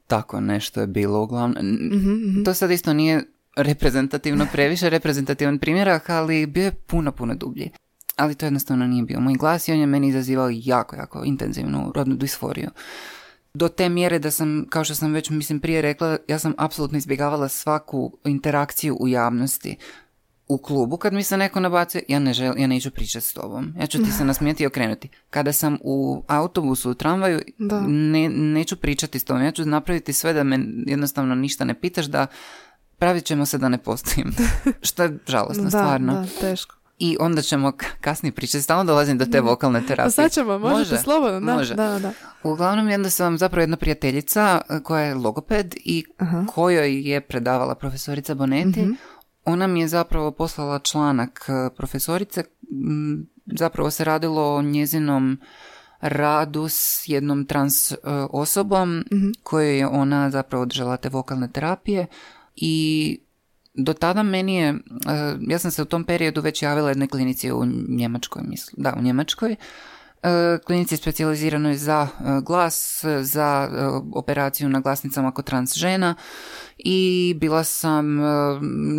tako 0.06 0.40
nešto 0.40 0.80
je 0.80 0.86
bilo 0.86 1.22
uglavnom. 1.22 1.64
Mhm, 1.92 2.12
mhm. 2.12 2.44
To 2.44 2.54
sad 2.54 2.70
isto 2.70 2.92
nije 2.92 3.24
reprezentativno 3.56 4.46
previše, 4.52 4.90
reprezentativan 4.90 5.58
primjerak, 5.58 6.10
ali 6.10 6.46
bio 6.46 6.64
je 6.64 6.72
puno, 6.72 7.12
puno 7.12 7.34
dublji. 7.34 7.70
Ali 8.18 8.34
to 8.34 8.46
jednostavno 8.46 8.86
nije 8.86 9.02
bio 9.02 9.20
moj 9.20 9.34
glas 9.34 9.68
i 9.68 9.72
on 9.72 9.78
je 9.78 9.86
meni 9.86 10.08
izazivao 10.08 10.50
jako, 10.52 10.96
jako 10.96 11.24
intenzivnu 11.24 11.92
rodnu 11.94 12.14
disforiju. 12.16 12.70
Do 13.54 13.68
te 13.68 13.88
mjere 13.88 14.18
da 14.18 14.30
sam, 14.30 14.66
kao 14.70 14.84
što 14.84 14.94
sam 14.94 15.12
već 15.12 15.30
mislim 15.30 15.60
prije 15.60 15.82
rekla, 15.82 16.16
ja 16.28 16.38
sam 16.38 16.54
apsolutno 16.58 16.98
izbjegavala 16.98 17.48
svaku 17.48 18.18
interakciju 18.24 18.96
u 19.00 19.08
javnosti 19.08 19.76
u 20.48 20.58
klubu 20.58 20.96
kad 20.96 21.12
mi 21.12 21.22
se 21.22 21.36
neko 21.36 21.60
nabacuje, 21.60 22.02
ja 22.08 22.18
ne 22.18 22.32
žel, 22.32 22.54
ja 22.58 22.66
neću 22.66 22.90
pričati 22.90 23.26
s 23.26 23.32
tobom. 23.32 23.74
Ja 23.80 23.86
ću 23.86 24.04
ti 24.04 24.12
se 24.12 24.24
nasmijeti 24.30 24.62
i 24.62 24.66
okrenuti. 24.66 25.08
Kada 25.30 25.52
sam 25.52 25.78
u 25.80 26.22
autobusu, 26.28 26.90
u 26.90 26.94
tramvaju, 26.94 27.40
Da. 27.58 27.80
ne, 27.86 28.28
neću 28.28 28.76
pričati 28.76 29.18
s 29.18 29.24
tobom. 29.24 29.42
Ja 29.42 29.52
ću 29.52 29.64
napraviti 29.64 30.12
sve 30.12 30.32
da 30.32 30.42
me 30.44 30.58
jednostavno 30.86 31.34
ništa 31.34 31.64
ne 31.64 31.74
pitaš, 31.80 32.06
da 32.06 32.26
pravit 32.98 33.24
ćemo 33.24 33.46
se 33.46 33.58
da 33.58 33.68
ne 33.68 33.78
postojim. 33.78 34.32
Što 34.88 35.02
je 35.02 35.18
žalosno, 35.26 35.62
Da, 35.62 35.70
stvarno. 35.70 36.12
da, 36.12 36.26
teško. 36.40 36.77
I 36.98 37.16
onda 37.20 37.42
ćemo 37.42 37.72
kasnije 38.00 38.32
pričati. 38.32 38.62
Stalno 38.62 38.84
dolazim 38.84 39.18
do 39.18 39.24
te 39.26 39.40
vokalne 39.40 39.80
terapije. 39.80 40.04
Pa 40.04 40.10
sad 40.10 40.32
ćemo, 40.32 40.58
možete 40.58 40.78
Može, 40.90 40.98
slobodno, 40.98 41.40
da, 41.42 41.54
može. 41.54 41.74
da, 41.74 41.98
da. 41.98 42.12
Uglavnom, 42.42 42.88
onda 42.88 43.10
sam 43.10 43.38
zapravo 43.38 43.62
jedna 43.62 43.76
prijateljica 43.76 44.60
e, 44.70 44.80
koja 44.80 45.02
je 45.02 45.14
logoped 45.14 45.74
i 45.76 46.04
Aha. 46.18 46.44
kojoj 46.46 47.00
je 47.02 47.20
predavala 47.20 47.74
profesorica 47.74 48.34
Bonetti. 48.34 48.82
Mhm. 48.82 48.92
Ona 49.44 49.66
mi 49.66 49.80
je 49.80 49.88
zapravo 49.88 50.30
poslala 50.30 50.78
članak 50.78 51.44
e, 51.48 51.74
profesorice. 51.76 52.44
Zapravo 53.46 53.90
se 53.90 54.04
radilo 54.04 54.54
o 54.54 54.62
njezinom 54.62 55.40
radu 56.00 56.66
s 56.68 57.02
jednom 57.06 57.44
trans 57.46 57.92
e, 57.92 57.96
osobom 58.30 59.04
Mhm. 59.12 59.28
kojoj 59.42 59.78
je 59.78 59.86
ona 59.86 60.30
zapravo 60.30 60.64
držala 60.64 60.96
te 60.96 61.08
vokalne 61.08 61.52
terapije 61.52 62.06
i 62.56 63.18
do 63.78 63.94
tada 63.94 64.22
meni 64.22 64.54
je, 64.54 64.68
e, 64.68 64.76
ja 65.40 65.58
sam 65.58 65.70
se 65.70 65.82
u 65.82 65.84
tom 65.84 66.04
periodu 66.04 66.40
već 66.40 66.62
javila 66.62 66.88
jednoj 66.88 67.08
klinici 67.08 67.52
u 67.52 67.64
Njemačkoj, 67.88 68.42
mislim, 68.42 68.82
da, 68.82 68.94
u 68.98 69.02
Njemačkoj, 69.02 69.56
e, 70.22 70.58
klinici 70.66 70.96
specijaliziranoj 70.96 71.76
za 71.76 72.08
e, 72.20 72.24
glas, 72.42 73.04
za 73.20 73.70
operaciju 74.14 74.68
na 74.68 74.80
glasnicama 74.80 75.32
kod 75.32 75.44
trans 75.44 75.74
žena 75.74 76.14
i 76.78 77.34
bila 77.40 77.64
sam, 77.64 78.20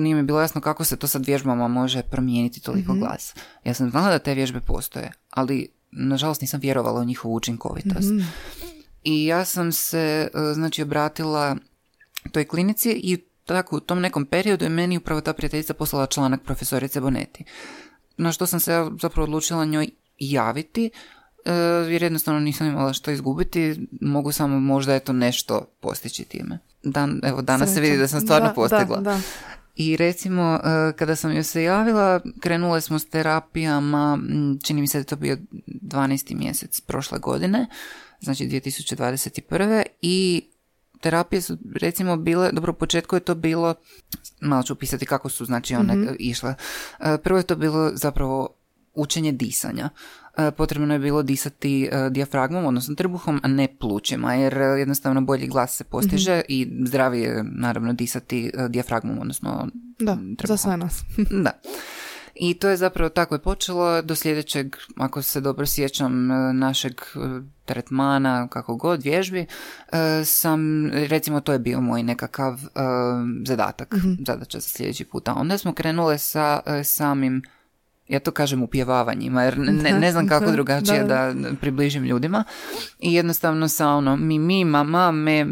nije 0.01 0.15
mi 0.15 0.23
bilo 0.23 0.41
jasno 0.41 0.61
kako 0.61 0.83
se 0.83 0.95
to 0.95 1.07
sad 1.07 1.25
vježbama 1.25 1.67
može 1.67 2.01
promijeniti 2.01 2.61
toliko 2.61 2.93
glas. 2.93 3.35
Ja 3.63 3.73
sam 3.73 3.89
znala 3.89 4.09
da 4.09 4.19
te 4.19 4.33
vježbe 4.33 4.59
postoje, 4.59 5.11
ali 5.29 5.69
nažalost 5.91 6.41
nisam 6.41 6.59
vjerovala 6.59 7.01
u 7.01 7.05
njihovu 7.05 7.35
učinkovitost. 7.35 8.09
I 9.03 9.25
ja 9.25 9.45
sam 9.45 9.71
se, 9.71 10.29
znači, 10.53 10.81
obratila 10.81 11.55
toj 12.31 12.45
klinici 12.45 12.91
i 12.91 13.28
tako 13.53 13.77
u 13.77 13.79
tom 13.79 13.99
nekom 13.99 14.25
periodu 14.25 14.65
je 14.65 14.69
meni 14.69 14.97
upravo 14.97 15.21
ta 15.21 15.33
prijateljica 15.33 15.73
poslala 15.73 16.05
članak 16.05 16.43
profesorice 16.43 17.01
Bonetti. 17.01 17.43
Na 18.17 18.31
što 18.31 18.45
sam 18.45 18.59
se 18.59 18.71
ja 18.71 18.91
zapravo 19.01 19.23
odlučila 19.23 19.65
njoj 19.65 19.89
javiti, 20.17 20.89
e, 21.45 21.51
jer 21.91 22.03
jednostavno 22.03 22.39
nisam 22.39 22.67
imala 22.67 22.93
što 22.93 23.11
izgubiti, 23.11 23.87
mogu 24.01 24.31
samo 24.31 24.59
možda 24.59 24.95
eto 24.95 25.13
nešto 25.13 25.65
postići 25.81 26.23
time. 26.23 26.59
Dan, 26.83 27.19
evo, 27.23 27.41
danas 27.41 27.73
se 27.73 27.81
vidi 27.81 27.97
da 27.97 28.07
sam 28.07 28.21
stvarno 28.21 28.47
Da, 28.47 28.53
postigla. 28.53 28.97
Da, 28.97 29.01
da. 29.01 29.19
I 29.75 29.97
recimo, 29.97 30.59
e, 30.63 30.93
kada 30.97 31.15
sam 31.15 31.31
joj 31.31 31.43
se 31.43 31.63
javila, 31.63 32.19
krenule 32.39 32.81
smo 32.81 32.99
s 32.99 33.09
terapijama, 33.09 34.19
čini 34.63 34.81
mi 34.81 34.87
se 34.87 34.97
da 34.97 35.01
je 35.01 35.05
to 35.05 35.15
bio 35.15 35.37
12. 35.67 36.35
mjesec 36.35 36.81
prošle 36.81 37.19
godine, 37.19 37.67
znači 38.19 38.43
2021. 38.43 39.83
I 40.01 40.49
terapije 40.99 41.41
su 41.41 41.57
recimo 41.73 42.17
bile, 42.17 42.51
dobro 42.51 42.71
u 42.71 42.75
početku 42.75 43.15
je 43.15 43.19
to 43.19 43.35
bilo, 43.35 43.75
malo 44.41 44.63
ću 44.63 44.73
opisati 44.73 45.05
kako 45.05 45.29
su 45.29 45.45
znači 45.45 45.75
one 45.75 45.95
Mhm. 45.95 46.07
išle. 46.19 46.55
E, 46.99 47.17
Prvo 47.17 47.37
je 47.37 47.43
to 47.43 47.55
bilo 47.55 47.91
zapravo 47.93 48.49
učenje 48.95 49.31
disanja. 49.31 49.89
E, 50.37 50.51
Potrebno 50.51 50.93
je 50.93 50.99
bilo 50.99 51.23
disati 51.23 51.83
e, 51.85 52.09
dijafragmom, 52.09 52.65
odnosno 52.65 52.95
trbuhom, 52.95 53.39
a 53.43 53.47
ne 53.47 53.67
plućima, 53.69 54.33
jer 54.33 54.53
jednostavno 54.53 55.21
bolji 55.21 55.47
glas 55.47 55.77
se 55.77 55.83
postiže 55.83 56.33
Mhm. 56.33 56.41
i 56.47 56.85
zdravije 56.85 57.23
je 57.25 57.43
naravno 57.45 57.93
disati 57.93 58.51
dijafragmom, 58.69 59.19
odnosno 59.19 59.67
Da, 59.99 60.13
trbuhom. 60.15 60.35
za 60.47 60.57
sve 60.57 60.77
nas. 60.77 61.01
Da. 61.43 61.51
I 62.41 62.53
to 62.53 62.69
je 62.69 62.77
zapravo 62.77 63.09
tako 63.09 63.35
je 63.35 63.39
počelo 63.39 64.01
do 64.01 64.15
sljedećeg, 64.15 64.75
ako 64.97 65.21
se 65.21 65.41
dobro 65.41 65.65
sjećam, 65.65 66.31
e, 66.31 66.53
našeg 66.53 66.93
e, 66.93 67.19
tretmana, 67.65 68.47
kako 68.47 68.75
god, 68.75 69.03
vježbi, 69.03 69.45
e, 69.91 70.25
sam, 70.25 70.89
recimo 70.91 71.41
to 71.41 71.53
je 71.53 71.59
bio 71.59 71.81
moj 71.81 72.03
nekakav 72.03 72.59
zadatak, 73.45 73.95
zadaća 74.27 74.59
za 74.59 74.69
sljedeći 74.69 75.05
puta. 75.05 75.33
Onda 75.33 75.57
smo 75.57 75.73
krenule 75.73 76.17
sa 76.17 76.59
samim 76.83 77.41
ja 78.09 78.19
to 78.19 78.31
kažem 78.31 78.63
upjevavanjima, 78.63 79.43
jer 79.43 79.57
ne, 79.57 79.99
ne 79.99 80.11
znam 80.11 80.27
kako 80.27 80.51
drugačije 80.51 81.03
da, 81.03 81.33
da 81.33 81.49
približim 81.61 82.03
ljudima. 82.03 82.43
I 82.99 83.13
jednostavno 83.13 83.67
sa 83.67 83.87
ono 83.87 84.15
mi, 84.17 84.39
mi, 84.39 84.65
mama, 84.65 85.11
me, 85.11 85.45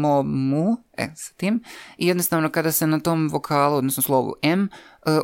mo, 0.00 0.22
mu, 0.22 0.76
e, 0.96 1.08
sa 1.14 1.34
tim. 1.36 1.62
I 1.98 2.06
jednostavno 2.06 2.48
kada 2.50 2.72
se 2.72 2.86
na 2.86 3.00
tom 3.00 3.28
vokalu, 3.28 3.76
odnosno 3.76 4.02
slovu 4.02 4.34
M, 4.42 4.62
e, 4.62 4.68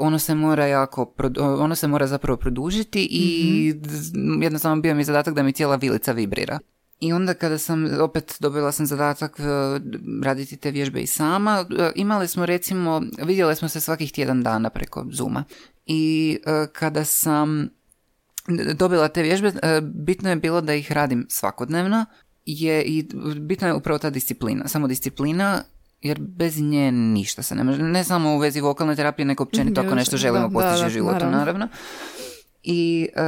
ono 0.01 0.19
se 0.19 0.35
mora 0.35 0.67
jako, 0.67 1.15
ono 1.59 1.75
se 1.75 1.89
mora 1.89 2.07
zapravo 2.07 2.37
produžiti 2.37 3.09
i 3.11 3.75
z- 3.85 4.13
jednostavno 4.43 4.83
bio 4.83 4.95
mi 4.95 5.05
zadatak 5.05 5.35
da 5.35 5.43
mi 5.43 5.53
cijela 5.53 5.77
vilica 5.77 6.13
vibrira. 6.13 6.59
I 7.01 7.13
onda 7.13 7.35
kada 7.35 7.59
sam, 7.59 8.01
opet 8.01 8.37
dobila 8.41 8.73
sam 8.73 8.87
zadatak 8.87 9.41
e, 9.41 9.43
raditi 10.23 10.57
te 10.57 10.71
vježbe 10.71 11.01
i 11.01 11.07
sama, 11.07 11.65
e, 11.79 11.93
imali 11.95 12.29
smo 12.29 12.47
recimo, 12.47 13.03
vidjeli 13.25 13.57
smo 13.57 13.69
se 13.69 13.81
svakih 13.81 14.13
tjedan 14.13 14.43
dana 14.43 14.71
preko 14.71 15.07
Zuma. 15.13 15.45
I 15.87 16.39
e, 16.47 16.67
kada 16.73 17.05
sam 17.05 17.69
dobila 18.75 19.09
te 19.09 19.23
vježbe, 19.23 19.49
e, 19.49 19.81
bitno 19.81 20.31
je 20.31 20.37
bilo 20.37 20.61
da 20.61 20.75
ih 20.75 20.93
radim 20.93 21.27
svakodnevno, 21.29 22.05
je 22.47 22.83
i 22.83 23.09
bitna 23.41 23.69
je 23.69 23.75
upravo 23.75 23.99
ta 23.99 24.11
disciplina, 24.11 24.69
samo 24.69 24.87
disciplina, 24.87 25.63
jer 26.01 26.21
bez 26.21 26.61
nje 26.61 26.93
ništa 26.93 27.43
se 27.43 27.55
ne 27.55 27.65
može, 27.65 27.83
ne 27.83 28.05
samo 28.05 28.35
u 28.35 28.39
vezi 28.39 28.61
vokalne 28.61 28.97
terapije, 28.97 29.27
nego 29.27 29.45
općenito 29.45 29.81
ako 29.81 29.95
nešto 29.95 30.17
želimo 30.17 30.49
da, 30.49 30.53
postići 30.53 30.81
da, 30.81 30.87
u 30.87 30.91
životu, 30.91 31.15
naravno. 31.15 31.39
naravno. 31.39 31.69
I 32.63 33.09
e, 33.15 33.21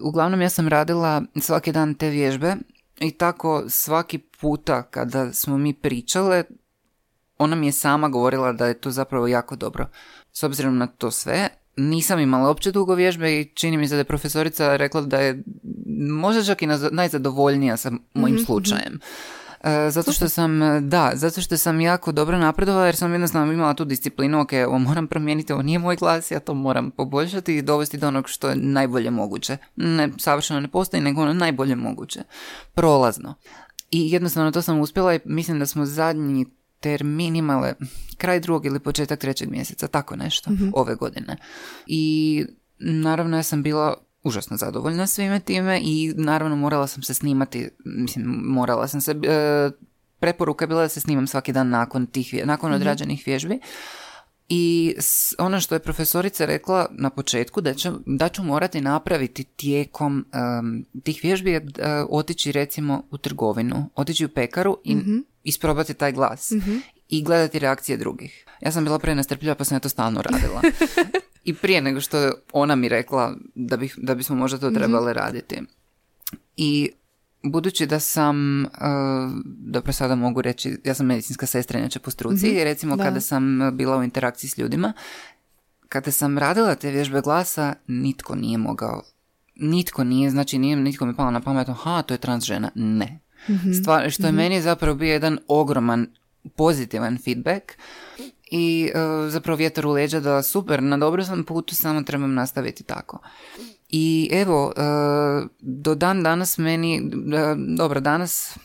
uglavnom 0.00 0.42
ja 0.42 0.48
sam 0.48 0.68
radila 0.68 1.22
svaki 1.40 1.72
dan 1.72 1.94
te 1.94 2.10
vježbe 2.10 2.56
i 3.00 3.10
tako 3.10 3.64
svaki 3.68 4.18
puta 4.18 4.82
kada 4.82 5.32
smo 5.32 5.58
mi 5.58 5.74
pričale, 5.74 6.44
ona 7.38 7.56
mi 7.56 7.66
je 7.66 7.72
sama 7.72 8.08
govorila 8.08 8.52
da 8.52 8.66
je 8.66 8.80
to 8.80 8.90
zapravo 8.90 9.26
jako 9.26 9.56
dobro. 9.56 9.86
S 10.32 10.42
obzirom 10.42 10.78
na 10.78 10.86
to 10.86 11.10
sve, 11.10 11.48
nisam 11.76 12.20
imala 12.20 12.50
opće 12.50 12.72
dugo 12.72 12.94
vježbe 12.94 13.40
i 13.40 13.44
čini 13.44 13.76
mi 13.76 13.88
se 13.88 13.94
da 13.94 13.98
je 13.98 14.04
profesorica 14.04 14.76
rekla 14.76 15.00
da 15.00 15.20
je 15.20 15.42
možda 16.10 16.44
čak 16.44 16.62
i 16.62 16.68
najzadovoljnija 16.90 17.76
sa 17.76 17.92
mojim 18.14 18.38
slučajem. 18.38 19.00
E, 19.64 19.90
zato 19.90 20.12
što 20.12 20.28
sam, 20.28 20.60
da, 20.88 21.12
zato 21.14 21.40
što 21.40 21.56
sam 21.56 21.80
jako 21.80 22.12
dobro 22.12 22.38
napredovala 22.38 22.86
jer 22.86 22.96
sam 22.96 23.12
jednostavno 23.12 23.52
imala 23.52 23.74
tu 23.74 23.84
disciplinu, 23.84 24.40
ok, 24.40 24.50
ovo 24.66 24.78
moram 24.78 25.06
promijeniti, 25.06 25.52
ovo 25.52 25.62
nije 25.62 25.78
moj 25.78 25.96
glas, 25.96 26.30
ja 26.30 26.40
to 26.40 26.54
moram 26.54 26.90
poboljšati 26.90 27.56
i 27.56 27.62
dovesti 27.62 27.98
do 27.98 28.08
onog 28.08 28.28
što 28.28 28.48
je 28.48 28.56
najbolje 28.56 29.10
moguće. 29.10 29.56
Ne, 29.76 30.08
savršeno 30.18 30.60
ne 30.60 30.68
postoji, 30.68 31.02
nego 31.02 31.22
ono 31.22 31.32
najbolje 31.32 31.76
moguće. 31.76 32.22
Prolazno. 32.74 33.34
I 33.90 34.10
jednostavno 34.10 34.50
to 34.50 34.62
sam 34.62 34.80
uspjela 34.80 35.14
i 35.14 35.20
mislim 35.24 35.58
da 35.58 35.66
smo 35.66 35.86
zadnji 35.86 36.46
termin 36.84 37.36
imale 37.36 37.74
kraj 38.16 38.40
drugog 38.40 38.66
ili 38.66 38.80
početak 38.80 39.18
trećeg 39.18 39.50
mjeseca, 39.50 39.88
tako 39.88 40.16
nešto, 40.16 40.50
ove 40.74 40.94
godine. 40.94 41.36
I 41.86 42.44
naravno 42.78 43.36
ja 43.36 43.42
sam 43.42 43.62
bila 43.62 43.94
užasno 44.22 44.56
zadovoljna 44.56 45.06
svime 45.06 45.40
time 45.40 45.80
i 45.82 46.12
naravno 46.16 46.56
morala 46.56 46.86
sam 46.86 47.02
se 47.02 47.14
snimati, 47.14 47.68
mislim 47.84 48.26
morala 48.26 48.88
sam 48.88 49.00
se, 49.00 49.10
e, 49.10 49.70
preporuka 50.20 50.62
je 50.62 50.68
bila 50.68 50.82
da 50.82 50.88
se 50.88 51.00
snimam 51.00 51.26
svaki 51.26 51.52
dan 51.52 51.68
nakon 51.68 52.06
tih, 52.06 52.34
nakon 52.44 52.72
odrađenih 52.72 53.22
vježbi. 53.26 53.60
I 54.48 54.94
ono 55.38 55.60
što 55.60 55.74
je 55.74 55.78
profesorica 55.78 56.46
rekla 56.46 56.86
na 56.90 57.10
početku 57.10 57.60
da 57.60 57.74
ću, 57.74 57.88
da 58.06 58.28
ću 58.28 58.42
morati 58.42 58.80
napraviti 58.80 59.44
tijekom 59.44 60.24
em, 60.32 60.84
tih 61.02 61.20
vježbi 61.22 61.50
je 61.50 61.56
e, 61.56 62.04
otići 62.10 62.52
recimo 62.52 63.02
u 63.10 63.18
trgovinu, 63.18 63.90
otići 63.94 64.24
u 64.24 64.28
pekaru 64.28 64.78
i 64.84 64.96
isprobati 65.44 65.94
taj 65.94 66.12
glas 66.12 66.52
i 67.08 67.22
gledati 67.22 67.58
reakcije 67.58 67.98
drugih. 67.98 68.44
Ja 68.60 68.72
sam 68.72 68.84
bila 68.84 68.98
prenestrpljiva 68.98 69.54
pa 69.54 69.64
sam 69.64 69.76
ja 69.76 69.80
to 69.80 69.88
stalno 69.88 70.22
radila. 70.22 70.62
I 71.44 71.54
prije 71.54 71.82
nego 71.82 72.00
što 72.00 72.18
je 72.18 72.32
ona 72.52 72.76
mi 72.76 72.88
rekla 72.88 73.36
da, 73.54 73.76
bih, 73.76 73.94
da 73.96 74.14
bismo 74.14 74.36
možda 74.36 74.58
to 74.58 74.70
trebali 74.70 75.12
raditi. 75.12 75.62
I 76.56 76.90
budući 77.42 77.86
da 77.86 78.00
sam, 78.00 78.64
uh, 78.64 78.70
dobro 79.44 79.92
sada 79.92 80.14
mogu 80.14 80.42
reći, 80.42 80.78
ja 80.84 80.94
sam 80.94 81.06
medicinska 81.06 81.46
sestra 81.46 81.78
inače 81.78 81.98
po 81.98 82.10
struci 82.10 82.46
i 82.46 82.64
recimo 82.64 82.96
da. 82.96 83.04
kada 83.04 83.20
sam 83.20 83.70
bila 83.72 83.96
u 83.96 84.02
interakciji 84.02 84.50
s 84.50 84.58
ljudima, 84.58 84.92
kada 85.88 86.10
sam 86.10 86.38
radila 86.38 86.74
te 86.74 86.90
vježbe 86.90 87.20
glasa, 87.20 87.74
nitko 87.86 88.34
nije 88.34 88.58
mogao, 88.58 89.02
nitko 89.54 90.04
nije, 90.04 90.30
znači 90.30 90.58
nije 90.58 90.76
nitko 90.76 91.06
mi 91.06 91.16
palo 91.16 91.30
na 91.30 91.40
pamet, 91.40 91.68
ha, 91.76 92.02
to 92.02 92.14
je 92.14 92.18
trans 92.18 92.44
žena, 92.44 92.70
ne. 92.74 93.20
Stvar, 93.80 94.10
što 94.10 94.26
je 94.26 94.32
meni 94.32 94.62
zapravo 94.62 94.96
bio 94.96 95.12
jedan 95.12 95.38
ogroman 95.48 96.06
pozitivan 96.56 97.18
feedback 97.24 97.72
i 98.50 98.90
e, 98.94 99.30
zapravo 99.30 99.56
vjetar 99.56 99.86
u 99.86 99.90
leđa 99.90 100.20
da 100.20 100.42
super, 100.42 100.82
na 100.82 100.96
dobro 100.96 101.24
sam 101.24 101.44
putu, 101.44 101.74
samo 101.74 102.02
trebam 102.02 102.34
nastaviti 102.34 102.84
tako. 102.84 103.18
I 103.88 104.30
evo, 104.32 104.72
e, 104.76 104.80
do 105.60 105.94
dan 105.94 106.22
danas 106.22 106.58
meni, 106.58 106.96
e, 106.96 107.00
dobro, 107.76 108.00
danas 108.00 108.58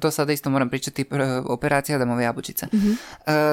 to 0.00 0.10
sada 0.10 0.32
isto 0.32 0.50
moram 0.50 0.70
pričati, 0.70 1.04
operacija 1.44 1.96
Adamove 1.96 2.24
jabučice. 2.24 2.66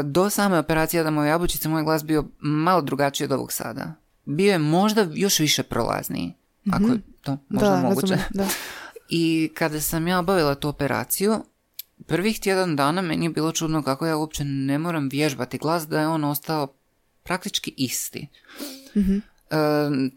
Do 0.04 0.30
same 0.30 0.60
operacije 0.60 1.02
Adamove 1.02 1.28
jabučice 1.28 1.70
moj 1.70 1.84
glas 1.84 2.04
bio 2.04 2.26
malo 2.40 2.82
drugačiji 2.82 3.26
od 3.26 3.32
ovog 3.32 3.52
sada. 3.52 3.94
Bio 4.26 4.52
je 4.52 4.60
možda 4.60 5.08
još 5.14 5.40
više 5.40 5.64
prolazniji, 5.64 6.34
ako 6.72 6.84
je 6.84 7.00
to 7.22 7.38
možda 7.50 7.70
da, 7.70 7.82
moguće. 7.82 8.18
da. 8.34 8.48
I 9.14 9.50
kada 9.54 9.82
sam 9.82 10.08
ja 10.08 10.20
obavila 10.20 10.56
tu 10.56 10.70
operaciju, 10.70 11.44
prvih 12.08 12.40
tjedan 12.40 12.76
dana 12.76 13.02
meni 13.02 13.26
je 13.26 13.30
bilo 13.30 13.52
čudno 13.52 13.84
kako 13.84 14.06
ja 14.06 14.18
uopće 14.18 14.44
ne 14.44 14.80
moram 14.80 15.10
vježbati 15.10 15.58
glas, 15.58 15.88
da 15.88 16.00
je 16.00 16.08
on 16.08 16.24
ostao 16.24 16.68
praktički 17.24 17.74
isti. 17.78 18.28
mm 18.96 19.18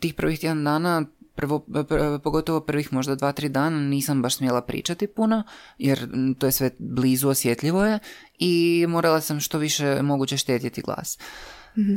tih 0.01 0.15
prvih 0.15 0.41
tjedan 0.41 0.65
dana 0.65 1.05
prvo, 1.35 1.67
pogotovo 2.25 2.61
prvih 2.61 2.93
možda 2.93 3.15
dva, 3.15 3.33
tri 3.33 3.49
dana 3.49 3.81
nisam 3.81 4.23
baš 4.23 4.37
smjela 4.37 4.63
pričati 4.63 5.07
puno, 5.07 5.43
jer 5.79 6.09
to 6.39 6.47
je 6.47 6.53
sve 6.53 6.71
blizu, 6.79 7.29
osjetljivo 7.29 7.85
je 7.85 7.99
i 8.39 8.87
morala 8.89 9.21
sam 9.21 9.41
što 9.41 9.59
više 9.59 10.03
moguće 10.03 10.37
štetiti 10.37 10.83
glas. 10.83 11.19
mm 11.77 11.95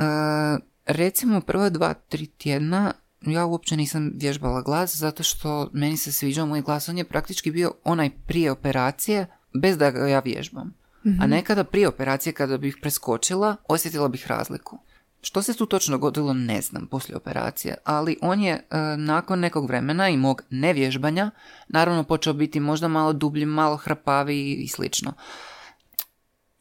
recimo 0.86 1.42
prva 1.42 1.70
dva, 1.70 1.94
tri 1.94 2.26
tjedna 2.26 2.94
ja 3.22 3.46
uopće 3.46 3.78
nisam 3.78 4.12
vježbala 4.16 4.62
glas 4.62 4.96
zato 4.96 5.24
što 5.24 5.70
meni 5.74 5.98
se 5.98 6.12
sviđao 6.12 6.46
moj 6.46 6.62
glas. 6.62 6.90
On 6.90 6.98
je 6.98 7.04
praktički 7.04 7.52
bio 7.52 7.74
onaj 7.84 8.10
prije 8.10 8.52
operacije 8.52 9.28
bez 9.54 9.78
da 9.78 9.92
ga 9.92 10.08
ja 10.08 10.20
vježbam. 10.20 10.74
A 11.04 11.10
mhm. 11.10 11.30
nekada 11.30 11.64
prije 11.64 11.88
operacije 11.88 12.34
kada 12.34 12.58
bih 12.58 12.78
preskočila, 12.82 13.56
osjetila 13.68 14.08
bih 14.08 14.28
razliku. 14.28 14.80
Što 15.22 15.42
se 15.42 15.54
tu 15.54 15.66
točno 15.66 15.92
dogodilo 15.92 16.34
ne 16.34 16.62
znam 16.62 16.88
poslije 16.88 17.18
operacije, 17.18 17.76
ali 17.84 18.18
on 18.22 18.42
je 18.42 18.54
e, 18.54 18.78
nakon 18.98 19.40
nekog 19.40 19.68
vremena 19.68 20.10
i 20.10 20.18
mog 20.18 20.42
nevježbanja 20.50 21.32
naravno 21.68 22.04
počeo 22.04 22.34
biti 22.34 22.60
možda 22.60 22.88
malo 22.88 23.14
dublji, 23.14 23.46
malo 23.46 23.78
hrapaviji 23.78 24.56
i 24.56 24.68
slično. 24.68 25.14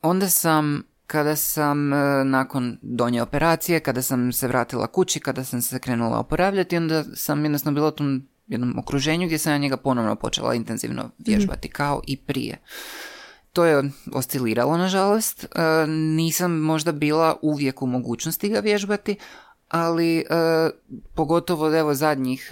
Onda 0.02 0.28
sam 0.28 0.82
kada 1.06 1.36
sam 1.36 1.92
e, 1.92 2.24
nakon 2.24 2.78
donje 2.82 3.22
operacije, 3.22 3.80
kada 3.80 4.02
sam 4.02 4.32
se 4.32 4.48
vratila 4.48 4.86
kući, 4.86 5.20
kada 5.20 5.44
sam 5.44 5.62
se 5.62 5.78
krenula 5.78 6.18
oporavljati, 6.18 6.76
onda 6.76 7.04
sam 7.14 7.44
jednostavno 7.44 7.74
bila 7.74 7.88
u 7.88 7.90
tom 7.90 8.28
jednom 8.46 8.78
okruženju 8.78 9.26
gdje 9.26 9.38
sam 9.38 9.52
ja 9.52 9.58
njega 9.58 9.76
ponovno 9.76 10.14
počela 10.14 10.54
intenzivno 10.54 11.10
vježbati, 11.18 11.68
kao 11.68 12.02
i 12.06 12.16
prije. 12.16 12.58
To 13.52 13.64
je 13.64 13.90
osciliralo, 14.12 14.76
nažalost. 14.76 15.44
E, 15.44 15.86
nisam 15.88 16.52
možda 16.52 16.92
bila 16.92 17.36
uvijek 17.42 17.82
u 17.82 17.86
mogućnosti 17.86 18.48
ga 18.48 18.60
vježbati, 18.60 19.16
ali 19.68 20.18
e, 20.18 20.24
pogotovo 21.14 21.78
evo 21.78 21.94
zadnjih 21.94 22.50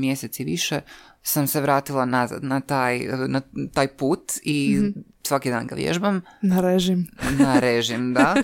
mjeseci 0.00 0.44
više 0.44 0.80
sam 1.28 1.46
se 1.46 1.60
vratila 1.60 2.04
nazad 2.04 2.44
na 2.44 2.60
taj, 2.60 2.98
na 3.28 3.40
taj 3.74 3.88
put 3.88 4.32
i 4.42 4.76
mhm. 4.78 5.00
svaki 5.22 5.50
dan 5.50 5.66
ga 5.66 5.74
vježbam. 5.74 6.20
Na 6.42 6.60
režim. 6.60 7.06
na 7.44 7.58
režim, 7.58 8.14
da. 8.14 8.34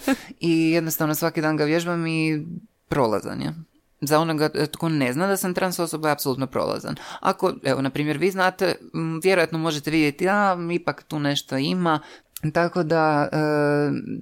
I 0.41 0.71
jednostavno 0.71 1.15
svaki 1.15 1.41
dan 1.41 1.57
ga 1.57 1.65
vježbam 1.65 2.07
i 2.07 2.47
prolazan 2.89 3.43
je. 3.43 3.55
Za 4.01 4.19
onoga 4.19 4.49
tko 4.73 4.89
ne 4.89 5.13
zna 5.13 5.27
da 5.27 5.37
sam 5.37 5.55
trans 5.55 5.79
osoba 5.79 6.09
je 6.09 6.13
apsolutno 6.13 6.47
prolazan. 6.47 6.97
Ako, 7.21 7.55
evo, 7.65 7.83
na 7.83 7.91
primjer, 7.91 8.19
vi 8.19 8.31
znate, 8.31 8.75
vjerojatno 9.23 9.59
možete 9.59 9.91
vidjeti, 9.91 10.29
a, 10.29 10.57
ipak 10.73 11.03
tu 11.03 11.19
nešto 11.19 11.57
ima, 11.57 12.01
tako 12.53 12.83
da, 12.83 13.29
e, 13.33 13.39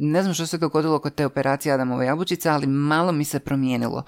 ne 0.01 0.23
znam 0.23 0.35
što 0.35 0.47
se 0.47 0.59
dogodilo 0.59 0.99
kod 0.99 1.15
te 1.15 1.27
operacije 1.27 1.73
Adamove 1.73 2.07
jabučice, 2.07 2.51
ali 2.51 2.67
malo 2.67 3.13
mi 3.13 3.25
se 3.25 3.39
promijenilo 3.39 4.05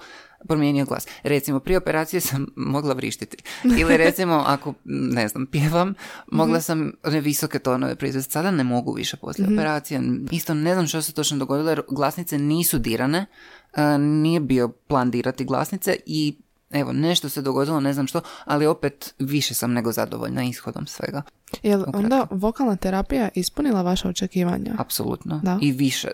promijenio 0.47 0.85
glas. 0.85 1.07
Recimo, 1.23 1.59
prije 1.59 1.77
operacije 1.77 2.21
sam 2.21 2.47
mogla 2.55 2.93
vrištiti. 2.93 3.37
Ili 3.79 3.97
recimo, 3.97 4.43
ako, 4.47 4.73
ne 4.85 5.27
znam, 5.27 5.45
pjevam, 5.45 5.93
mogla 6.31 6.61
sam 6.61 6.91
one 7.03 7.21
visoke 7.21 7.59
tonove 7.59 7.95
proizvesti. 7.95 8.31
Sada 8.31 8.51
ne 8.51 8.63
mogu 8.63 8.93
više 8.93 9.17
poslije 9.17 9.47
mhm. 9.47 9.57
operacije. 9.57 10.01
Isto 10.31 10.53
ne 10.53 10.73
znam 10.73 10.87
što 10.87 11.01
se 11.01 11.13
točno 11.13 11.37
dogodilo, 11.37 11.69
jer 11.69 11.81
glasnice 11.89 12.37
nisu 12.37 12.77
dirane. 12.79 13.25
E, 13.73 13.97
nije 13.97 14.39
bio 14.39 14.67
plan 14.67 15.11
dirati 15.11 15.45
glasnice 15.45 15.97
i 16.05 16.37
Evo, 16.75 16.93
nešto 16.93 17.29
se 17.29 17.41
dogodilo, 17.41 17.79
ne 17.79 17.93
znam 17.93 18.07
što, 18.07 18.21
ali 18.45 18.65
opet 18.65 19.13
više 19.19 19.53
sam 19.53 19.73
nego 19.73 19.91
zadovoljna 19.91 20.43
ishodom 20.43 20.87
svega. 20.87 21.21
Jel 21.63 21.83
onda 21.93 22.27
vokalna 22.31 22.75
terapija 22.75 23.29
ispunila 23.35 23.81
vaše 23.81 24.07
očekivanja? 24.07 24.75
Apsolutno. 24.77 25.39
Da. 25.43 25.59
I 25.61 25.71
više. 25.71 26.07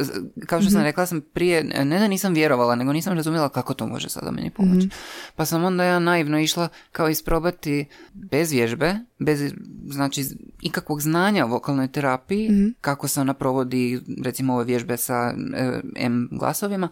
Kao 0.46 0.62
što 0.62 0.70
sam 0.70 0.80
mhm. 0.80 0.86
rekla, 0.86 1.06
sam 1.06 1.22
prije, 1.34 1.64
ne 1.64 2.00
da 2.00 2.08
nisam 2.08 2.34
vjerovala, 2.34 2.76
nego 2.76 2.94
nisam 2.94 3.14
razumjela 3.14 3.50
kako 3.50 3.74
to 3.74 3.88
može 3.88 4.10
sada 4.10 4.32
meni 4.32 4.50
pomoći. 4.50 4.88
Mhm. 4.88 4.96
Pa 5.36 5.46
sam 5.46 5.64
onda 5.64 5.84
ja 5.84 6.00
naivno 6.00 6.40
išla 6.40 6.68
kao 6.92 7.10
isprobati 7.10 7.86
bez 8.14 8.52
vježbe, 8.52 8.96
bez 9.20 9.54
znači 9.90 10.26
ikakvog 10.62 11.02
znanja 11.02 11.46
o 11.46 11.50
vokalnoj 11.50 11.88
terapiji, 11.88 12.50
mhm. 12.52 12.68
kako 12.82 13.08
se 13.08 13.22
ona 13.22 13.34
provodi 13.34 14.02
recimo 14.24 14.54
ove 14.54 14.64
vježbe 14.64 14.98
sa 14.98 15.34
e, 15.56 15.82
M 15.96 16.30
glasovima, 16.32 16.90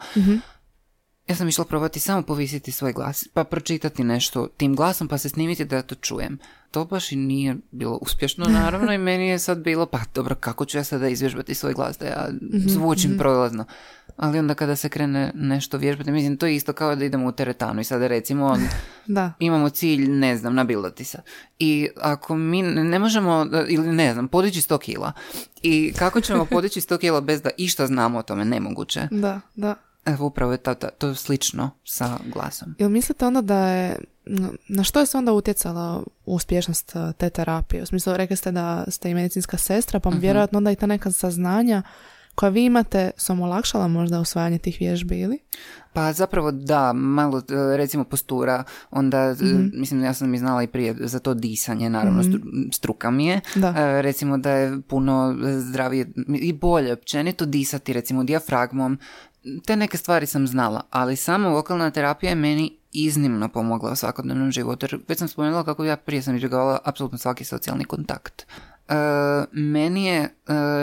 ja 1.30 1.36
sam 1.36 1.48
išla 1.48 1.66
probati 1.66 2.00
samo 2.00 2.22
povisiti 2.22 2.72
svoj 2.72 2.94
glas, 2.94 3.28
pa 3.34 3.44
pročitati 3.44 4.04
nešto 4.04 4.48
tim 4.58 4.76
glasom, 4.76 5.08
pa 5.08 5.18
se 5.18 5.30
snimiti 5.30 5.66
da 5.66 5.82
to 5.82 5.96
čujem. 5.96 6.40
To 6.72 6.86
baš 6.86 7.12
i 7.12 7.16
nije 7.16 7.56
bilo 7.72 7.98
uspješno, 8.02 8.46
naravno, 8.46 8.94
i 8.94 8.98
meni 8.98 9.28
je 9.28 9.40
sad 9.40 9.58
bilo, 9.58 9.86
pa 9.86 10.00
dobro, 10.16 10.36
kako 10.36 10.66
ću 10.66 10.78
ja 10.78 10.84
sada 10.84 11.08
izvježbati 11.08 11.56
svoj 11.56 11.74
glas, 11.74 11.98
da 11.98 12.06
ja 12.06 12.28
mhm, 12.42 12.70
zvučim 12.70 13.12
mm 13.12 13.18
prolazno. 13.18 13.66
Ali 14.18 14.40
onda 14.40 14.54
kada 14.54 14.76
se 14.76 14.90
krene 14.90 15.32
nešto 15.36 15.78
vježbati, 15.78 16.12
mislim, 16.12 16.38
to 16.38 16.46
je 16.46 16.56
isto 16.56 16.74
kao 16.74 16.96
da 16.96 17.06
idemo 17.06 17.28
u 17.28 17.32
teretanu 17.32 17.82
i 17.82 17.84
sada 17.84 18.08
recimo 18.08 18.58
da. 19.08 19.34
imamo 19.40 19.70
cilj, 19.70 20.08
ne 20.08 20.38
znam, 20.38 20.56
nabildati 20.56 21.04
se. 21.04 21.18
I 21.60 21.90
ako 22.02 22.36
mi 22.36 22.62
ne 22.62 23.00
možemo, 23.00 23.48
ili 23.68 23.88
ne 23.88 24.14
znam, 24.14 24.28
podići 24.28 24.62
100 24.62 24.80
kila. 24.80 25.12
I 25.62 25.94
kako 25.94 26.22
ćemo 26.22 26.46
podići 26.56 26.82
100 26.82 26.98
kila 26.98 27.22
bez 27.22 27.42
da 27.42 27.50
išta 27.58 27.88
znamo 27.88 28.20
o 28.20 28.24
tome, 28.24 28.46
nemoguće. 28.46 29.08
Da, 29.12 29.42
da. 29.56 29.76
Evo 30.06 30.26
upravo 30.26 30.52
je 30.52 30.58
to, 30.58 30.76
to 30.76 31.16
slično 31.16 31.72
sa 31.84 32.18
glasom. 32.26 32.76
Jel 32.80 32.90
mislite 32.90 33.26
onda 33.26 33.42
da 33.42 33.68
je, 33.68 33.96
na 34.68 34.84
što 34.84 35.00
je 35.00 35.06
se 35.06 35.18
onda 35.18 35.34
utjecala 35.34 36.04
uspješnost 36.26 36.96
e, 36.96 37.14
te 37.18 37.30
terapije? 37.30 37.84
U 37.84 37.86
smislu, 37.86 38.14
rekli 38.18 38.36
ste 38.36 38.52
da 38.52 38.86
ste 38.88 39.10
i 39.10 39.14
medicinska 39.14 39.58
sestra, 39.58 40.00
pa 40.00 40.10
uh 40.10 40.16
vjerojatno 40.16 40.58
onda 40.58 40.72
i 40.72 40.76
ta 40.76 40.86
neka 40.86 41.12
saznanja 41.12 41.84
koja 42.40 42.50
vi 42.50 42.66
imate 42.66 43.12
su 43.18 43.34
vam 43.34 43.42
olakšala 43.42 43.88
možda 43.88 44.20
usvajanje 44.20 44.58
tih 44.58 44.78
vježbi 44.80 45.20
ili? 45.20 45.40
Pa 45.94 46.14
zapravo 46.14 46.52
da, 46.52 46.94
malo 46.94 47.38
e, 47.38 47.78
recimo 47.78 48.04
postura, 48.04 48.64
onda 48.92 49.18
e, 49.18 49.44
mhm. 49.44 49.70
mislim 49.74 50.04
ja 50.04 50.14
sam 50.14 50.34
i 50.34 50.38
znala 50.38 50.64
i 50.64 50.68
prije 50.68 50.96
za 51.00 51.20
to 51.20 51.34
disanje, 51.34 51.90
naravno 51.90 52.22
mm 52.22 52.70
struka 52.74 53.12
mi 53.12 53.26
je, 53.26 53.42
da. 53.56 54.02
recimo 54.02 54.38
da 54.38 54.52
je 54.52 54.82
puno 54.82 55.36
zdravije 55.60 56.12
i 56.42 56.54
bolje 56.54 56.94
općenito 56.94 57.46
disati 57.46 57.94
recimo 57.94 58.24
dijafragmom, 58.24 59.00
te 59.66 59.76
neke 59.76 59.98
stvari 59.98 60.26
sam 60.26 60.48
znala, 60.48 60.82
ali 60.90 61.16
samo 61.16 61.50
vokalna 61.50 61.92
terapija 61.92 62.30
je 62.30 62.36
meni 62.36 62.78
iznimno 62.92 63.50
pomogla 63.50 63.92
u 63.92 63.96
svakodnevnom 63.96 64.52
životu. 64.52 64.86
Jer 64.86 65.00
već 65.08 65.20
sam 65.20 65.28
spomenula 65.28 65.64
kako 65.64 65.86
ja 65.86 65.98
prije 65.98 66.22
sam 66.22 66.36
izbjegavala 66.36 66.80
apsolutno 66.84 67.18
svaki 67.18 67.44
socijalni 67.44 67.86
kontakt. 67.86 68.42
E, 68.42 68.96
meni 69.52 70.06
je, 70.06 70.20
e, 70.22 70.30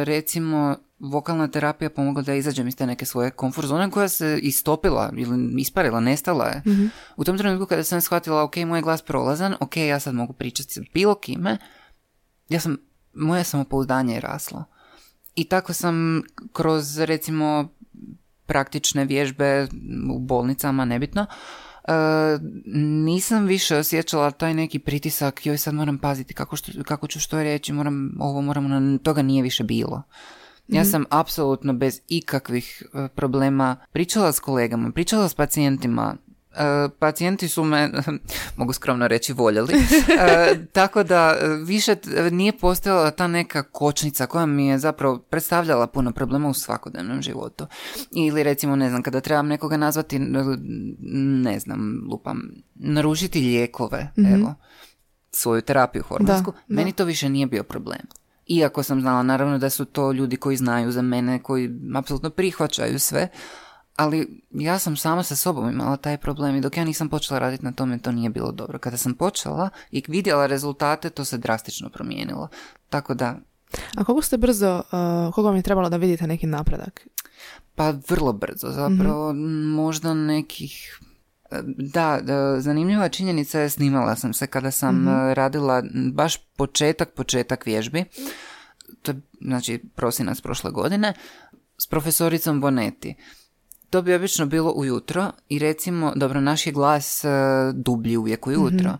recimo, 0.04 0.76
vokalna 0.98 1.48
terapija 1.48 1.90
pomogla 1.90 2.22
da 2.22 2.34
izađem 2.34 2.68
iz 2.68 2.76
te 2.76 2.86
neke 2.86 3.04
svoje 3.04 3.30
komfort 3.30 3.68
zone 3.68 3.90
koja 3.90 4.08
se 4.08 4.38
istopila 4.42 5.12
ili 5.16 5.60
isparila, 5.60 6.00
nestala 6.00 6.46
je. 6.46 6.62
mm 6.66 6.90
U 7.16 7.24
tom 7.24 7.38
trenutku 7.38 7.66
kada 7.66 7.84
sam 7.84 8.00
shvatila, 8.00 8.42
ok, 8.42 8.56
moj 8.56 8.82
glas 8.82 9.02
prolazan, 9.02 9.54
ok, 9.60 9.76
ja 9.76 10.00
sad 10.00 10.14
mogu 10.14 10.32
pričati 10.32 10.72
s 10.72 10.78
bilo 10.94 11.14
kime, 11.14 11.58
ja 12.48 12.60
sam, 12.60 12.76
moje 13.14 13.44
samopouzdanje 13.44 14.14
je 14.14 14.20
raslo. 14.20 14.64
I 15.34 15.44
tako 15.44 15.72
sam 15.72 16.22
kroz, 16.52 16.98
recimo, 16.98 17.68
praktične 18.46 19.04
vježbe 19.04 19.68
u 20.12 20.18
bolnicama, 20.18 20.84
nebitno, 20.84 21.26
e, 21.84 21.92
nisam 23.04 23.46
više 23.46 23.76
osjećala 23.76 24.30
taj 24.30 24.54
neki 24.54 24.78
pritisak, 24.78 25.46
joj 25.46 25.58
sad 25.58 25.74
moram 25.74 25.98
paziti 25.98 26.34
kako, 26.34 26.56
što, 26.56 26.72
kako 26.82 27.06
ću 27.06 27.20
što 27.20 27.42
reći, 27.42 27.72
moram 27.72 28.16
ovo, 28.20 28.40
moram, 28.40 28.98
toga 28.98 29.22
nije 29.22 29.42
više 29.42 29.64
bilo. 29.64 30.02
Ja 30.68 30.80
mhm. 30.80 30.90
sam 30.90 31.04
apsolutno 31.10 31.72
bez 31.72 32.00
ikakvih 32.08 32.82
e, 32.94 33.08
problema 33.08 33.76
pričala 33.92 34.32
s 34.32 34.40
kolegama, 34.40 34.90
pričala 34.90 35.28
s 35.28 35.34
pacijentima, 35.34 36.16
pacijenti 36.98 37.48
su 37.48 37.64
me, 37.64 37.90
mogu 38.56 38.72
skromno 38.72 39.08
reći, 39.08 39.32
voljeli. 39.32 39.74
E, 39.74 40.66
tako 40.72 41.02
da 41.02 41.36
e, 41.40 41.48
više 41.48 41.96
nije 42.30 42.58
postojala 42.58 43.10
ta 43.10 43.26
neka 43.26 43.62
kočnica 43.62 44.26
koja 44.26 44.46
mi 44.46 44.66
je 44.66 44.78
zapravo 44.78 45.18
predstavljala 45.18 45.86
puno 45.86 46.12
problema 46.12 46.48
u 46.48 46.54
svakodnevnom 46.54 47.22
životu. 47.22 47.66
Ili 48.10 48.42
recimo, 48.42 48.76
ne 48.76 48.88
znam, 48.88 49.02
kada 49.02 49.20
trebam 49.20 49.46
nekoga 49.46 49.76
nazvati, 49.76 50.18
ne 50.18 51.58
znam, 51.58 52.06
lupam, 52.10 52.42
narušiti 52.74 53.40
lijekove, 53.40 54.12
mm 54.16 54.26
evo 54.26 54.54
svoju 55.36 55.62
terapiju 55.62 56.02
hormonsku, 56.02 56.50
Da, 56.50 56.58
da. 56.68 56.74
meni 56.74 56.92
to 56.92 57.04
više 57.04 57.28
nije 57.28 57.46
bio 57.46 57.62
problem. 57.62 58.00
Iako 58.46 58.82
sam 58.82 59.00
znala 59.00 59.22
naravno 59.22 59.58
da 59.58 59.70
su 59.70 59.84
to 59.84 60.12
ljudi 60.12 60.36
koji 60.36 60.56
znaju 60.56 60.92
za 60.92 61.02
mene, 61.02 61.42
koji 61.42 61.70
apsolutno 61.94 62.30
prihvaćaju 62.30 62.98
sve, 62.98 63.28
ali 63.96 64.42
ja 64.50 64.78
sam 64.78 64.96
sama 64.96 65.22
sa 65.22 65.36
sobom 65.36 65.70
imala 65.70 65.96
taj 65.96 66.16
problem 66.16 66.56
i 66.56 66.60
dok 66.60 66.76
ja 66.76 66.84
nisam 66.84 67.08
počela 67.08 67.38
raditi 67.38 67.64
na 67.64 67.72
tome 67.72 67.98
to 67.98 68.12
nije 68.12 68.30
bilo 68.30 68.52
dobro. 68.52 68.78
Kada 68.78 68.96
sam 68.96 69.14
počela 69.14 69.70
i 69.90 70.02
vidjela 70.08 70.46
rezultate 70.46 71.10
to 71.10 71.24
se 71.24 71.38
drastično 71.38 71.88
promijenilo. 71.88 72.48
Tako 72.90 73.14
da, 73.14 73.36
A 73.94 74.04
koliko 74.04 74.22
ste 74.22 74.36
brzo, 74.36 74.76
uh, 74.76 74.82
koliko 75.34 75.42
vam 75.42 75.56
je 75.56 75.62
trebalo 75.62 75.88
da 75.88 75.96
vidite 75.96 76.26
neki 76.26 76.46
napredak? 76.46 77.06
pa 77.76 77.94
vrlo 78.08 78.32
brzo 78.32 78.68
zapravo, 78.70 79.32
možda 79.76 80.14
nekih 80.14 81.00
da, 81.78 82.20
zanimljiva 82.58 83.08
činjenica 83.08 83.60
je 83.60 83.70
snimala 83.70 84.16
sam 84.16 84.34
se 84.34 84.46
kada 84.46 84.70
sam 84.70 85.08
e, 85.08 85.34
radila 85.34 85.82
baš 86.12 86.36
početak, 86.56 87.14
početak 87.14 87.66
vježbi. 87.66 88.04
To 89.02 89.12
je, 89.12 89.20
znači, 89.40 89.82
prosinac 89.94 90.40
prošle 90.40 90.70
godine 90.70 91.14
s 91.78 91.86
profesoricom 91.86 92.60
Bonetti. 92.60 93.14
To 93.90 94.02
bi 94.02 94.14
obično 94.14 94.46
bilo 94.46 94.72
ujutro 94.76 95.32
i 95.48 95.58
recimo, 95.58 96.12
dobro, 96.16 96.40
naš 96.40 96.66
je 96.66 96.72
glas 96.72 97.24
e, 97.24 97.28
dublji 97.74 98.16
uvijek 98.16 98.46
ujutro. 98.46 98.98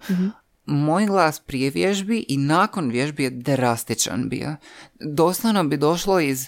Moj 0.67 1.07
glas 1.07 1.41
prije 1.41 1.71
vježbi 1.71 2.25
i 2.29 2.37
nakon 2.37 2.91
vježbi 2.91 3.23
je 3.23 3.31
drastičan 3.31 4.29
bio. 4.29 4.57
Doslovno 5.01 5.65
bi 5.65 5.77
došlo 5.77 6.21
iz, 6.21 6.47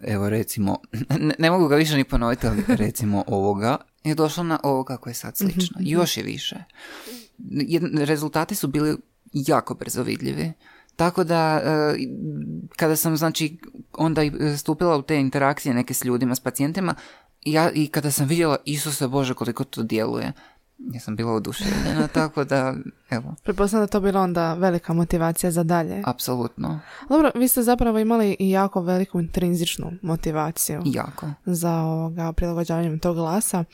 evo 0.00 0.30
recimo, 0.30 0.78
ne, 1.20 1.34
ne 1.38 1.50
mogu 1.50 1.68
ga 1.68 1.76
više 1.76 1.96
ni 1.96 2.04
ponoviti, 2.04 2.46
ali 2.46 2.64
recimo 2.84 3.24
ovoga 3.26 3.76
je 4.04 4.14
došlo 4.14 4.42
na 4.44 4.60
ovo 4.62 4.84
kako 4.84 5.10
je 5.10 5.14
sad 5.14 5.36
slično. 5.36 5.76
Još 5.80 6.16
je 6.16 6.22
više. 6.22 6.56
Jed- 7.38 8.04
rezultati 8.04 8.54
su 8.54 8.68
bili 8.68 8.96
jako 9.32 9.74
brzo 9.74 10.02
vidljivi. 10.02 10.52
Tako 10.96 11.24
da, 11.24 11.60
e, 11.64 11.94
kada 12.76 12.96
sam, 12.96 13.16
znači, 13.16 13.58
onda 13.92 14.22
i 14.22 14.32
stupila 14.58 14.96
u 14.96 15.02
te 15.02 15.20
interakcije 15.20 15.74
neke 15.74 15.94
s 15.94 16.04
ljudima, 16.04 16.34
s 16.34 16.40
pacijentima, 16.40 16.94
ja, 17.44 17.70
i 17.70 17.86
kada 17.86 18.10
sam 18.10 18.26
vidjela, 18.26 18.56
Isuse 18.64 19.08
Bože, 19.08 19.34
koliko 19.34 19.64
to 19.64 19.82
djeluje, 19.82 20.32
ja 20.78 21.00
sam 21.00 21.16
bila 21.16 21.32
oduševljena, 21.32 22.08
tako 22.14 22.44
da, 22.44 22.74
evo, 23.10 23.34
Pretpostavljam 23.42 23.86
da 23.86 23.90
to 23.90 24.00
bila 24.00 24.20
onda 24.20 24.54
velika 24.54 24.92
motivacija 24.92 25.50
za 25.50 25.62
dalje. 25.62 26.02
apsolutno, 26.04 26.80
Dobro, 27.08 27.30
vi 27.34 27.48
ste 27.48 27.62
zapravo 27.62 27.98
imali 27.98 28.36
i 28.38 28.50
jako 28.50 28.80
veliku 28.80 29.20
intrinzičnu 29.20 29.92
motivaciju 30.02 30.82
jako. 30.84 31.30
za 31.46 31.72
ovoga 31.72 32.32
prilagođavanjem 32.32 32.98
tog 32.98 33.16
glasa. 33.16 33.64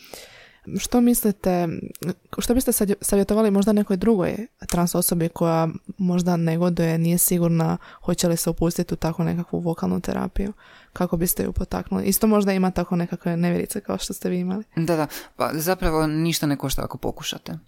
Što 0.79 1.01
mislite, 1.01 1.69
što 2.39 2.55
biste 2.55 2.73
savje- 2.73 2.95
savjetovali 3.01 3.51
možda 3.51 3.73
nekoj 3.73 3.97
drugoj 3.97 4.37
trans 4.61 4.95
osobi 4.95 5.29
koja 5.29 5.69
možda 5.99 6.37
negoduje, 6.37 6.99
nije 6.99 7.19
sigurna 7.19 7.77
hoće 8.03 8.29
li 8.29 8.37
se 8.37 8.51
upustiti 8.51 8.95
u 8.95 8.99
takvu 8.99 9.25
nekakvu 9.25 9.61
vokalnu 9.61 10.01
terapiju? 10.01 10.53
Kako 10.99 11.17
biste 11.17 11.43
ju 11.43 11.53
potaknuli? 11.53 12.05
Isto 12.05 12.27
možda 12.27 12.53
ima 12.53 12.71
tako 12.71 12.97
nekakve 12.97 13.37
nevjerice 13.37 13.81
kao 13.81 13.99
što 13.99 14.13
ste 14.13 14.29
vi 14.29 14.39
imali. 14.39 14.65
Da, 14.77 14.97
da, 14.97 15.07
pa 15.37 15.51
zapravo 15.55 16.07
ništa 16.07 16.47
ne 16.47 16.57
košta 16.57 16.85
ako 16.85 16.99
pokušate, 16.99 17.59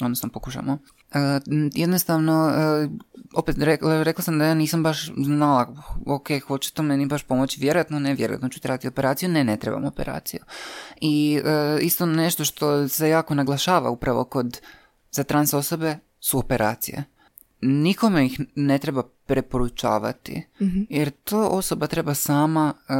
odnosno 0.00 0.28
pokušamo. 0.28 0.78
E, 1.12 1.18
jednostavno, 1.74 2.50
e, 2.50 2.88
opet 3.34 3.56
re- 3.58 4.02
rekla 4.04 4.24
sam 4.24 4.38
da 4.38 4.44
ja 4.44 4.54
nisam 4.54 4.82
baš 4.82 5.12
znala, 5.16 5.76
ok, 6.06 6.28
hoće 6.46 6.72
to 6.72 6.82
meni 6.82 7.06
baš 7.06 7.22
pomoći, 7.22 7.60
vjerojatno 7.60 7.98
ne, 7.98 8.14
vjerojatno 8.14 8.48
ću 8.48 8.60
trebati 8.60 8.88
operaciju, 8.88 9.28
ne, 9.28 9.44
ne 9.44 9.56
trebam 9.56 9.84
operaciju. 9.84 10.40
I 11.00 11.40
e, 11.44 11.78
isto 11.82 12.06
nešto 12.06 12.44
što 12.44 12.88
se 12.88 13.08
jako 13.08 13.34
naglašava 13.34 13.90
upravo 13.90 14.24
kod 14.24 14.60
za 15.10 15.24
trans 15.24 15.54
osobe 15.54 15.98
su 16.20 16.38
operacije. 16.38 17.04
Nikome 17.60 18.26
ih 18.26 18.40
ne 18.54 18.78
treba 18.78 19.02
preporučavati, 19.28 20.46
jer 20.88 21.10
to 21.10 21.48
osoba 21.48 21.86
treba 21.86 22.14
sama 22.14 22.74
e, 22.88 22.92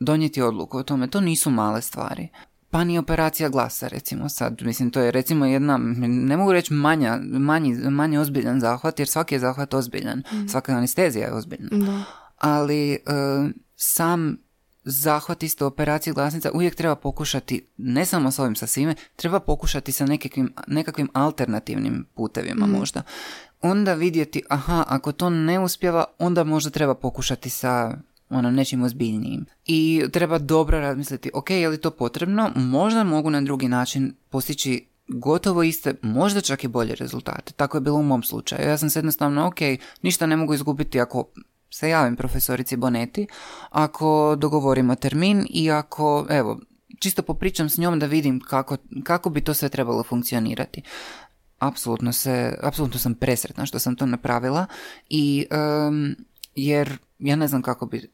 donijeti 0.00 0.42
odluku 0.42 0.78
o 0.78 0.82
tome. 0.82 1.06
To 1.06 1.20
nisu 1.20 1.50
male 1.50 1.82
stvari. 1.82 2.28
Pa 2.70 2.84
ni 2.84 2.98
operacija 2.98 3.48
glasa, 3.48 3.88
recimo 3.88 4.28
sad. 4.28 4.62
Mislim, 4.62 4.90
to 4.90 5.00
je 5.00 5.10
recimo 5.10 5.46
jedna, 5.46 5.76
ne 6.08 6.36
mogu 6.36 6.52
reći 6.52 6.74
manja, 6.74 7.18
manji, 7.22 7.74
manje 7.74 8.20
ozbiljan 8.20 8.60
zahvat, 8.60 8.98
jer 8.98 9.08
svaki 9.08 9.34
je 9.34 9.38
zahvat 9.38 9.74
ozbiljan. 9.74 10.22
Svaka 10.50 10.72
anestezija 10.72 11.26
je 11.26 11.34
ozbiljna. 11.34 11.68
Da. 11.70 12.02
Ali 12.38 12.92
e, 12.92 12.98
sam 13.76 14.36
zahvat 14.84 15.42
isto 15.42 15.66
operacije 15.66 16.12
glasnica 16.12 16.50
uvijek 16.54 16.74
treba 16.74 16.94
pokušati, 16.96 17.66
ne 17.76 18.04
samo 18.04 18.30
s 18.30 18.38
ovim 18.38 18.56
sa 18.56 18.66
svime, 18.66 18.94
treba 19.16 19.40
pokušati 19.40 19.92
sa 19.92 20.06
nekakvim, 20.06 20.54
nekakvim 20.66 21.08
alternativnim 21.12 22.06
putevima 22.14 22.66
možda. 22.66 23.02
Onda 23.66 23.94
vidjeti, 23.94 24.42
aha, 24.48 24.84
ako 24.88 25.12
to 25.12 25.30
ne 25.30 25.60
uspjeva, 25.60 26.04
onda 26.18 26.44
možda 26.44 26.70
treba 26.70 26.94
pokušati 26.94 27.50
sa 27.50 27.96
ono 28.30 28.50
nečim 28.50 28.82
ozbiljnijim. 28.82 29.46
I 29.64 30.04
treba 30.12 30.38
dobro 30.38 30.80
razmisliti, 30.80 31.30
ok, 31.34 31.50
je 31.50 31.68
li 31.68 31.80
to 31.80 31.90
potrebno? 31.90 32.50
Možda 32.54 33.04
mogu 33.04 33.30
na 33.30 33.40
drugi 33.40 33.68
način 33.68 34.14
postići 34.30 34.86
gotovo 35.08 35.62
iste, 35.62 35.94
možda 36.02 36.40
čak 36.40 36.64
i 36.64 36.68
bolje 36.68 36.94
rezultate. 36.94 37.52
Tako 37.52 37.76
je 37.76 37.80
bilo 37.80 37.98
u 37.98 38.02
mom 38.02 38.22
slučaju. 38.22 38.68
Ja 38.68 38.78
sam 38.78 38.90
se 38.90 38.98
jednostavno, 38.98 39.46
ok, 39.46 39.60
ništa 40.02 40.26
ne 40.26 40.36
mogu 40.36 40.54
izgubiti 40.54 41.00
ako 41.00 41.28
se 41.70 41.88
javim 41.88 42.16
profesorici 42.16 42.76
Boneti, 42.76 43.26
ako 43.70 44.36
dogovorimo 44.38 44.94
termin 44.94 45.46
i 45.50 45.70
ako, 45.70 46.26
evo, 46.30 46.60
čisto 46.98 47.22
popričam 47.22 47.68
s 47.68 47.78
njom 47.78 47.98
da 47.98 48.06
vidim 48.06 48.40
kako, 48.40 48.76
kako 49.04 49.30
bi 49.30 49.40
to 49.40 49.54
sve 49.54 49.68
trebalo 49.68 50.02
funkcionirati. 50.02 50.82
Apsolutno 51.64 52.12
se, 52.12 52.58
apsolutno 52.62 52.98
sam 52.98 53.14
presretna 53.14 53.66
što 53.66 53.78
sam 53.78 53.96
to 53.96 54.06
napravila 54.06 54.66
i 55.08 55.46
em, 55.50 56.16
jer 56.54 56.98
ja 57.18 57.36
ne 57.36 57.48
znam 57.48 57.62
kako 57.62 57.86
bi 57.86 58.10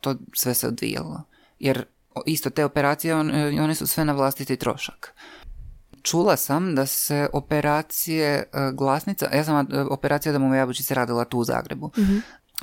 to 0.00 0.14
sve 0.32 0.54
se 0.54 0.68
odvijalo. 0.68 1.22
Jer 1.58 1.84
isto 2.26 2.50
te 2.50 2.64
operacije, 2.64 3.14
on- 3.14 3.30
e, 3.30 3.60
one 3.60 3.74
su 3.74 3.86
sve 3.86 4.04
na 4.04 4.12
vlastiti 4.12 4.56
trošak. 4.56 5.14
Čula 6.02 6.36
sam 6.36 6.74
da 6.74 6.86
se 6.86 7.28
operacije 7.32 8.26
e, 8.28 8.44
glasnica, 8.72 9.28
ja 9.34 9.44
sam 9.44 9.66
operacija 9.90 10.32
domove 10.32 10.58
jabučice 10.58 10.94
radila 10.94 11.24
tu 11.24 11.38
u 11.38 11.44
Zagrebu, 11.44 11.90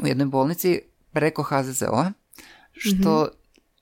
u 0.03 0.07
jednoj 0.07 0.25
bolnici 0.27 0.81
preko 1.11 1.43
HZZO-a, 1.43 2.11
što 2.73 3.27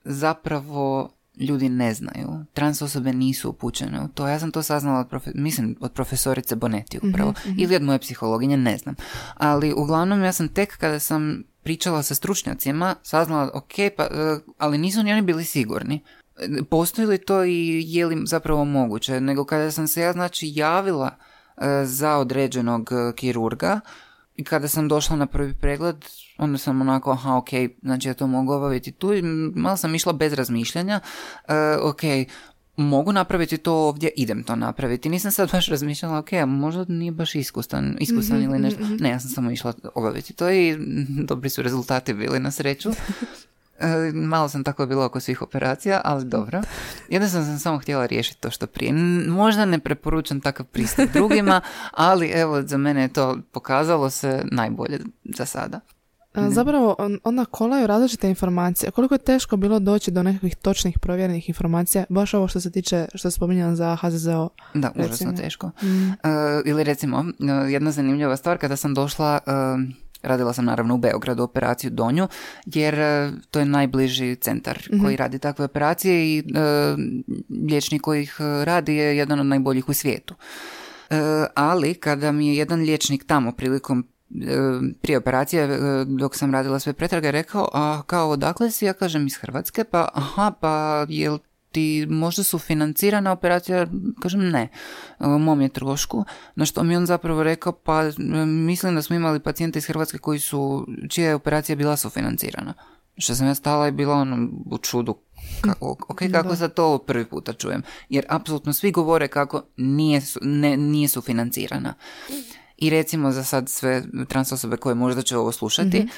zapravo 0.04 1.10
ljudi 1.40 1.68
ne 1.68 1.94
znaju. 1.94 2.44
Trans 2.52 2.82
osobe 2.82 3.12
nisu 3.12 3.50
upućene 3.50 4.00
u 4.04 4.08
to. 4.08 4.28
Ja 4.28 4.38
sam 4.38 4.50
to 4.50 4.62
saznala 4.62 5.00
od, 5.00 5.08
profe- 5.10 5.32
mislim, 5.34 5.76
od 5.80 5.92
profesorice 5.92 6.56
Bonetti 6.56 6.98
upravo. 7.02 7.34
Ili 7.58 7.76
od 7.76 7.82
moje 7.82 7.98
psihologinje, 7.98 8.56
ne 8.56 8.78
znam. 8.78 8.94
Ali 9.34 9.72
uglavnom 9.76 10.22
ja 10.22 10.32
sam 10.32 10.48
tek 10.48 10.76
kada 10.76 10.98
sam 10.98 11.42
pričala 11.62 12.02
sa 12.02 12.14
stručnjacima 12.14 12.94
saznala, 13.02 13.50
ok, 13.54 13.72
pa, 13.96 14.02
e, 14.02 14.38
ali 14.58 14.78
nisu 14.78 15.02
ni 15.02 15.12
oni 15.12 15.22
bili 15.22 15.44
sigurni. 15.44 16.00
Postoji 16.70 17.06
li 17.06 17.18
to 17.18 17.44
i 17.44 17.84
je 17.86 18.06
li 18.06 18.22
zapravo 18.26 18.64
moguće? 18.64 19.20
Nego 19.20 19.44
kada 19.44 19.70
sam 19.70 19.88
se 19.88 20.00
ja 20.00 20.12
znači 20.12 20.52
javila 20.54 21.10
e, 21.56 21.84
za 21.84 22.16
određenog 22.16 22.90
e, 22.92 23.12
kirurga 23.16 23.80
i 24.40 24.44
kada 24.44 24.68
sam 24.68 24.88
došla 24.88 25.16
na 25.16 25.26
prvi 25.26 25.54
pregled, 25.54 25.96
onda 26.38 26.58
sam 26.58 26.80
onako, 26.80 27.10
aha, 27.10 27.36
ok, 27.36 27.48
znači 27.82 28.08
ja 28.08 28.14
to 28.14 28.26
mogu 28.26 28.52
obaviti 28.52 28.92
tu 28.92 29.14
i 29.14 29.22
malo 29.54 29.76
sam 29.76 29.94
išla 29.94 30.12
bez 30.12 30.32
razmišljanja, 30.32 31.00
e, 31.48 31.76
ok, 31.82 32.00
mogu 32.76 33.12
napraviti 33.12 33.58
to 33.58 33.74
ovdje, 33.74 34.10
idem 34.16 34.42
to 34.44 34.56
napraviti. 34.56 35.08
Nisam 35.08 35.32
sad 35.32 35.52
baš 35.52 35.68
razmišljala, 35.68 36.18
ok, 36.18 36.32
a 36.32 36.46
možda 36.46 36.84
nije 36.88 37.12
baš 37.12 37.34
iskusan, 37.34 37.96
iskusan 38.00 38.42
ili 38.42 38.58
nešto. 38.58 38.80
Ne, 39.00 39.10
ja 39.10 39.20
sam 39.20 39.30
samo 39.30 39.50
išla 39.50 39.72
obaviti 39.94 40.32
to 40.32 40.50
i 40.50 40.76
dobri 41.28 41.50
su 41.50 41.62
rezultati 41.62 42.14
bili 42.14 42.40
na 42.40 42.50
sreću. 42.50 42.90
E, 43.80 43.86
Malo 44.14 44.48
sam 44.48 44.64
tako 44.64 44.86
bila 44.86 45.04
oko 45.06 45.20
svih 45.20 45.42
operacija, 45.42 46.00
ali 46.04 46.24
dobro. 46.24 46.60
Jednostavno 47.08 47.46
sam 47.46 47.58
samo 47.58 47.78
htjela 47.78 48.06
riješiti 48.06 48.40
to 48.40 48.50
što 48.50 48.66
prije. 48.66 48.92
Možda 49.28 49.64
ne 49.64 49.78
preporučam 49.78 50.40
takav 50.40 50.66
pristup 50.66 51.10
drugima, 51.14 51.60
ali 51.90 52.26
evo, 52.28 52.62
za 52.62 52.76
mene 52.76 53.02
je 53.02 53.08
to 53.08 53.38
pokazalo 53.52 54.10
se 54.10 54.42
najbolje 54.44 54.98
za 55.24 55.44
sada. 55.46 55.80
A, 56.34 56.50
Zapravo, 56.50 56.94
on- 56.98 57.18
onda 57.24 57.44
kolaju 57.44 57.86
različite 57.86 58.28
informacije. 58.28 58.90
Koliko 58.90 59.14
je 59.14 59.18
teško 59.18 59.56
bilo 59.56 59.78
doći 59.78 60.10
do 60.10 60.22
nekakvih 60.22 60.56
točnih 60.56 60.98
provjerenih 60.98 61.48
informacija, 61.48 62.04
baš 62.08 62.34
ovo 62.34 62.48
što 62.48 62.60
se 62.60 62.70
tiče, 62.70 63.06
što 63.14 63.30
spominjam 63.30 63.76
za 63.76 63.96
HZZO. 63.96 64.48
Da, 64.74 64.90
užasno 64.90 65.06
Recimo. 65.10 65.32
teško. 65.32 65.70
E, 65.82 66.28
ili 66.64 66.84
recimo, 66.84 67.24
e, 67.40 67.70
jedna 67.70 67.90
zanimljiva 67.90 68.36
stvar, 68.36 68.58
kada 68.58 68.76
sam 68.76 68.94
došla, 68.94 69.38
e, 69.46 69.50
radila 70.22 70.52
sam 70.52 70.64
naravno 70.64 70.94
u 70.94 70.98
Beogradu 70.98 71.42
operaciju 71.42 71.90
Donju, 71.90 72.28
jer 72.66 72.94
e, 72.94 73.32
to 73.50 73.58
je 73.58 73.64
najbliži 73.64 74.36
centar 74.36 74.78
koji 75.02 75.16
radi 75.16 75.38
takve 75.38 75.64
operacije 75.64 76.26
i 76.26 76.38
e, 76.38 76.42
liječnik 77.68 78.02
koji 78.02 78.22
ih 78.22 78.36
e, 78.40 78.64
radi 78.64 78.94
je 78.94 79.16
jedan 79.16 79.40
od 79.40 79.46
najboljih 79.46 79.88
u 79.88 79.92
svijetu. 79.92 80.34
E, 81.10 81.16
ali 81.54 81.94
kada 81.94 82.32
mi 82.32 82.48
je 82.48 82.56
jedan 82.56 82.80
liječnik 82.80 83.24
tamo 83.24 83.52
prilikom 83.52 84.06
prije 85.02 85.18
operacije 85.18 85.78
dok 86.06 86.36
sam 86.36 86.54
radila 86.54 86.78
sve 86.78 86.92
pretrage 86.92 87.30
rekao, 87.30 87.68
a 87.72 88.02
kao 88.06 88.30
odakle 88.30 88.70
si? 88.70 88.84
Ja 88.84 88.92
kažem 88.92 89.26
iz 89.26 89.36
Hrvatske, 89.36 89.84
pa 89.84 90.08
aha, 90.14 90.52
pa 90.60 91.06
jel 91.08 91.38
ti 91.72 92.06
možda 92.10 92.42
su 92.42 92.58
financirana 92.58 93.32
operacija, 93.32 93.86
kažem 94.22 94.48
ne, 94.48 94.68
u 95.18 95.38
mom 95.38 95.60
je 95.60 95.68
trošku, 95.68 96.24
na 96.54 96.64
što 96.64 96.82
mi 96.82 96.96
on 96.96 97.06
zapravo 97.06 97.42
rekao, 97.42 97.72
pa 97.72 98.02
mislim 98.46 98.94
da 98.94 99.02
smo 99.02 99.16
imali 99.16 99.40
pacijente 99.40 99.78
iz 99.78 99.86
Hrvatske 99.86 100.18
koji 100.18 100.38
su, 100.38 100.86
čija 101.08 101.28
je 101.28 101.34
operacija 101.34 101.76
bila 101.76 101.96
sufinancirana. 101.96 102.74
Što 103.18 103.34
sam 103.34 103.46
ja 103.46 103.54
stala 103.54 103.88
i 103.88 103.92
bila 103.92 104.14
ono 104.14 104.48
u 104.70 104.78
čudu, 104.78 105.14
kako, 105.60 105.96
ok, 106.08 106.18
kako 106.32 106.56
sad 106.56 106.74
to 106.74 106.98
prvi 106.98 107.24
puta 107.24 107.52
čujem. 107.52 107.82
Jer 108.08 108.24
apsolutno 108.28 108.72
svi 108.72 108.92
govore 108.92 109.28
kako 109.28 109.62
nije, 109.76 110.22
ne, 110.42 110.76
nije 110.76 111.08
sufinancirana. 111.08 111.94
I 112.76 112.90
recimo 112.90 113.32
za 113.32 113.44
sad 113.44 113.68
sve 113.68 114.02
trans 114.28 114.52
osobe 114.52 114.76
koje 114.76 114.94
možda 114.94 115.22
će 115.22 115.36
ovo 115.36 115.52
slušati, 115.52 116.08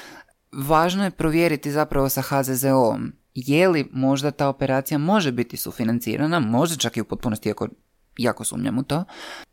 važno 0.51 1.03
je 1.03 1.11
provjeriti 1.11 1.71
zapravo 1.71 2.09
sa 2.09 2.21
HZZO-om 2.21 3.11
je 3.35 3.67
li 3.67 3.89
možda 3.91 4.31
ta 4.31 4.47
operacija 4.47 4.97
može 4.97 5.31
biti 5.31 5.57
sufinancirana, 5.57 6.39
možda 6.39 6.75
čak 6.75 6.97
i 6.97 7.01
u 7.01 7.05
potpunosti, 7.05 7.51
ako 7.51 7.67
jako 8.17 8.43
sumnjam 8.43 8.77
u 8.77 8.83
to, 8.83 9.03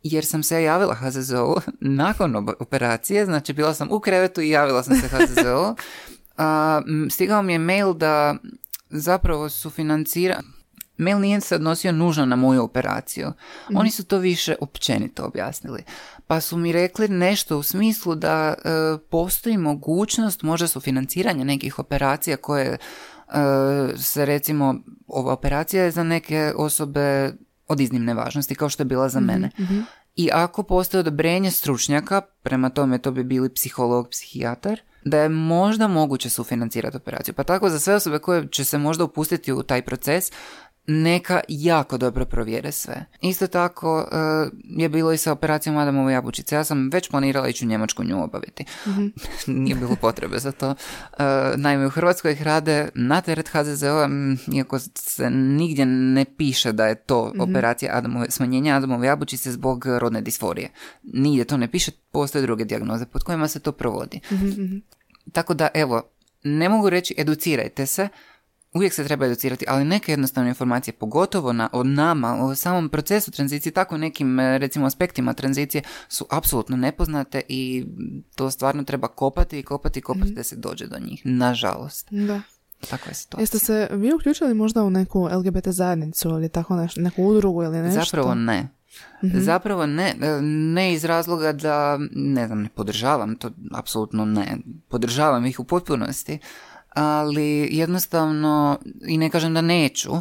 jer 0.03 0.25
sam 0.25 0.43
se 0.43 0.63
javila 0.63 0.95
HZZO 0.95 1.55
nakon 1.81 2.37
operacije, 2.61 3.25
znači 3.25 3.53
bila 3.53 3.75
sam 3.75 3.89
u 3.91 4.01
krevetu 4.01 4.41
i 4.41 4.51
javila 4.51 4.83
sam 4.83 4.97
se 4.97 5.09
HZZO. 5.09 5.75
A, 6.37 6.83
stigao 7.11 7.43
mi 7.43 7.53
je 7.53 7.59
mail 7.59 7.95
da 7.95 8.37
zapravo 8.91 9.49
sufinancira, 9.49 10.41
mail 10.97 11.21
nije 11.21 11.41
se 11.41 11.55
odnosio 11.55 11.93
nužno 11.93 12.27
na 12.27 12.37
moju 12.37 12.63
operaciju. 12.63 13.29
Mhm. 13.67 13.77
Oni 13.77 13.91
su 13.91 14.05
to 14.05 14.19
više 14.19 14.55
općenito 14.61 15.23
objasnili. 15.23 15.85
Pa 16.27 16.41
su 16.41 16.57
mi 16.57 16.73
rekli 16.73 17.09
nešto 17.09 17.59
u 17.59 17.63
smislu 17.63 18.15
da 18.15 18.55
e, 18.55 18.71
postoji 19.11 19.57
mogućnost 19.57 20.43
možda 20.43 20.69
sufinanciranja 20.69 21.45
nekih 21.45 21.79
operacija 21.79 22.37
koje 22.37 22.79
se 23.97 24.25
recimo 24.25 24.75
ova 25.07 25.33
operacija 25.33 25.85
je 25.85 25.91
za 25.91 26.03
neke 26.03 26.53
osobe 26.57 27.33
od 27.69 27.81
iznimne 27.81 28.15
važnosti 28.15 28.55
kao 28.55 28.69
što 28.69 28.81
je 28.81 28.85
bila 28.85 29.09
za 29.09 29.21
mhm, 29.21 29.27
mene. 29.27 29.51
Mhm. 29.61 29.81
I 30.17 30.31
ako 30.33 30.63
postoji 30.63 31.01
odobrenje 31.01 31.51
stručnjaka, 31.51 32.21
prema 32.43 32.71
tome 32.71 32.99
to 32.99 33.11
bi 33.11 33.25
bili 33.25 33.55
psiholog, 33.55 34.09
psihijatar, 34.11 34.81
da 35.05 35.19
je 35.19 35.29
možda 35.29 35.89
moguće 35.89 36.31
sufinancirati 36.31 36.97
operaciju. 36.97 37.35
Pa 37.35 37.45
tako 37.45 37.71
za 37.71 37.79
sve 37.79 37.95
osobe 37.95 38.19
koje 38.19 38.49
će 38.49 38.65
se 38.65 38.79
možda 38.79 39.05
upustiti 39.05 39.53
u 39.53 39.63
taj 39.63 39.83
proces, 39.83 40.33
neka 40.87 41.41
jako 41.49 41.99
dobro 41.99 42.25
provjere 42.25 42.73
sve. 42.73 43.05
Isto 43.23 43.47
tako 43.47 44.09
e, 44.13 44.17
je 44.63 44.89
bilo 44.89 45.13
i 45.13 45.17
sa 45.17 45.33
operacijom 45.33 45.77
Adamove 45.77 46.13
jabučice. 46.13 46.55
Ja 46.55 46.65
sam 46.65 46.91
već 46.93 47.11
planirala 47.11 47.49
ići 47.49 47.65
u 47.65 47.69
Njemačku 47.69 48.05
nju 48.05 48.25
obaviti. 48.25 48.65
mm 48.87 49.13
Nije 49.63 49.75
bilo 49.75 49.97
potrebe 49.97 50.39
za 50.39 50.53
to. 50.53 50.71
E, 50.71 51.25
naime, 51.57 51.87
u 51.87 51.91
Hrvatskoj 51.91 52.33
ih 52.33 52.43
rade 52.43 52.89
na 52.95 53.21
teret 53.21 53.49
HZZO, 53.49 54.09
iako 54.55 54.79
se 54.79 55.31
nigdje 55.31 55.87
ne 55.87 56.25
piše 56.25 56.73
da 56.73 56.87
je 56.87 56.95
to 56.95 57.33
mm 57.35 57.41
operacija 57.41 57.97
Adamove, 57.97 58.31
smanjenja 58.31 58.77
Adamove 58.77 59.07
jabučice 59.07 59.53
zbog 59.53 59.87
rodne 59.87 60.21
disforije. 60.21 60.71
Nigdje 61.03 61.45
to 61.45 61.57
ne 61.57 61.71
piše, 61.71 61.91
postoje 62.13 62.43
druge 62.43 62.65
dijagnoze 62.65 63.07
pod 63.07 63.23
kojima 63.23 63.49
se 63.49 63.61
to 63.61 63.73
provodi. 63.73 64.21
Mhm, 64.33 64.77
tako 65.33 65.55
da, 65.55 65.69
evo, 65.75 66.03
ne 66.43 66.69
mogu 66.69 66.91
reći 66.91 67.15
educirajte 67.19 67.87
se, 67.87 68.09
uvijek 68.75 68.93
se 68.93 69.05
treba 69.05 69.27
educirati, 69.27 69.65
ali 69.69 69.85
neke 69.85 70.13
jednostavne 70.13 70.49
informacije, 70.49 70.95
pogotovo 70.95 71.53
na, 71.53 71.69
o 71.73 71.85
nama, 71.85 72.45
o 72.45 72.55
samom 72.55 72.89
procesu 72.89 73.31
tranzicije, 73.31 73.73
tako 73.73 73.97
nekim 73.99 74.41
e, 74.41 74.59
recimo 74.59 74.87
aspektima 74.87 75.35
tranzicije 75.35 75.83
su 76.09 76.27
apsolutno 76.31 76.77
nepoznate 76.77 77.43
i 77.49 77.87
to 78.35 78.51
stvarno 78.51 78.85
treba 78.85 79.09
kopati 79.09 79.59
i 79.59 79.63
kopati 79.63 79.99
i 79.99 80.03
kopati 80.03 80.33
mm 80.33 80.35
da 80.35 80.43
se 80.43 80.57
dođe 80.57 80.87
do 80.87 80.99
njih. 80.99 81.23
Nažalost. 81.25 82.09
Da. 82.11 82.41
Takva 82.91 83.11
je 83.11 83.15
situacija. 83.15 83.43
Jeste 83.43 83.59
se 83.59 83.89
vi 83.91 84.15
uključili 84.15 84.55
možda 84.55 84.83
u 84.83 84.91
neku 84.91 85.29
LGBT 85.33 85.69
zajednicu 85.69 86.29
ili 86.29 86.49
tako 86.49 86.77
nešto, 86.77 87.01
neku 87.01 87.25
udrugu 87.25 87.63
ili 87.63 87.79
nešto? 87.79 88.01
Zapravo 88.05 88.35
ne. 88.35 88.69
Mhm. 89.25 89.41
Zapravo 89.41 89.87
ne, 89.87 90.15
e, 90.21 90.41
ne 90.43 90.93
iz 90.93 91.05
razloga 91.05 91.53
da, 91.53 91.99
ne 92.13 92.47
znam, 92.47 92.63
ne 92.63 92.69
podržavam 92.69 93.37
to, 93.37 93.51
apsolutno 93.73 94.25
ne. 94.25 94.57
Podržavam 94.89 95.47
ih 95.47 95.61
u 95.61 95.65
potpunosti, 95.65 96.39
ali 96.91 97.69
jednostavno, 97.71 98.79
i 99.07 99.19
ne 99.19 99.31
kažem 99.31 99.55
da 99.55 99.61
neću, 99.61 100.13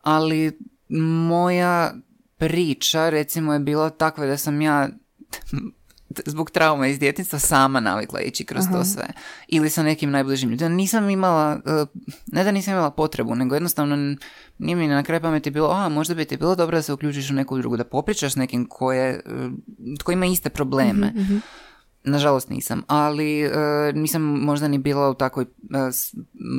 ali 0.00 0.58
moja 1.28 1.94
priča 2.36 3.10
recimo 3.10 3.52
je 3.52 3.58
bila 3.58 3.90
takva 3.90 4.26
da 4.26 4.36
sam 4.36 4.60
ja 4.60 4.88
zbog 6.26 6.50
trauma 6.50 6.86
iz 6.86 6.98
djetinstva 6.98 7.38
sama 7.38 7.80
navikla 7.80 8.20
ići 8.20 8.44
kroz 8.44 8.64
to 8.72 8.84
sve. 8.84 9.06
Ili 9.48 9.70
sa 9.70 9.82
nekim 9.82 10.10
najbližim 10.10 10.50
ljudima. 10.50 10.68
Nisam 10.68 11.10
imala, 11.10 11.60
e, 11.66 11.84
ne 12.26 12.44
da 12.44 12.52
nisam 12.52 12.72
imala 12.72 12.90
potrebu, 12.90 13.34
nego 13.34 13.54
jednostavno 13.54 14.16
nije 14.58 14.76
mi 14.76 14.86
na 14.86 15.02
kraj 15.02 15.20
pameti 15.20 15.50
bilo, 15.50 15.70
a 15.70 15.88
možda 15.88 16.14
bi 16.14 16.24
ti 16.24 16.36
bilo 16.36 16.54
dobro 16.54 16.78
da 16.78 16.82
se 16.82 16.92
uključiš 16.92 17.30
u 17.30 17.34
neku 17.34 17.58
drugu, 17.58 17.76
da 17.76 17.84
popričaš 17.84 18.32
s 18.32 18.36
nekim 18.36 18.66
koje, 18.66 19.08
e, 19.08 19.20
koji 20.04 20.14
ima 20.14 20.26
iste 20.26 20.50
probleme. 20.50 21.12
Mhm, 21.16 21.36
Nažalost 22.04 22.48
nisam, 22.48 22.82
ali 22.86 23.40
e, 23.42 23.50
nisam 23.94 24.22
možda 24.22 24.68
ni 24.68 24.78
bila 24.78 25.10
u 25.10 25.14
takvoj 25.14 25.44
e, 25.44 25.46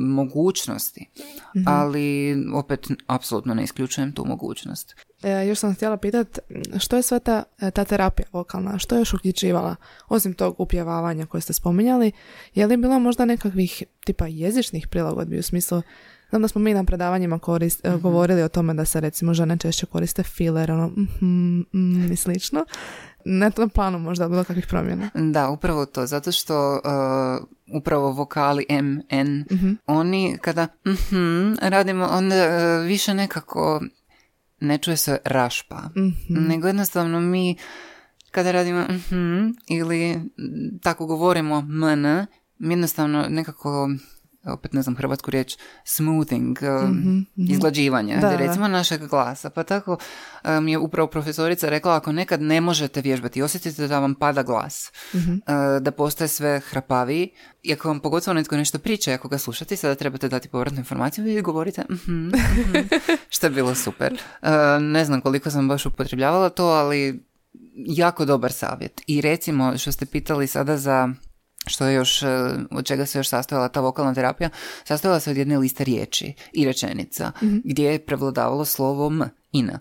mogućnosti, 0.06 1.10
mhm. 1.56 1.64
ali 1.68 2.36
opet 2.54 2.88
apsolutno 3.06 3.54
ne 3.54 3.64
isključujem 3.64 4.12
tu 4.12 4.24
mogućnost. 4.24 4.94
E, 5.22 5.46
još 5.46 5.58
sam 5.58 5.74
htjela 5.74 5.96
pitati, 5.96 6.40
što 6.78 6.96
je 6.96 7.02
sva 7.02 7.18
ta, 7.18 7.42
e, 7.60 7.70
ta 7.70 7.84
terapija 7.84 8.26
vokalna, 8.32 8.78
što 8.78 8.94
je 8.94 9.00
još 9.00 9.14
uključivala, 9.14 9.76
osim 10.08 10.34
tog 10.34 10.60
upjevavanja 10.60 11.26
koje 11.26 11.40
ste 11.40 11.52
spominjali, 11.52 12.12
je 12.54 12.66
li 12.66 12.76
bilo 12.76 12.98
možda 12.98 13.24
nekakvih 13.24 13.82
tipa 14.04 14.26
jezičnih 14.26 14.88
prilagodbi 14.88 15.38
u 15.38 15.42
smislu 15.42 15.82
Znam 16.32 16.42
da 16.42 16.48
smo 16.48 16.60
mi 16.60 16.74
na 16.74 16.84
predavanjima 16.84 17.38
korist, 17.38 17.84
mm 17.84 18.00
govorili 18.02 18.42
o 18.42 18.48
tome 18.48 18.74
da 18.74 18.84
se 18.84 19.00
recimo 19.00 19.34
žene 19.34 19.58
češće 19.58 19.86
koriste 19.86 20.22
filler 20.22 20.72
ono, 20.72 20.86
mm, 20.88 21.60
mm, 21.72 22.12
i 22.12 22.16
slično 22.16 22.64
na 23.24 23.50
tom 23.50 23.70
planu 23.70 23.98
možda 23.98 24.28
bilo 24.28 24.44
kakvih 24.44 24.66
promjena. 24.66 25.10
Da, 25.14 25.50
upravo 25.50 25.86
to, 25.86 26.06
zato 26.06 26.32
što 26.32 26.72
uh, 26.72 27.46
upravo 27.76 28.10
vokali 28.10 28.66
M, 28.68 29.00
N, 29.08 29.44
mhm. 29.52 29.72
oni 29.86 30.38
kada 30.40 30.68
mm 30.86 31.54
radimo, 31.62 32.06
onda 32.10 32.34
uh, 32.36 32.86
više 32.86 33.14
nekako 33.14 33.82
ne 34.60 34.78
čuje 34.78 34.96
se 34.96 35.18
rašpa, 35.24 35.82
mhm. 35.96 36.48
nego 36.48 36.66
jednostavno 36.66 37.20
mi 37.20 37.56
kada 38.30 38.52
radimo 38.52 38.80
mm 38.82 39.54
ili 39.68 40.20
tako 40.82 41.06
govorimo 41.06 41.60
mn, 41.60 42.26
mi 42.58 42.72
jednostavno 42.74 43.26
nekako 43.28 43.90
opet 44.44 44.72
ne 44.72 44.82
znam 44.82 44.96
hrvatsku 44.96 45.30
riječ, 45.30 45.56
smoothing, 45.84 46.58
mm 46.62 47.22
izglađivanje, 47.36 48.16
da, 48.16 48.36
recimo 48.36 48.68
našeg 48.68 49.06
glasa. 49.06 49.50
Pa 49.50 49.62
tako 49.62 49.96
mi 50.62 50.70
je 50.70 50.78
upravo 50.78 51.08
profesorica 51.08 51.68
rekla, 51.68 51.96
ako 51.96 52.12
nekad 52.12 52.42
ne 52.42 52.60
možete 52.60 53.00
vježbati, 53.00 53.42
osjetite 53.42 53.88
da 53.88 53.98
vam 53.98 54.14
pada 54.14 54.42
glas, 54.42 54.92
mhm. 55.14 55.32
e, 55.32 55.80
da 55.80 55.90
postaje 55.90 56.28
sve 56.28 56.60
hrapaviji, 56.60 57.30
i 57.62 57.72
ako 57.72 57.88
vam 57.88 58.00
pogotovo 58.00 58.34
netko 58.34 58.56
nešto 58.56 58.78
priča, 58.78 59.12
ako 59.12 59.28
ga 59.28 59.38
slušate, 59.38 59.76
sada 59.76 59.94
trebate 59.94 60.28
dati 60.28 60.48
povratnu 60.48 60.78
informaciju, 60.78 61.24
vi 61.24 61.40
govorite, 61.40 61.82
mm 61.82 62.30
što 63.34 63.46
je 63.46 63.50
bilo 63.50 63.74
super. 63.74 64.12
E, 64.42 64.50
ne 64.80 65.04
znam 65.04 65.20
koliko 65.20 65.50
sam 65.50 65.68
baš 65.68 65.86
upotrebljavala 65.86 66.50
to, 66.50 66.64
ali 66.64 67.24
jako 67.74 68.24
dobar 68.24 68.52
savjet. 68.52 69.00
I 69.06 69.20
recimo, 69.20 69.78
što 69.78 69.92
ste 69.92 70.06
pitali 70.06 70.46
sada 70.46 70.76
za 70.76 71.08
što 71.72 71.86
je 71.86 71.94
još, 71.94 72.22
e, 72.22 72.26
od 72.70 72.86
čega 72.86 73.06
se 73.06 73.18
još 73.18 73.28
sastojala 73.28 73.68
ta 73.68 73.80
vokalna 73.80 74.14
terapija, 74.14 74.50
sastojala 74.84 75.20
se 75.20 75.30
od 75.30 75.36
jedne 75.36 75.58
liste 75.58 75.84
riječi 75.84 76.32
i 76.52 76.64
rečenica, 76.64 77.32
mhm. 77.42 77.56
gdje 77.64 77.92
je 77.92 78.06
prevladavalo 78.06 78.64
slovo 78.64 79.06
m, 79.06 79.22
ina. 79.52 79.80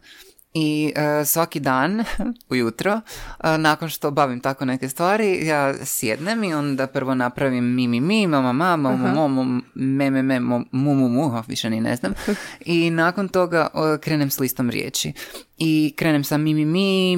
I 0.53 0.93
e, 0.95 1.25
svaki 1.25 1.59
dan 1.59 2.03
ujutro, 2.51 2.93
uh, 2.93 3.45
nakon 3.57 3.89
što 3.89 4.11
bavim 4.11 4.39
tako 4.39 4.65
neke 4.65 4.89
stvari, 4.89 5.45
ja 5.45 5.85
sjednem 5.85 6.43
i 6.43 6.53
onda 6.53 6.87
prvo 6.87 7.15
napravim 7.15 7.75
mi, 7.75 7.87
mi, 7.87 7.99
mi, 7.99 8.27
mama, 8.27 8.53
mama, 8.53 8.95
mo, 8.95 9.27
mo, 9.27 9.61
me, 9.73 10.09
me, 10.09 10.21
me, 10.23 10.39
mu, 10.39 10.63
mu, 10.71 11.09
mu, 11.09 11.43
više 11.47 11.69
ni 11.69 11.81
ne 11.81 11.95
znam. 11.95 12.13
I 12.65 12.89
nakon 12.89 13.29
toga 13.29 13.67
krenem 14.01 14.29
s 14.29 14.39
listom 14.39 14.69
riječi. 14.69 15.13
I 15.57 15.93
krenem 15.97 16.23
sa 16.23 16.37
mi, 16.37 16.53
mi, 16.53 16.65
mi, 16.65 17.17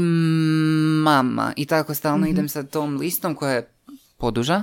mama. 1.04 1.54
I 1.56 1.66
tako 1.66 1.94
stalno 1.94 2.26
mhm. 2.26 2.32
idem 2.32 2.50
sa 2.50 2.64
tom 2.64 2.98
listom 2.98 3.36
koja 3.36 3.52
je 3.52 3.73
poduža, 4.24 4.62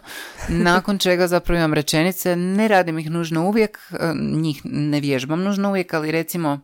nakon 0.49 0.99
čega 1.05 1.29
zapravo 1.29 1.59
imam 1.59 1.75
rečenice, 1.75 2.37
ne 2.37 2.69
radim 2.69 2.99
ih 2.99 3.11
nužno 3.11 3.45
uvijek, 3.45 3.79
e, 3.93 4.13
njih 4.15 4.63
ne 4.65 5.01
vježbam 5.01 5.43
nužno 5.43 5.69
uvijek, 5.69 5.95
ali 5.95 6.11
recimo 6.11 6.61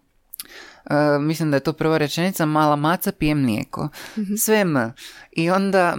Uh, 0.90 1.22
mislim 1.22 1.50
da 1.50 1.56
je 1.56 1.60
to 1.60 1.72
prva 1.72 1.98
rečenica, 1.98 2.46
mala 2.46 2.76
maca 2.76 3.12
pijem 3.12 3.40
mlijeko. 3.40 3.88
mm 4.16 4.36
Sve 4.36 4.60
m. 4.60 4.92
I 5.32 5.50
onda 5.50 5.96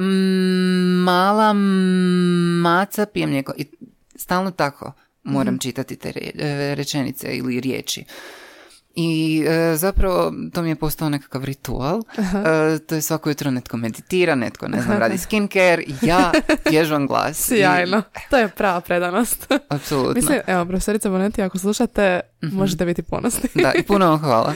mala 1.06 1.54
maca 2.64 3.06
pijem 3.06 3.30
mlijeko. 3.30 3.54
I 3.58 3.66
stalno 4.16 4.52
tako 4.52 4.94
moram 5.24 5.54
mhm. 5.54 5.60
čitati 5.60 5.96
te 5.96 6.14
e, 6.16 6.76
rečenice 6.76 7.38
ili 7.38 7.60
riječi. 7.60 8.04
I 9.00 9.44
e, 9.48 9.76
zapravo 9.76 10.34
to 10.54 10.62
mi 10.62 10.70
je 10.70 10.76
postao 10.76 11.10
nekakav 11.10 11.44
ritual. 11.44 12.02
E, 12.18 12.80
to 12.80 12.96
je 12.96 13.02
svako 13.02 13.30
jutro 13.30 13.52
netko 13.52 13.78
meditira, 13.78 14.36
netko 14.36 14.68
ne 14.68 14.82
znam 14.82 14.98
radi 14.98 15.18
skincare, 15.18 15.84
ja 16.02 16.32
vježvam 16.72 17.08
glas. 17.08 17.38
Sjajno, 17.48 18.02
to 18.30 18.38
je 18.38 18.48
prava 18.48 18.82
predanost. 18.82 19.54
Apsolutno. 19.70 20.14
Mislim, 20.14 20.40
evo, 20.48 20.66
profesorica 20.66 21.10
Boneti, 21.10 21.42
ako 21.42 21.58
slušate, 21.58 22.20
možete 22.42 22.86
biti 22.86 23.04
ponosni. 23.04 23.50
da, 23.56 23.74
i 23.74 23.84
puno 23.84 24.10
vam 24.10 24.20
hvala. 24.26 24.54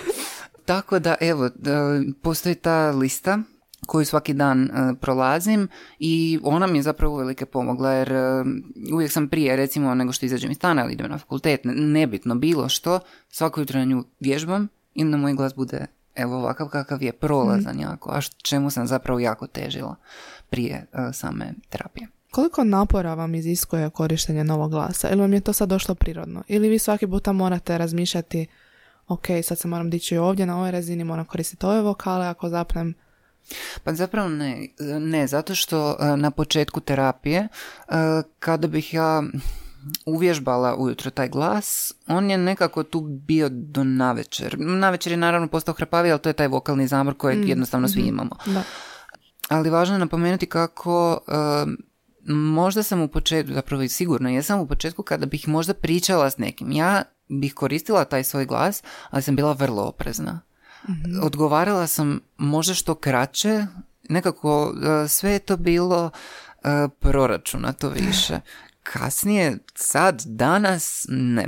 Tako 0.66 1.00
da, 1.00 1.16
evo, 1.20 1.46
e, 1.46 1.50
postoji 2.22 2.56
ta 2.56 2.90
lista 2.92 3.40
koju 3.88 4.06
svaki 4.06 4.34
dan 4.34 4.64
e, 4.64 4.94
prolazim 5.02 5.68
i 6.00 6.40
ona 6.44 6.68
mi 6.68 6.78
je 6.78 6.82
zapravo 6.82 7.14
uvelike 7.14 7.46
pomogla 7.46 7.92
jer 7.92 8.12
e, 8.12 8.44
uvijek 8.94 9.12
sam 9.12 9.28
prije 9.28 9.56
recimo 9.56 9.96
nego 9.96 10.12
što 10.12 10.26
izađem 10.26 10.52
iz 10.52 10.58
stana 10.58 10.84
ili 10.84 10.94
idem 10.94 11.12
na 11.12 11.18
fakultet, 11.18 11.62
nebitno 11.64 12.36
bilo 12.36 12.70
što, 12.70 13.00
svako 13.30 13.62
jutro 13.62 13.80
na 13.80 13.86
nju 13.86 14.04
vježbam 14.20 14.68
i 14.94 15.06
da 15.06 15.18
moj 15.18 15.34
glas 15.34 15.56
bude 15.56 15.86
evo 16.16 16.36
ovakav 16.36 16.68
kakav 16.68 17.04
je 17.04 17.12
prolazan 17.12 17.80
jako, 17.80 18.12
a 18.12 18.22
čemu 18.22 18.70
sam 18.70 18.88
zapravo 18.88 19.20
jako 19.20 19.48
težila 19.48 19.96
prije 20.50 20.88
e, 20.94 21.14
same 21.14 21.54
terapije. 21.70 22.08
Koliko 22.32 22.64
napora 22.64 23.14
vam 23.14 23.36
iziskuje 23.36 23.90
korištenje 23.90 24.44
novog 24.44 24.72
glasa? 24.72 25.10
Ili 25.10 25.22
vam 25.22 25.34
je 25.34 25.42
to 25.42 25.54
sad 25.54 25.70
došlo 25.70 25.96
prirodno? 25.96 26.44
Ili 26.48 26.70
vi 26.70 26.80
svaki 26.80 27.08
puta 27.08 27.32
morate 27.32 27.78
razmišljati 27.78 28.48
ok, 29.08 29.26
sad 29.44 29.60
se 29.60 29.68
moram 29.68 29.90
dići 29.90 30.18
ovdje 30.18 30.46
na 30.46 30.58
ovoj 30.58 30.72
razini, 30.72 31.04
moram 31.04 31.26
koristiti 31.26 31.66
ove 31.66 31.82
vokale, 31.82 32.28
ako 32.28 32.50
zapnem 32.50 32.94
pa 33.84 33.94
zapravo 33.94 34.30
ne, 34.30 34.68
ne, 35.00 35.28
zato 35.28 35.56
što 35.56 35.98
e, 36.00 36.18
na 36.18 36.32
početku 36.32 36.80
terapije, 36.80 37.40
e, 37.40 37.48
kada 38.40 38.68
bih 38.68 38.94
ja 38.94 39.24
uvježbala 40.06 40.76
ujutro 40.76 41.12
taj 41.12 41.30
glas, 41.30 41.94
on 42.08 42.30
je 42.30 42.38
nekako 42.38 42.84
tu 42.84 43.02
bio 43.02 43.50
do 43.52 43.84
navečer. 43.84 44.56
Navečer 44.60 45.12
je 45.12 45.18
naravno 45.18 45.48
postao 45.48 45.74
hrapaviji, 45.74 46.12
ali 46.12 46.22
to 46.22 46.30
je 46.30 46.34
taj 46.34 46.48
vokalni 46.48 46.88
zamor 46.88 47.18
kojeg 47.18 47.40
mm, 47.40 47.48
jednostavno 47.48 47.88
svi 47.88 48.00
mhm, 48.00 48.10
imamo. 48.10 48.36
Da. 48.46 48.64
Ali 49.50 49.70
važno 49.70 49.96
je 49.96 50.00
napomenuti 50.00 50.46
kako 50.46 51.20
e, 51.28 51.32
možda 52.34 52.84
sam 52.84 53.02
u 53.02 53.08
početku, 53.08 53.54
zapravo 53.54 53.84
i 53.84 53.90
sigurno 53.90 54.30
jesam 54.30 54.60
u 54.60 54.68
početku 54.68 55.04
kada 55.04 55.26
bih 55.26 55.48
možda 55.48 55.74
pričala 55.74 56.30
s 56.30 56.38
nekim. 56.38 56.72
Ja 56.72 57.04
bih 57.30 57.54
koristila 57.54 58.06
taj 58.06 58.24
svoj 58.24 58.46
glas, 58.46 58.84
ali 59.10 59.24
sam 59.24 59.36
bila 59.36 59.54
vrlo 59.54 59.84
oprezna. 59.84 60.42
Mm-hmm. 60.90 61.24
Odgovarala 61.24 61.88
sam 61.88 62.20
možda 62.38 62.74
što 62.74 62.96
kraće, 62.96 63.66
nekako 64.10 64.74
e, 65.04 65.08
sve 65.08 65.32
je 65.32 65.40
to 65.40 65.58
bilo 65.58 66.10
e, 66.64 66.88
proračuna 67.00 67.74
to 67.74 67.90
više. 67.90 68.40
Kasnije, 68.84 69.58
sad, 69.76 70.24
danas, 70.26 71.06
ne, 71.10 71.48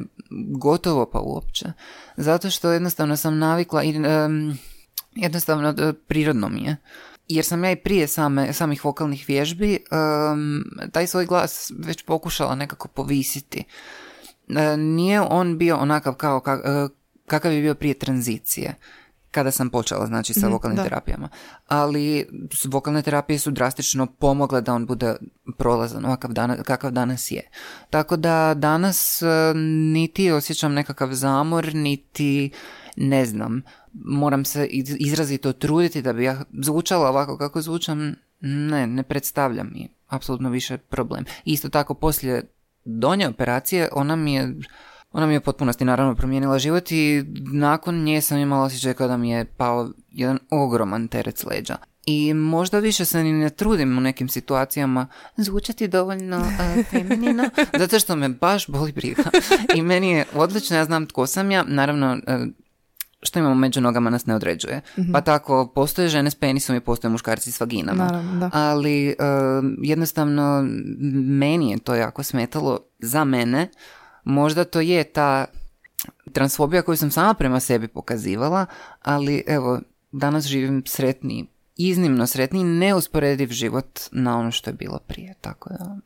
gotovo 0.59 1.09
pa 1.11 1.19
uopće. 1.19 1.65
Zato 2.17 2.49
što 2.49 2.71
jednostavno 2.71 3.17
sam 3.17 3.37
navikla 3.37 3.83
i 3.83 4.01
jednostavno 5.15 5.69
e, 5.69 5.93
prirodno 6.07 6.49
mi 6.49 6.63
je. 6.63 6.77
Jer 7.27 7.45
sam 7.45 7.63
ja 7.63 7.71
i 7.71 7.75
prije 7.75 8.07
same, 8.07 8.53
samih 8.53 8.85
vokalnih 8.85 9.25
vježbi 9.27 9.83
taj 10.91 11.07
svoj 11.07 11.25
glas 11.25 11.71
već 11.77 12.05
pokušala 12.05 12.55
nekako 12.55 12.87
povisiti. 12.87 13.63
nije 14.77 15.21
on 15.21 15.57
bio 15.57 15.77
onakav 15.77 16.13
kao 16.13 16.39
kakav 17.25 17.53
je 17.53 17.61
bio 17.61 17.75
prije 17.75 17.99
tranzicije 17.99 18.75
kada 19.33 19.51
sam 19.51 19.69
počela 19.69 20.05
znači 20.05 20.33
sa 20.33 20.47
mm 20.47 20.51
vokalnim 20.51 20.83
terapijama. 20.83 21.29
Ali 21.67 22.27
vokalne 22.65 23.01
terapije 23.01 23.39
su 23.39 23.51
drastično 23.51 24.05
pomogle 24.05 24.61
da 24.61 24.73
on 24.73 24.85
bude 24.85 25.15
prolazan 25.57 26.05
ovakav 26.05 26.31
kakav 26.63 26.91
danas 26.91 27.31
je. 27.31 27.49
Tako 27.89 28.17
da 28.17 28.53
danas 28.53 29.21
e, 29.21 29.25
niti 29.93 30.31
osjećam 30.31 30.73
nekakav 30.73 31.13
zamor, 31.13 31.75
niti 31.75 32.51
ne 32.95 33.25
znam, 33.25 33.61
moram 33.93 34.45
se 34.45 34.67
izrazito 34.99 35.53
truditi 35.53 36.01
da 36.01 36.13
bi 36.13 36.23
ja 36.23 36.43
zvučala 36.63 37.09
ovako 37.09 37.37
kako 37.37 37.61
zvučam, 37.61 38.15
ne, 38.41 38.87
ne 38.87 39.03
predstavlja 39.03 39.63
mi 39.63 39.89
apsolutno 40.07 40.49
više 40.49 40.77
problem. 40.77 41.25
Isto 41.45 41.69
tako 41.69 41.93
poslije 41.93 42.43
donje 42.85 43.27
operacije 43.27 43.89
ona 43.91 44.15
mi 44.15 44.33
je 44.33 44.55
ona 45.13 45.27
mi 45.27 45.33
je 45.33 45.37
u 45.37 45.41
potpunosti 45.41 45.85
naravno 45.85 46.15
promijenila 46.15 46.59
život 46.59 46.91
i 46.91 47.23
nakon 47.53 48.03
nje 48.03 48.21
sam 48.21 48.37
imala 48.37 48.63
osjećaj 48.63 48.93
kada 48.93 49.17
mi 49.17 49.29
je 49.29 49.45
pao 49.45 49.89
jedan 50.11 50.39
ogroman 50.49 51.07
teret 51.07 51.37
s 51.37 51.45
leđa. 51.45 51.75
I 52.05 52.33
možda 52.33 52.79
više 52.79 53.05
se 53.05 53.23
ni 53.23 53.33
ne 53.33 53.49
trudim 53.49 53.97
u 53.97 54.01
nekim 54.01 54.29
situacijama 54.29 55.07
zvučati 55.37 55.87
dovoljno 55.87 56.37
uh, 56.37 56.85
feminino, 56.91 57.43
zato 57.79 57.99
što 57.99 58.15
me 58.15 58.29
baš 58.29 58.67
boli 58.67 58.91
briga. 58.91 59.23
I 59.75 59.81
meni 59.81 60.11
je 60.11 60.25
odlično, 60.33 60.77
ja 60.77 60.85
znam 60.85 61.05
tko 61.05 61.27
sam 61.27 61.51
ja, 61.51 61.63
naravno 61.67 62.13
uh, 62.13 62.47
što 63.21 63.39
imamo 63.39 63.55
među 63.55 63.81
nogama 63.81 64.09
nas 64.09 64.25
ne 64.25 64.35
određuje. 64.35 64.81
Mhm. 64.99 65.11
Pa 65.11 65.21
tako, 65.21 65.71
postoje 65.75 66.07
žene 66.07 66.31
s 66.31 66.35
penisom 66.35 66.75
i 66.75 66.79
postoje 66.79 67.11
muškarci 67.11 67.51
s 67.51 67.59
vaginama. 67.59 68.03
Naravno, 68.03 68.39
da. 68.39 68.49
Ali 68.53 69.07
uh, 69.07 69.15
jednostavno 69.81 70.63
meni 71.27 71.71
je 71.71 71.79
to 71.79 71.95
jako 71.95 72.23
smetalo 72.23 72.79
za 72.99 73.23
mene 73.23 73.69
Možda 74.23 74.63
to 74.63 74.81
je 74.81 75.03
ta 75.03 75.45
transfobija 76.31 76.81
koju 76.81 76.97
sam 76.97 77.11
sama 77.11 77.33
prema 77.33 77.59
sebi 77.59 77.87
pokazivala, 77.87 78.65
ali 79.01 79.43
evo, 79.47 79.79
danas 80.11 80.45
živim 80.45 80.83
sretni, 80.85 81.47
iznimno 81.75 82.27
sretni, 82.27 82.63
neusporediv 82.63 83.49
život 83.49 83.99
na 84.11 84.39
ono 84.39 84.51
što 84.51 84.69
je 84.69 84.73
bilo 84.73 84.99
prije, 85.07 85.33
tako 85.41 85.69
da... 85.69 85.97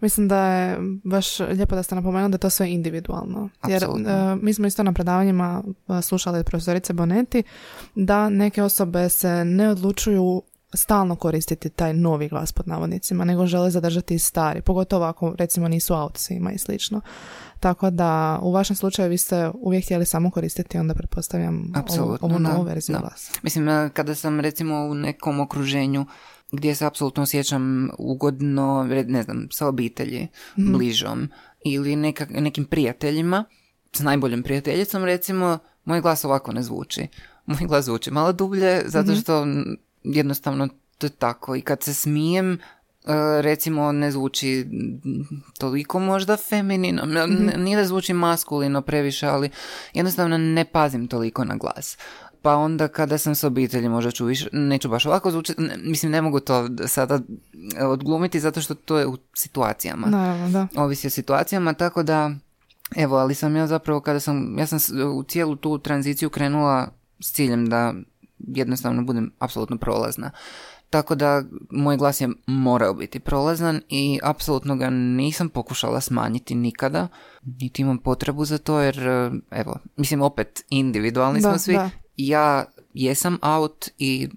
Mislim 0.00 0.28
da 0.28 0.44
je 0.44 0.78
baš 1.04 1.38
lijepo 1.38 1.76
da 1.76 1.82
ste 1.82 1.94
napomenuli 1.94 2.30
da 2.30 2.34
je 2.34 2.38
to 2.38 2.50
sve 2.50 2.70
individualno. 2.70 3.48
Jer 3.68 3.84
uh, 3.88 3.98
mi 4.42 4.54
smo 4.54 4.66
isto 4.66 4.82
na 4.82 4.92
predavanjima 4.92 5.62
e, 5.88 6.02
slušali 6.02 6.44
profesorice 6.44 6.92
Boneti 6.92 7.42
da 7.94 8.28
neke 8.28 8.62
osobe 8.62 9.08
se 9.08 9.44
ne 9.44 9.68
odlučuju 9.68 10.42
stalno 10.74 11.16
koristiti 11.16 11.70
taj 11.70 11.94
novi 11.94 12.28
glas 12.28 12.52
pod 12.52 12.68
navodnicima, 12.68 13.24
nego 13.24 13.46
žele 13.46 13.70
zadržati 13.70 14.18
stari, 14.18 14.60
pogotovo 14.60 15.04
ako 15.04 15.34
recimo 15.38 15.68
nisu 15.68 15.94
autcima 15.94 16.52
i 16.52 16.58
slično. 16.58 17.00
Tako 17.60 17.90
da 17.90 18.38
u 18.42 18.52
vašem 18.52 18.76
slučaju 18.76 19.10
vi 19.10 19.18
ste 19.18 19.50
uvijek 19.54 19.84
htjeli 19.84 20.06
samo 20.06 20.30
koristiti 20.30 20.78
onda 20.78 20.94
pretpostavljam 20.94 21.72
ovu, 21.98 22.18
ovu 22.20 22.38
novu 22.38 22.62
verziju 22.62 22.98
glasa. 23.00 23.32
Mislim, 23.42 23.90
kada 23.92 24.14
sam 24.14 24.40
recimo 24.40 24.76
u 24.76 24.94
nekom 24.94 25.40
okruženju 25.40 26.06
gdje 26.52 26.74
se 26.74 26.86
apsolutno 26.86 27.22
osjećam 27.22 27.90
ugodno, 27.98 28.84
ne 29.06 29.22
znam, 29.22 29.48
sa 29.50 29.66
obitelji, 29.66 30.28
mm 30.58 30.72
bližom 30.72 31.28
ili 31.64 31.96
neka, 31.96 32.26
nekim 32.30 32.64
prijateljima, 32.64 33.44
s 33.92 34.00
najboljom 34.00 34.42
prijateljicom 34.42 35.04
recimo, 35.04 35.58
moj 35.84 36.00
glas 36.00 36.24
ovako 36.24 36.52
ne 36.52 36.62
zvuči. 36.62 37.08
Moj 37.46 37.66
glas 37.68 37.84
zvuči 37.84 38.10
malo 38.10 38.32
dublje 38.32 38.82
zato 38.86 39.12
mhm. 39.12 39.20
što 39.20 39.46
jednostavno 40.14 40.68
to 40.98 41.06
je 41.06 41.10
tako 41.10 41.56
i 41.56 41.60
kad 41.60 41.82
se 41.82 41.94
smijem 41.94 42.52
e, 42.52 42.58
recimo 43.42 43.92
ne 43.92 44.10
zvuči 44.10 44.66
toliko 45.58 45.98
možda 45.98 46.36
feminino, 46.36 47.06
mm 47.06 47.62
nije 47.62 47.76
da 47.76 47.84
zvuči 47.84 48.12
maskulino 48.12 48.82
previše, 48.82 49.26
ali 49.26 49.50
jednostavno 49.94 50.38
ne 50.38 50.64
pazim 50.64 51.08
toliko 51.08 51.44
na 51.44 51.56
glas. 51.56 51.98
Pa 52.42 52.54
onda 52.54 52.88
kada 52.88 53.18
sam 53.18 53.34
s 53.34 53.44
obitelji 53.44 53.88
možda 53.88 54.10
ću 54.10 54.24
više, 54.24 54.48
neću 54.52 54.88
baš 54.88 55.06
ovako 55.06 55.30
zvučiti, 55.30 55.62
mislim 55.76 56.12
ne 56.12 56.22
mogu 56.22 56.40
to 56.40 56.68
sada 56.86 57.20
odglumiti 57.80 58.40
zato 58.40 58.60
što 58.60 58.74
to 58.74 58.98
je 58.98 59.06
u 59.06 59.16
situacijama. 59.34 60.06
Naravno, 60.06 60.48
da. 60.48 60.82
Ovisi 60.82 61.06
o 61.06 61.10
situacijama, 61.10 61.72
tako 61.72 62.02
da 62.02 62.30
evo, 62.96 63.16
ali 63.16 63.34
sam 63.34 63.56
ja 63.56 63.66
zapravo 63.66 64.00
kada 64.00 64.20
sam, 64.20 64.58
ja 64.58 64.66
sam 64.66 64.78
u 65.16 65.22
cijelu 65.22 65.56
tu 65.56 65.78
tranziciju 65.78 66.30
krenula 66.30 66.88
s 67.20 67.32
ciljem 67.32 67.66
da 67.66 67.94
jednostavno 68.38 69.02
budem 69.02 69.32
apsolutno 69.38 69.78
prolazna. 69.78 70.30
Tako 70.90 71.14
da 71.14 71.42
moj 71.70 71.96
glas 71.96 72.20
je 72.20 72.28
morao 72.46 72.94
biti 72.94 73.20
prolazan 73.20 73.80
i 73.88 74.20
apsolutno 74.22 74.76
ga 74.76 74.90
nisam 74.90 75.48
pokušala 75.48 76.00
smanjiti 76.00 76.54
nikada, 76.54 77.08
niti 77.60 77.82
imam 77.82 77.98
potrebu 77.98 78.44
za 78.44 78.58
to 78.58 78.80
jer, 78.80 78.98
evo, 79.50 79.78
mislim 79.96 80.22
opet 80.22 80.64
individualni 80.70 81.40
smo 81.40 81.58
svi. 81.58 81.78
Ja 82.16 82.64
jesam 82.94 83.38
out 83.42 83.88
i 83.98 84.28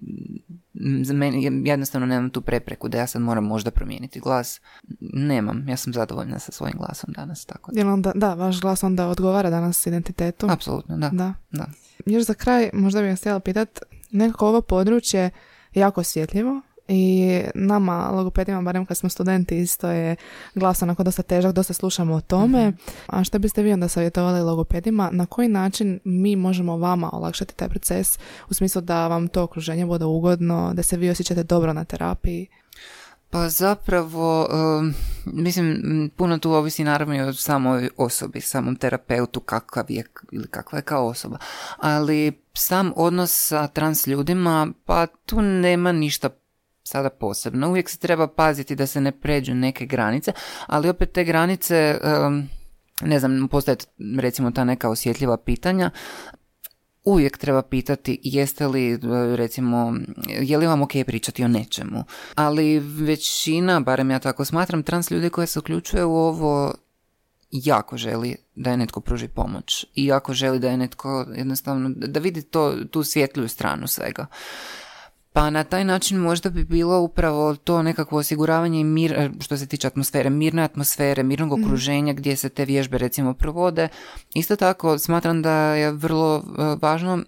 za 1.03 1.13
meni 1.13 1.67
jednostavno 1.69 2.07
nemam 2.07 2.29
tu 2.29 2.41
prepreku 2.41 2.87
da 2.87 2.97
ja 2.97 3.07
sad 3.07 3.21
moram 3.21 3.43
možda 3.43 3.71
promijeniti 3.71 4.19
glas. 4.19 4.61
Nemam, 4.99 5.69
ja 5.69 5.77
sam 5.77 5.93
zadovoljna 5.93 6.39
sa 6.39 6.51
svojim 6.51 6.75
glasom 6.77 7.13
danas. 7.13 7.45
Tako 7.45 7.71
da. 7.71 7.93
onda, 7.93 8.11
da, 8.15 8.33
vaš 8.33 8.61
glas 8.61 8.83
onda 8.83 9.07
odgovara 9.07 9.49
danas 9.49 9.87
identitetu? 9.87 10.47
Apsolutno, 10.49 10.97
da. 10.97 11.09
da. 11.09 11.33
da. 11.51 11.65
Još 12.05 12.23
za 12.23 12.33
kraj, 12.33 12.69
možda 12.73 13.01
bih 13.01 13.09
vas 13.09 13.19
htjela 13.19 13.39
pitati, 13.39 13.81
nekako 14.11 14.47
ovo 14.47 14.61
područje 14.61 15.29
jako 15.73 16.01
osjetljivo 16.01 16.61
i 16.87 17.41
nama 17.55 18.09
logopedima, 18.09 18.61
barem 18.61 18.85
kad 18.85 18.97
smo 18.97 19.09
studenti, 19.09 19.59
isto 19.59 19.87
je 19.87 20.15
glas 20.55 20.81
onako 20.81 21.03
dosta 21.03 21.23
težak, 21.23 21.53
dosta 21.53 21.73
slušamo 21.73 22.13
o 22.15 22.21
tome. 22.21 22.69
Mhm. 22.69 22.77
A 23.07 23.23
što 23.23 23.39
biste 23.39 23.63
vi 23.63 23.73
onda 23.73 23.87
savjetovali 23.87 24.41
logopedima? 24.41 25.09
Na 25.11 25.25
koji 25.25 25.47
način 25.47 25.99
mi 26.03 26.35
možemo 26.35 26.77
vama 26.77 27.09
olakšati 27.13 27.55
taj 27.55 27.69
proces 27.69 28.19
u 28.49 28.53
smislu 28.53 28.81
da 28.81 29.07
vam 29.07 29.27
to 29.27 29.43
okruženje 29.43 29.85
bude 29.85 30.05
ugodno, 30.05 30.73
da 30.73 30.83
se 30.83 30.97
vi 30.97 31.09
osjećate 31.09 31.43
dobro 31.43 31.73
na 31.73 31.83
terapiji? 31.85 32.47
Pa 33.31 33.49
zapravo, 33.49 34.47
mislim, 35.25 35.81
puno 36.15 36.37
tu 36.37 36.51
ovisi 36.51 36.83
naravno 36.83 37.15
i 37.15 37.21
o 37.21 37.33
samoj 37.33 37.89
osobi, 37.97 38.41
samom 38.41 38.75
terapeutu 38.75 39.39
kakav 39.39 39.85
je 39.89 40.05
ili 40.31 40.47
kakva 40.47 40.77
je 40.77 40.83
kao 40.83 41.07
osoba. 41.07 41.37
Ali 41.77 42.41
sam 42.53 42.93
odnos 42.95 43.47
sa 43.47 43.67
trans 43.67 44.07
ljudima, 44.07 44.67
pa 44.85 45.07
tu 45.07 45.41
nema 45.41 45.91
ništa 45.91 46.29
sada 46.83 47.09
posebno. 47.09 47.69
Uvijek 47.69 47.89
se 47.89 47.97
treba 47.97 48.27
paziti 48.27 48.75
da 48.75 48.87
se 48.87 49.01
ne 49.01 49.11
pređu 49.11 49.53
neke 49.53 49.85
granice, 49.85 50.31
ali 50.67 50.89
opet 50.89 51.11
te 51.11 51.23
granice, 51.23 51.99
ne 53.01 53.19
znam, 53.19 53.47
postoje 53.47 53.77
recimo 54.19 54.51
ta 54.51 54.63
neka 54.63 54.89
osjetljiva 54.89 55.37
pitanja, 55.37 55.91
uvijek 57.03 57.37
treba 57.37 57.61
pitati 57.61 58.19
jeste 58.23 58.67
li, 58.67 58.99
recimo, 59.35 59.93
je 60.27 60.57
li 60.57 60.67
vam 60.67 60.81
ok 60.81 60.91
pričati 61.05 61.43
o 61.43 61.47
nečemu. 61.47 62.03
Ali 62.35 62.79
većina, 62.79 63.79
barem 63.79 64.11
ja 64.11 64.19
tako 64.19 64.45
smatram, 64.45 64.83
trans 64.83 65.11
ljudi 65.11 65.29
koje 65.29 65.47
se 65.47 65.59
uključuje 65.59 66.05
u 66.05 66.15
ovo 66.15 66.73
jako 67.51 67.97
želi 67.97 68.35
da 68.55 68.71
je 68.71 68.77
netko 68.77 69.01
pruži 69.01 69.27
pomoć 69.27 69.85
i 69.95 70.05
jako 70.05 70.33
želi 70.33 70.59
da 70.59 70.69
je 70.69 70.77
netko 70.77 71.25
jednostavno, 71.35 71.89
da 71.95 72.19
vidi 72.19 72.41
to, 72.41 72.75
tu 72.91 73.03
svjetlju 73.03 73.47
stranu 73.47 73.87
svega. 73.87 74.25
Pa 75.33 75.49
na 75.49 75.63
taj 75.63 75.83
način 75.83 76.17
možda 76.17 76.49
bi 76.49 76.63
bilo 76.63 77.01
upravo 77.01 77.55
to 77.55 77.81
nekakvo 77.81 78.17
osiguravanje 78.17 78.83
mir, 78.83 79.13
e, 79.13 79.29
što 79.39 79.57
se 79.57 79.67
tiče 79.67 79.87
atmosfere, 79.87 80.29
mirne 80.29 80.63
atmosfere, 80.63 81.23
mirnog 81.23 81.59
mhm. 81.59 81.63
okruženja 81.63 82.13
gdje 82.13 82.35
se 82.35 82.49
te 82.49 82.65
vježbe 82.65 82.97
recimo 82.97 83.33
provode. 83.33 83.87
Isto 84.33 84.55
tako 84.55 84.97
smatram 84.97 85.41
da 85.41 85.53
je 85.53 85.91
vrlo 85.91 86.37
e, 86.37 86.61
važno 86.81 87.23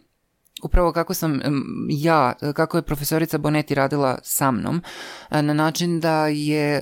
upravo 0.64 0.92
kako 0.92 1.14
sam 1.14 1.40
ja, 1.90 2.34
kako 2.54 2.78
je 2.78 2.82
profesorica 2.84 3.38
Boneti 3.38 3.76
radila 3.76 4.20
sa 4.24 4.52
mnom, 4.52 4.82
e, 5.32 5.42
na 5.42 5.54
način 5.54 6.00
da 6.00 6.28
je 6.28 6.82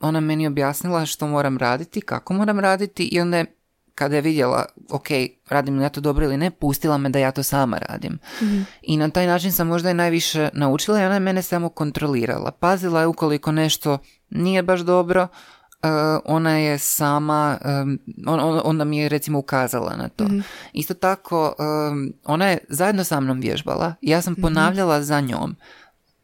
ona 0.00 0.20
meni 0.20 0.46
objasnila 0.46 1.06
što 1.06 1.26
moram 1.26 1.58
raditi, 1.58 2.00
kako 2.00 2.34
moram 2.34 2.60
raditi 2.60 3.04
i 3.04 3.20
onda 3.20 3.36
je 3.36 3.61
kada 3.94 4.16
je 4.16 4.22
vidjela, 4.22 4.64
ok, 4.90 5.06
radim 5.48 5.78
li 5.78 5.82
ja 5.82 5.88
to 5.88 6.00
dobro 6.00 6.24
ili 6.24 6.36
ne, 6.36 6.50
pustila 6.50 6.98
me 6.98 7.08
da 7.08 7.18
ja 7.18 7.30
to 7.30 7.42
sama 7.42 7.78
radim. 7.78 8.18
Mhm. 8.42 8.60
I 8.82 8.96
na 8.96 9.10
taj 9.10 9.26
način 9.26 9.52
sam 9.52 9.66
možda 9.66 9.90
i 9.90 9.94
najviše 9.94 10.48
naučila 10.52 11.00
i 11.00 11.04
ona 11.04 11.14
je 11.14 11.20
mene 11.20 11.42
samo 11.42 11.68
kontrolirala. 11.68 12.50
Pazila 12.50 13.00
je 13.00 13.06
ukoliko 13.06 13.52
nešto 13.52 13.98
nije 14.30 14.62
baš 14.62 14.80
dobro, 14.80 15.22
uh, 15.22 15.88
ona 16.24 16.58
je 16.58 16.78
sama, 16.78 17.58
um, 17.82 17.98
on, 18.26 18.60
onda 18.64 18.84
mi 18.84 18.98
je 18.98 19.08
recimo 19.08 19.38
ukazala 19.38 19.96
na 19.96 20.08
to. 20.08 20.24
Mhm. 20.24 20.40
Isto 20.72 20.94
tako, 20.94 21.54
um, 21.58 22.12
ona 22.24 22.48
je 22.48 22.58
zajedno 22.68 23.04
sa 23.04 23.20
mnom 23.20 23.40
vježbala. 23.40 23.94
Ja 24.00 24.22
sam 24.22 24.32
mhm. 24.32 24.42
ponavljala 24.42 25.02
za 25.02 25.20
njom, 25.20 25.56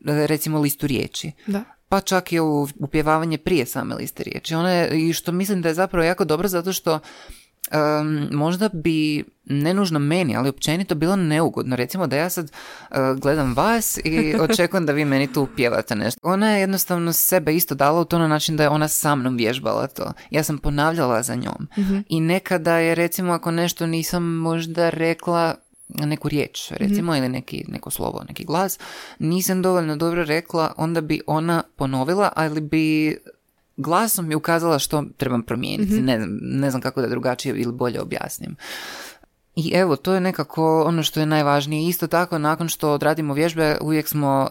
recimo 0.05 0.61
listu 0.61 0.87
riječi. 0.87 1.33
Da 1.47 1.65
pa 1.89 2.01
čak 2.01 2.33
i 2.33 2.39
upjevavanje 2.79 3.39
prije 3.39 3.67
same 3.67 3.95
liste 3.95 4.23
riječi. 4.23 4.55
Ona 4.55 4.71
je, 4.71 5.09
i 5.09 5.13
što 5.13 5.33
mislim 5.33 5.63
da 5.63 5.69
je 5.69 5.75
zapravo 5.75 6.05
jako 6.05 6.25
dobro 6.25 6.49
zato 6.49 6.73
što 6.73 6.99
um, 7.73 8.29
možda 8.33 8.69
bi 8.69 9.25
ne 9.45 9.75
nužno 9.75 9.99
meni, 9.99 10.37
ali 10.37 10.49
općenito 10.49 10.95
bilo 10.95 11.17
neugodno. 11.17 11.77
Recimo 11.77 12.07
da 12.07 12.17
ja 12.17 12.31
sad 12.31 12.53
uh, 12.91 12.97
gledam 13.21 13.55
vas 13.55 13.99
i 14.05 14.35
očekujem 14.51 14.87
da 14.87 14.93
vi 14.93 15.05
meni 15.05 15.33
tu 15.33 15.49
pjevate 15.57 15.95
nešto. 15.95 16.21
Ona 16.23 16.51
je 16.51 16.61
jednostavno 16.61 17.13
sebe 17.13 17.55
isto 17.55 17.75
dala 17.75 18.01
u 18.01 18.05
to 18.05 18.19
na 18.19 18.29
način 18.29 18.57
da 18.57 18.63
je 18.63 18.69
ona 18.69 18.89
sa 18.89 19.15
mnom 19.15 19.37
vježbala 19.37 19.87
to. 19.87 20.13
Ja 20.31 20.43
sam 20.43 20.59
ponavljala 20.59 21.23
za 21.23 21.35
njom. 21.35 21.69
Mhm. 21.79 21.99
I 22.09 22.21
nekada 22.21 22.77
je 22.77 22.95
recimo 22.95 23.33
ako 23.33 23.51
nešto 23.51 23.87
nisam 23.87 24.23
možda 24.25 24.91
rekla 24.91 25.55
neku 25.89 26.29
riječ, 26.29 26.71
recimo, 26.71 27.17
ili 27.17 27.29
neki, 27.29 27.65
neko 27.69 27.91
slovo, 27.91 28.25
neki 28.29 28.45
glas, 28.45 28.79
nisam 29.19 29.63
dovoljno 29.63 29.97
dobro 29.97 30.25
rekla, 30.25 30.73
onda 30.77 31.01
bi 31.01 31.21
ona 31.27 31.63
ponovila, 31.77 32.33
ali 32.37 32.61
bi 32.61 33.17
glasom 33.79 34.29
mi 34.29 34.35
ukazala 34.35 34.79
što 34.79 35.05
trebam 35.17 35.43
promijeniti. 35.43 35.95
Mhm. 35.95 36.05
Ne, 36.05 36.17
znam, 36.19 36.39
ne 36.43 36.71
znam 36.71 36.83
kako 36.83 37.01
da 37.01 37.09
drugačije 37.09 37.55
ili 37.61 37.73
bolje 37.73 38.01
objasnim. 38.01 38.57
I 39.59 39.73
evo, 39.75 39.97
to 39.97 40.15
je 40.15 40.21
nekako 40.21 40.83
ono 40.83 41.03
što 41.03 41.21
je 41.21 41.27
najvažnije. 41.27 41.89
Isto 41.89 42.07
tako, 42.07 42.39
nakon 42.39 42.69
što 42.69 42.93
odradimo 42.93 43.35
vježbe, 43.35 43.77
uvijek 43.81 44.09
smo, 44.09 44.49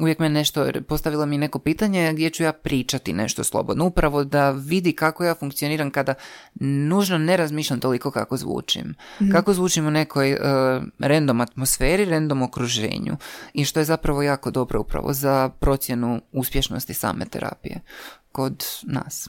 uvijek 0.00 0.18
me 0.18 0.28
nešto, 0.28 0.66
postavila 0.88 1.26
mi 1.26 1.38
neko 1.38 1.58
pitanje 1.58 2.12
gdje 2.12 2.30
ću 2.30 2.42
ja 2.42 2.52
pričati 2.52 3.12
nešto 3.12 3.44
slobodno. 3.44 3.84
Upravo 3.84 4.24
da 4.24 4.50
vidi 4.50 4.92
kako 4.92 5.24
ja 5.24 5.34
funkcioniram 5.34 5.90
kada 5.90 6.14
nužno 6.60 7.18
ne 7.18 7.36
razmišljam 7.36 7.80
toliko 7.80 8.10
kako 8.10 8.36
zvučim. 8.36 8.94
Mhm. 9.20 9.30
Kako 9.30 9.54
zvučim 9.54 9.86
u 9.86 9.90
nekoj 9.90 10.32
uh, 10.32 10.38
random 10.98 11.40
atmosferi, 11.40 12.04
random 12.04 12.42
okruženju. 12.42 13.16
I 13.54 13.64
što 13.64 13.80
je 13.80 13.84
zapravo 13.84 14.22
jako 14.22 14.50
dobro 14.50 14.80
upravo 14.80 15.12
za 15.12 15.48
procjenu 15.60 16.20
uspješnosti 16.32 16.94
same 16.94 17.24
terapije 17.24 17.80
kod 18.34 18.64
nas. 18.82 19.28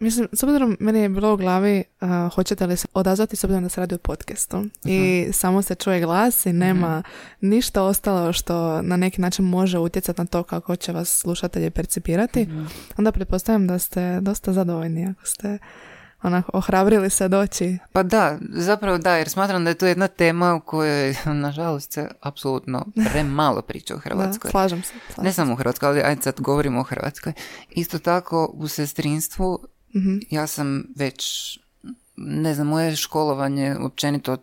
Mislim, 0.00 0.28
s 0.32 0.42
obzirom, 0.42 0.76
meni 0.80 1.00
je 1.00 1.08
bilo 1.08 1.34
u 1.34 1.36
glavi 1.36 1.84
uh, 2.00 2.08
hoćete 2.34 2.66
li 2.66 2.76
se 2.76 2.86
odazvati 2.94 3.36
s 3.36 3.44
obzirom 3.44 3.62
da 3.62 3.68
se 3.68 3.80
radi 3.80 3.94
o 3.94 3.98
podcastu 3.98 4.64
i 4.84 5.22
mhm. 5.22 5.32
samo 5.32 5.62
se 5.62 5.74
čuje 5.74 6.00
glas 6.00 6.46
i 6.46 6.52
nema 6.52 6.98
mhm. 6.98 7.48
ništa 7.48 7.82
ostalo 7.82 8.32
što 8.32 8.82
na 8.82 8.96
neki 8.96 9.20
način 9.20 9.44
može 9.44 9.78
utjecati 9.78 10.20
na 10.20 10.26
to 10.26 10.42
kako 10.42 10.76
će 10.76 10.92
vas 10.92 11.18
slušatelji 11.18 11.70
percipirati, 11.70 12.42
mhm. 12.42 12.64
onda 12.96 13.12
pretpostavljam 13.12 13.66
da 13.66 13.78
ste 13.78 14.20
dosta 14.20 14.52
zadovoljni 14.52 15.06
ako 15.06 15.26
ste 15.26 15.58
onako 16.22 16.50
ohrabrili 16.54 17.10
se 17.10 17.28
doći. 17.28 17.78
Pa 17.92 18.02
da, 18.02 18.38
zapravo 18.52 18.98
da, 18.98 19.16
jer 19.16 19.28
smatram 19.28 19.64
da 19.64 19.70
je 19.70 19.74
to 19.74 19.86
jedna 19.86 20.08
tema 20.08 20.54
u 20.54 20.60
kojoj, 20.60 21.14
nažalost, 21.46 21.92
se 21.92 22.08
apsolutno 22.20 22.86
premalo 23.10 23.62
priča 23.62 23.94
u 23.94 23.98
Hrvatskoj. 24.04 24.48
Da, 24.48 24.50
slažem 24.50 24.82
se. 24.82 24.92
ne 25.22 25.32
samo 25.32 25.52
u 25.52 25.56
Hrvatskoj, 25.56 25.88
ali 25.88 26.02
ajde 26.02 26.22
sad 26.22 26.40
govorimo 26.40 26.80
o 26.80 26.84
Hrvatskoj. 26.84 27.32
Isto 27.70 27.98
tako 27.98 28.50
u 28.54 28.68
sestrinstvu 28.68 29.58
mhm. 29.96 30.18
ja 30.30 30.46
sam 30.46 30.84
već, 30.96 31.58
ne 32.16 32.54
znam, 32.54 32.66
moje 32.66 32.96
školovanje 32.96 33.76
općenito 33.80 34.32
uh, 34.32 34.40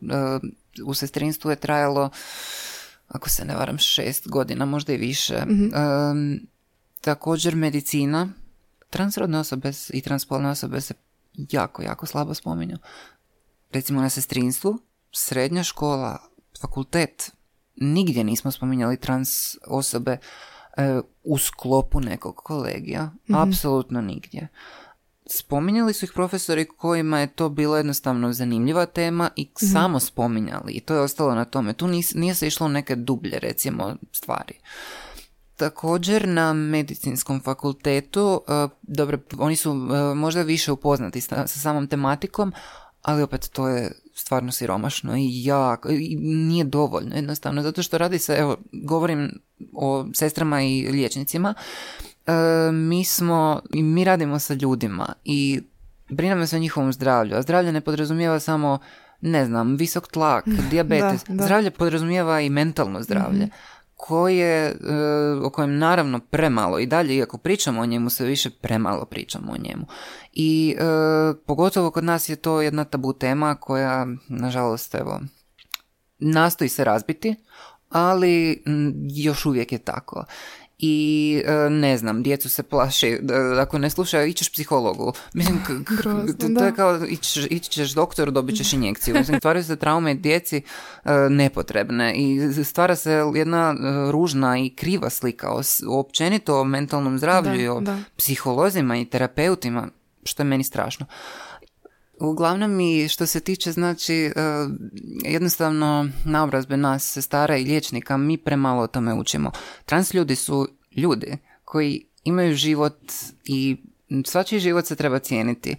u 0.85 0.93
sestrinstvu 0.93 1.49
je 1.49 1.55
trajalo, 1.55 2.09
ako 3.07 3.29
se 3.29 3.45
ne 3.45 3.55
varam, 3.55 3.77
šest 3.77 4.27
godina, 4.27 4.65
možda 4.65 4.93
i 4.93 4.97
više. 4.97 5.45
mm 5.45 6.47
također 7.01 7.55
medicina, 7.55 8.29
transrodne 8.89 9.39
osobe 9.39 9.71
i 9.93 10.01
transpolne 10.01 10.49
osobe 10.49 10.81
se 10.81 10.93
jako, 11.37 11.81
jako 11.81 12.05
slabo 12.05 12.33
spominju. 12.33 12.77
Recimo 13.71 14.01
na 14.01 14.09
sestrinstvu, 14.09 14.79
srednja 15.11 15.63
škola, 15.63 16.19
fakultet, 16.61 17.31
nigdje 17.75 18.23
nismo 18.23 18.51
spominjali 18.51 18.97
trans 18.97 19.57
osobe 19.67 20.17
e, 20.77 21.01
u 21.23 21.37
sklopu 21.37 21.99
nekog 21.99 22.35
kolegija. 22.35 23.11
mm 23.29 23.35
Apsolutno 23.35 24.01
nigdje. 24.01 24.47
Spominjali 25.25 25.93
su 25.93 26.05
ih 26.05 26.11
profesori 26.13 26.65
kojima 26.65 27.19
je 27.19 27.27
to 27.27 27.49
bilo 27.49 27.77
jednostavno 27.77 28.33
zanimljiva 28.33 28.85
tema 28.85 29.29
i 29.35 29.43
mm 29.43 29.67
samo 29.73 29.99
spominjali 29.99 30.73
i 30.73 30.79
to 30.79 30.93
je 30.93 31.01
ostalo 31.01 31.35
na 31.35 31.45
tome. 31.45 31.73
Tu 31.73 31.87
nije 32.15 32.35
se 32.35 32.47
išlo 32.47 32.65
u 32.65 32.69
neke 32.69 32.95
dublje, 32.95 33.39
recimo, 33.39 33.95
stvari. 34.11 34.59
Također 35.57 36.27
na 36.27 36.53
medicinskom 36.53 37.41
fakultetu, 37.41 38.41
e, 38.47 38.67
dobro, 38.81 39.17
oni 39.39 39.55
su 39.55 39.69
e, 39.71 40.15
možda 40.15 40.41
više 40.41 40.71
upoznati 40.71 41.21
sa, 41.21 41.47
samom 41.47 41.87
tematikom, 41.87 42.53
ali 43.01 43.23
opet 43.23 43.49
to 43.53 43.67
je 43.67 43.91
stvarno 44.13 44.51
siromašno 44.51 45.17
i 45.17 45.45
jako, 45.45 45.89
i 45.89 46.15
nije 46.19 46.63
dovoljno 46.63 47.15
jednostavno, 47.15 47.61
zato 47.61 47.83
što 47.83 47.97
radi 47.97 48.19
se, 48.19 48.33
evo, 48.33 48.57
govorim 48.71 49.31
o 49.73 50.05
sestrama 50.13 50.61
i 50.61 50.87
liječnicima, 50.91 51.53
e, 52.25 52.31
mi 52.71 53.05
smo, 53.05 53.61
mi 53.73 54.03
radimo 54.03 54.39
sa 54.39 54.53
ljudima 54.53 55.13
i 55.23 55.61
brinemo 56.09 56.47
se 56.47 56.55
o 56.55 56.59
njihovom 56.59 56.93
zdravlju, 56.93 57.35
a 57.35 57.41
zdravlje 57.41 57.71
ne 57.71 57.81
podrazumijeva 57.81 58.39
samo, 58.39 58.79
ne 59.21 59.45
znam, 59.45 59.75
visok 59.75 60.07
tlak, 60.07 60.45
dijabetes, 60.71 61.21
zdravlje 61.29 61.71
podrazumijeva 61.71 62.41
i 62.41 62.49
mentalno 62.49 63.03
zdravlje. 63.03 63.45
Mhm 63.45 63.76
koje, 63.97 64.65
e, 64.67 64.75
o 65.43 65.49
kojem 65.49 65.77
naravno 65.77 66.19
premalo 66.19 66.79
i 66.79 66.85
dalje, 66.85 67.15
iako 67.15 67.37
pričamo 67.37 67.81
o 67.81 67.85
njemu, 67.85 68.09
sve 68.09 68.25
više 68.25 68.49
premalo 68.49 69.05
pričamo 69.05 69.51
o 69.51 69.57
njemu. 69.57 69.85
I 70.33 70.75
e, 70.77 70.83
pogotovo 71.45 71.91
kod 71.91 72.03
nas 72.03 72.29
je 72.29 72.35
to 72.35 72.61
jedna 72.61 72.83
tabu 72.83 73.13
tema 73.13 73.55
koja, 73.55 74.07
nažalost, 74.27 74.95
evo, 74.95 75.19
nastoji 76.19 76.69
se 76.69 76.83
razbiti, 76.83 77.35
ali 77.89 78.63
još 79.09 79.45
uvijek 79.45 79.71
je 79.71 79.77
tako 79.77 80.25
i 80.79 81.41
e, 81.45 81.69
ne 81.69 81.97
znam, 81.97 82.23
djecu 82.23 82.49
se 82.49 82.63
plaši, 82.63 83.19
ako 83.59 83.77
ne 83.77 83.89
slušaju, 83.89 84.27
ićeš 84.27 84.49
psihologu. 84.49 85.13
Mislim, 85.33 85.63
to 86.57 86.65
je 86.65 86.75
kao 86.75 87.05
ići 87.49 87.71
ćeš 87.71 87.91
doktoru, 87.91 88.31
dobit 88.31 88.57
ćeš 88.57 88.73
injekciju. 88.73 89.15
Mislim, 89.15 89.39
stvaraju 89.39 89.63
se 89.63 89.75
traume 89.75 90.13
djeci 90.13 90.57
e, 90.57 91.11
nepotrebne 91.29 92.13
i 92.15 92.39
stvara 92.63 92.95
se 92.95 93.23
jedna 93.35 93.75
e, 93.79 94.11
ružna 94.11 94.57
i 94.57 94.69
kriva 94.69 95.09
slika 95.09 95.51
o, 95.51 95.61
općenito 95.99 96.59
o 96.59 96.63
mentalnom 96.63 97.17
zdravlju 97.17 97.61
i 97.61 97.67
o 97.67 97.81
psiholozima 98.17 98.97
i 98.97 99.05
terapeutima, 99.05 99.87
što 100.23 100.43
je 100.43 100.47
meni 100.47 100.63
strašno. 100.63 101.05
Uglavnom 102.19 102.79
i 102.79 103.07
što 103.07 103.25
se 103.25 103.39
tiče 103.39 103.71
znači 103.71 104.31
jednostavno 105.25 106.09
naobrazbe 106.25 106.77
nas 106.77 107.17
stara 107.21 107.57
i 107.57 107.63
liječnika 107.63 108.17
mi 108.17 108.37
premalo 108.37 108.83
o 108.83 108.87
tome 108.87 109.13
učimo. 109.13 109.51
Trans 109.85 110.13
ljudi 110.13 110.35
su 110.35 110.67
ljudi 110.95 111.37
koji 111.65 112.05
imaju 112.23 112.55
život 112.55 112.97
i 113.45 113.77
svačiji 114.25 114.59
život 114.59 114.85
se 114.85 114.95
treba 114.95 115.19
cijeniti. 115.19 115.75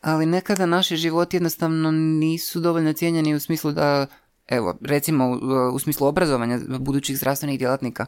Ali 0.00 0.26
nekada 0.26 0.66
naši 0.66 0.96
životi 0.96 1.36
jednostavno 1.36 1.90
nisu 1.90 2.60
dovoljno 2.60 2.92
cijenjeni 2.92 3.34
u 3.34 3.40
smislu 3.40 3.72
da, 3.72 4.06
evo, 4.48 4.78
recimo 4.80 5.38
u 5.72 5.78
smislu 5.78 6.06
obrazovanja 6.06 6.58
budućih 6.78 7.16
zdravstvenih 7.16 7.58
djelatnika, 7.58 8.06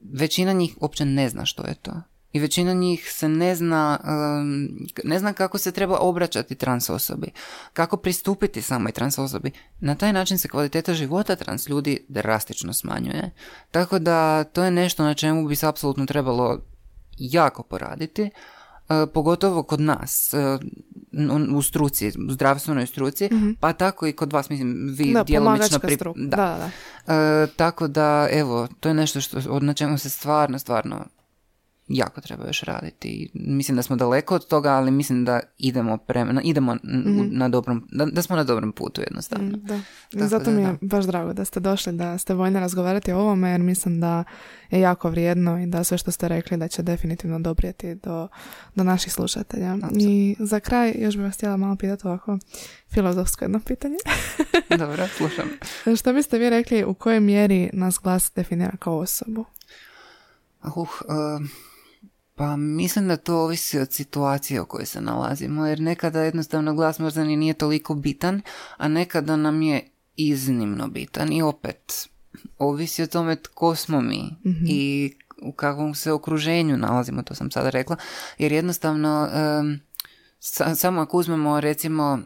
većina 0.00 0.52
njih 0.52 0.76
uopće 0.80 1.04
ne 1.04 1.28
zna 1.28 1.46
što 1.46 1.66
je 1.66 1.74
to. 1.74 1.92
I 2.32 2.38
većina 2.40 2.72
njih 2.72 3.12
se 3.12 3.28
ne 3.28 3.54
zna, 3.54 3.98
ne 5.04 5.18
zna 5.18 5.32
kako 5.32 5.58
se 5.58 5.72
treba 5.72 5.98
obraćati 5.98 6.54
trans 6.54 6.90
osobi, 6.90 7.30
kako 7.72 7.96
pristupiti 7.96 8.62
samoj 8.62 8.92
trans 8.92 9.18
osobi. 9.18 9.50
Na 9.80 9.94
taj 9.94 10.12
način 10.12 10.38
se 10.38 10.48
kvaliteta 10.48 10.94
života 10.94 11.36
trans 11.36 11.68
ljudi 11.68 12.04
drastično 12.08 12.72
smanjuje. 12.72 13.30
Tako 13.70 13.98
da 13.98 14.44
to 14.44 14.64
je 14.64 14.70
nešto 14.70 15.04
na 15.04 15.14
čemu 15.14 15.48
bi 15.48 15.56
se 15.56 15.66
apsolutno 15.66 16.06
trebalo 16.06 16.58
jako 17.18 17.62
poraditi. 17.62 18.22
Uh, 18.22 18.30
pogotovo 19.14 19.62
kod 19.62 19.80
nas 19.80 20.34
uh, 20.34 20.60
u 21.56 21.62
struci, 21.62 22.08
u 22.28 22.32
zdravstvenoj 22.32 22.86
struci, 22.86 23.28
pa 23.60 23.72
tako 23.72 24.06
i 24.06 24.12
kod 24.12 24.32
vas, 24.32 24.50
mislim, 24.50 24.94
vi 24.98 25.12
Da, 25.12 25.24
djelomično 25.24 25.78
pri- 25.78 25.96
da. 26.16 26.36
Da, 26.36 26.70
da. 27.06 27.14
E, 27.14 27.46
tako 27.56 27.88
da, 27.88 28.28
evo, 28.32 28.68
to 28.80 28.88
je 28.88 28.94
nešto 28.94 29.20
što, 29.20 29.60
na 29.60 29.74
čemu 29.74 29.98
se 29.98 30.10
stvarno, 30.10 30.58
stvarno 30.58 31.04
jako 31.88 32.20
treba 32.20 32.46
još 32.46 32.60
raditi. 32.60 33.30
Mislim 33.34 33.76
da 33.76 33.82
smo 33.82 33.96
daleko 33.96 34.34
od 34.34 34.46
toga, 34.46 34.70
ali 34.70 34.90
mislim 34.90 35.24
da 35.24 35.40
idemo 35.58 35.96
prema, 35.98 36.32
na- 36.32 36.42
idemo 36.42 36.72
u- 36.72 36.78
na 37.30 37.48
dobrom, 37.48 37.88
da, 37.90 38.06
da 38.06 38.22
smo 38.22 38.36
na 38.36 38.44
dobrom 38.44 38.72
putu 38.72 39.00
jednostavno. 39.00 39.46
Mm, 39.46 39.52
Da. 39.56 39.80
Tako 40.12 40.26
zato 40.26 40.44
da, 40.44 40.50
mi 40.50 40.62
je 40.62 40.66
da. 40.68 40.78
baš 40.82 41.04
drago 41.04 41.32
da 41.32 41.44
ste 41.44 41.60
došli, 41.60 41.92
da 41.92 42.18
ste 42.18 42.34
voljni 42.34 42.60
razgovarati 42.60 43.12
o 43.12 43.18
ovome, 43.18 43.50
jer 43.50 43.60
mislim 43.60 44.00
da 44.00 44.24
je 44.70 44.80
jako 44.80 45.10
vrijedno 45.10 45.58
i 45.58 45.66
da 45.66 45.84
sve 45.84 45.98
što 45.98 46.10
ste 46.10 46.28
rekli 46.28 46.56
da 46.56 46.68
će 46.68 46.82
definitivno 46.82 47.38
doprijeti 47.38 47.94
do, 47.94 48.28
do 48.74 48.84
naših 48.84 49.12
slušatelja. 49.12 49.76
I 49.92 50.36
za 50.38 50.60
kraj 50.60 50.94
još 50.96 51.16
bih 51.16 51.24
vas 51.24 51.34
htjela 51.34 51.56
malo 51.56 51.76
pitati 51.76 52.06
ovako 52.06 52.38
filozofsko 52.88 53.44
jedno 53.44 53.60
pitanje. 53.60 53.96
Dobro, 54.78 55.06
slušam. 55.08 55.48
što 55.98 56.12
biste 56.12 56.38
vi 56.38 56.50
rekli 56.50 56.84
u 56.84 56.94
kojoj 56.94 57.20
mjeri 57.20 57.70
nas 57.72 57.98
glas 57.98 58.32
definira 58.36 58.76
kao 58.78 58.98
osobu? 58.98 59.44
Uh, 60.64 60.88
e, 61.00 61.65
pa 62.36 62.56
mislim 62.56 63.08
da 63.08 63.16
to 63.16 63.36
ovisi 63.36 63.78
od 63.78 63.92
situacije 63.92 64.60
u 64.60 64.66
kojoj 64.66 64.86
se 64.86 65.00
nalazimo, 65.00 65.66
jer 65.66 65.80
nekada 65.80 66.22
jednostavno 66.22 66.74
glas 66.74 66.98
možda 66.98 67.24
ni 67.24 67.36
nije 67.36 67.54
toliko 67.54 67.94
bitan, 67.94 68.40
a 68.76 68.88
nekada 68.88 69.36
nam 69.36 69.62
je 69.62 69.88
iznimno 70.16 70.88
bitan 70.88 71.32
i 71.32 71.42
opet 71.42 72.08
ovisi 72.58 73.02
o 73.02 73.06
tome 73.06 73.36
tko 73.36 73.74
smo 73.74 74.00
mi 74.00 74.36
i 74.68 75.12
u 75.42 75.52
kakvom 75.52 75.94
se 75.94 76.12
okruženju 76.12 76.76
nalazimo, 76.76 77.22
to 77.22 77.34
sam 77.34 77.50
sada 77.50 77.70
rekla, 77.70 77.96
jer 78.38 78.52
jednostavno 78.52 79.28
sa- 80.40 80.74
samo 80.74 81.00
ako 81.00 81.16
uzmemo 81.18 81.60
recimo 81.60 82.18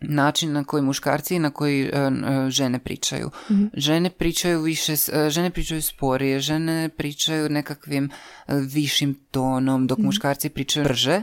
način 0.00 0.52
na 0.52 0.64
koji 0.64 0.82
muškarci 0.82 1.36
i 1.36 1.38
na 1.38 1.50
koji 1.50 1.82
e, 1.82 1.88
e, 1.88 2.10
žene 2.50 2.78
pričaju. 2.78 3.30
Žene 3.74 4.10
pričaju 4.10 4.62
više, 4.62 4.92
e, 4.92 5.30
žene 5.30 5.50
pričaju 5.50 5.82
sporije, 5.82 6.40
žene 6.40 6.88
pričaju 6.88 7.48
nekakvim 7.48 8.10
višim 8.48 9.14
tonom, 9.30 9.86
dok 9.86 9.98
muškarci 9.98 10.48
pričaju 10.48 10.84
brže 10.84 11.22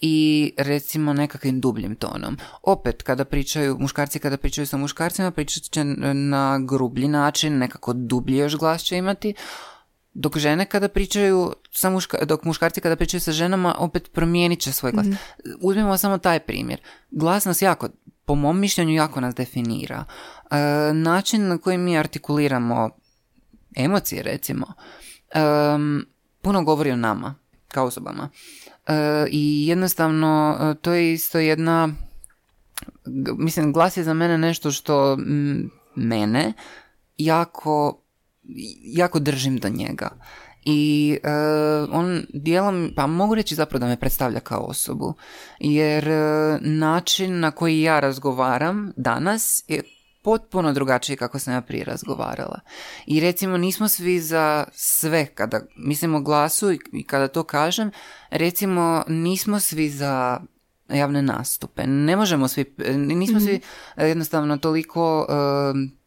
i 0.00 0.52
recimo 0.56 1.12
nekakvim 1.12 1.60
dubljim 1.60 1.94
tonom. 1.94 2.38
Opet, 2.62 3.02
kada 3.02 3.24
pričaju, 3.24 3.76
muškarci 3.78 4.18
kada 4.18 4.36
pričaju 4.36 4.66
sa 4.66 4.76
muškarcima, 4.76 5.30
pričat 5.30 5.62
će 5.62 5.84
na 6.14 6.58
grublji 6.58 7.08
način, 7.08 7.58
nekako 7.58 7.92
dublji 7.92 8.36
još 8.36 8.56
glas 8.56 8.82
će 8.82 8.96
imati, 8.96 9.34
dok 10.14 10.38
žene 10.38 10.64
kada 10.64 10.88
pričaju 10.88 11.52
sa 11.70 11.90
muška, 11.90 12.24
dok 12.24 12.44
muškarci 12.44 12.80
kada 12.80 12.96
pričaju 12.96 13.20
sa 13.20 13.32
ženama 13.32 13.74
opet 13.78 14.12
promijenit 14.12 14.60
će 14.60 14.72
svoj 14.72 14.92
glas. 14.92 15.06
Uzmimo 15.60 15.96
samo 15.96 16.18
taj 16.18 16.40
primjer. 16.40 16.80
Glas 17.10 17.44
nas 17.44 17.62
jako, 17.62 17.88
po 18.24 18.34
mom 18.34 18.60
mišljenju, 18.60 18.94
jako 18.94 19.20
nas 19.20 19.34
definira. 19.34 20.04
E, 20.50 20.56
način 20.94 21.48
na 21.48 21.58
koji 21.58 21.78
mi 21.78 21.98
artikuliramo 21.98 22.90
emocije, 23.76 24.22
recimo, 24.22 24.66
em, 25.34 26.06
puno 26.42 26.64
govori 26.64 26.90
o 26.90 26.96
nama, 26.96 27.34
kao 27.68 27.86
osobama. 27.86 28.28
E, 28.86 29.26
I 29.30 29.66
jednostavno, 29.66 30.58
e, 30.60 30.74
to 30.74 30.92
je 30.92 31.12
isto 31.12 31.38
jedna 31.38 31.88
mislim, 33.38 33.72
glas 33.72 33.96
je 33.96 34.04
za 34.04 34.14
mene 34.14 34.38
nešto 34.38 34.70
što 34.70 35.18
mene 35.94 36.52
jako 37.18 37.98
jako 38.82 39.18
držim 39.18 39.58
do 39.58 39.68
njega. 39.68 40.10
I 40.64 41.18
e, 41.22 41.28
on 41.92 42.26
dijelom, 42.34 42.92
pa 42.96 43.06
mogu 43.06 43.34
reći 43.34 43.54
zapravo 43.54 43.80
da 43.80 43.86
me 43.86 43.96
predstavlja 43.96 44.40
kao 44.40 44.60
osobu, 44.60 45.14
jer 45.58 46.08
e, 46.08 46.58
način 46.60 47.40
na 47.40 47.50
koji 47.50 47.82
ja 47.82 48.00
razgovaram 48.00 48.92
danas 48.96 49.64
je 49.68 49.82
potpuno 50.22 50.72
drugačiji 50.72 51.16
kako 51.16 51.38
sam 51.38 51.54
ja 51.54 51.60
prije 51.60 51.84
razgovarala. 51.84 52.60
I 53.06 53.20
recimo 53.20 53.56
nismo 53.56 53.88
svi 53.88 54.20
za 54.20 54.64
sve, 54.72 55.26
kada 55.26 55.60
mislimo 55.76 56.18
o 56.18 56.22
glasu 56.22 56.72
i, 56.72 56.78
i 56.92 57.04
kada 57.04 57.28
to 57.28 57.42
kažem, 57.42 57.90
recimo 58.30 59.04
nismo 59.08 59.60
svi 59.60 59.90
za 59.90 60.40
javne 60.88 61.22
nastupe. 61.22 61.86
Ne 61.86 62.16
možemo 62.16 62.48
svi, 62.48 62.74
nismo 62.96 63.40
svi 63.40 63.60
e, 63.96 64.08
jednostavno 64.08 64.56
toliko 64.56 65.26
e, 65.28 66.01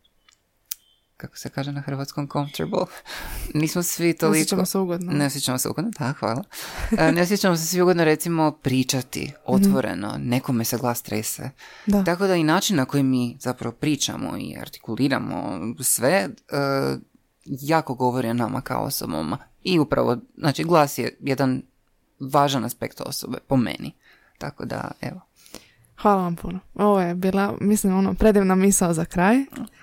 kako 1.18 1.38
se 1.38 1.50
kaže 1.50 1.72
na 1.72 1.82
hrvatskom 1.82 2.30
comfortable. 2.32 2.86
Nismo 3.54 3.84
svi 3.84 4.14
toliko... 4.14 4.38
Osjećamo 4.38 4.66
se 4.66 4.78
ugodno. 4.78 5.12
Ne 5.12 5.26
osjećamo 5.26 5.58
se 5.58 5.70
ugodno, 5.70 5.92
da, 6.00 6.14
hvala. 6.20 6.44
E, 6.98 7.12
Ne 7.12 7.22
osjećamo 7.22 7.58
se 7.58 7.66
svi 7.66 7.82
ugodno 7.82 8.04
recimo 8.04 8.52
pričati 8.52 9.32
otvoreno, 9.46 10.16
nekome 10.20 10.66
se 10.66 10.78
glas 10.78 11.02
trese. 11.02 11.50
Da. 11.86 12.04
Tako 12.04 12.28
da 12.28 12.36
i 12.36 12.44
način 12.44 12.76
na 12.76 12.86
koji 12.86 13.04
mi 13.04 13.38
zapravo 13.40 13.76
pričamo 13.76 14.38
i 14.38 14.58
artikuliramo 14.62 15.60
sve 15.80 16.10
e, 16.10 16.30
jako 17.46 17.94
govori 17.94 18.30
o 18.30 18.34
nama 18.34 18.62
kao 18.62 18.84
osobama. 18.84 19.38
I 19.64 19.80
upravo, 19.80 20.18
znači 20.38 20.64
glas 20.64 20.98
je 20.98 21.18
jedan 21.20 21.62
važan 22.20 22.66
aspekt 22.66 23.02
osobe, 23.02 23.38
po 23.48 23.58
meni. 23.58 23.92
Tako 24.38 24.66
da, 24.66 24.92
evo. 25.02 25.22
Hvala 26.06 26.22
vam 26.22 26.36
puno. 26.36 26.60
Ovo 26.76 27.02
je 27.02 27.16
bila, 27.16 27.54
mislim, 27.62 27.98
ono, 27.98 28.14
predivna 28.14 28.56
misao 28.56 28.94
za 28.94 29.06
kraj. 29.06 29.36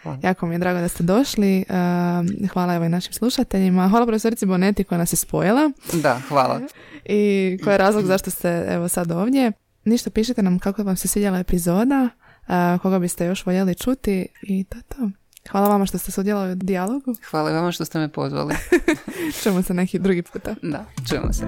Hvala. 0.02 0.18
Jako 0.22 0.46
mi 0.46 0.54
je 0.54 0.58
drago 0.58 0.80
da 0.80 0.88
ste 0.88 1.02
došli. 1.02 1.64
Um, 1.68 2.48
hvala 2.48 2.74
evo 2.74 2.84
i 2.84 2.88
našim 2.88 3.12
slušateljima. 3.12 3.88
Hvala 3.88 4.06
profesorici 4.06 4.46
Boneti 4.46 4.84
koja 4.84 4.98
nas 4.98 5.12
je 5.12 5.16
spojila 5.16 5.70
Da, 5.92 6.20
hvala. 6.28 6.60
i 7.04 7.58
koji 7.64 7.74
je 7.74 7.78
razlog 7.78 8.04
zašto 8.04 8.30
ste 8.30 8.66
evo 8.68 8.88
sad 8.88 9.10
ovdje. 9.10 9.52
Ništa 9.84 10.10
pišite 10.10 10.42
nam 10.42 10.58
kako 10.58 10.82
vam 10.82 10.96
se 10.96 11.08
svidjela 11.08 11.38
epizoda, 11.38 12.08
uh, 12.48 12.80
koga 12.82 12.98
biste 12.98 13.26
još 13.26 13.46
voljeli 13.46 13.74
čuti 13.74 14.26
i 14.42 14.64
to 14.64 14.76
to. 14.88 15.10
Hvala 15.50 15.68
vama 15.68 15.86
što 15.86 15.98
ste 15.98 16.10
sudjelovali 16.10 16.52
u 16.52 16.56
dijalogu. 16.56 17.14
Hvala 17.30 17.50
vama 17.52 17.72
što 17.72 17.84
ste 17.84 17.98
me 17.98 18.08
pozvali. 18.08 18.54
Čujemo 19.42 19.62
se 19.62 19.74
neki 19.74 19.98
drugi 19.98 20.22
puta. 20.22 20.54
Da, 20.62 20.84
čujemo 21.08 21.32
se. 21.32 21.46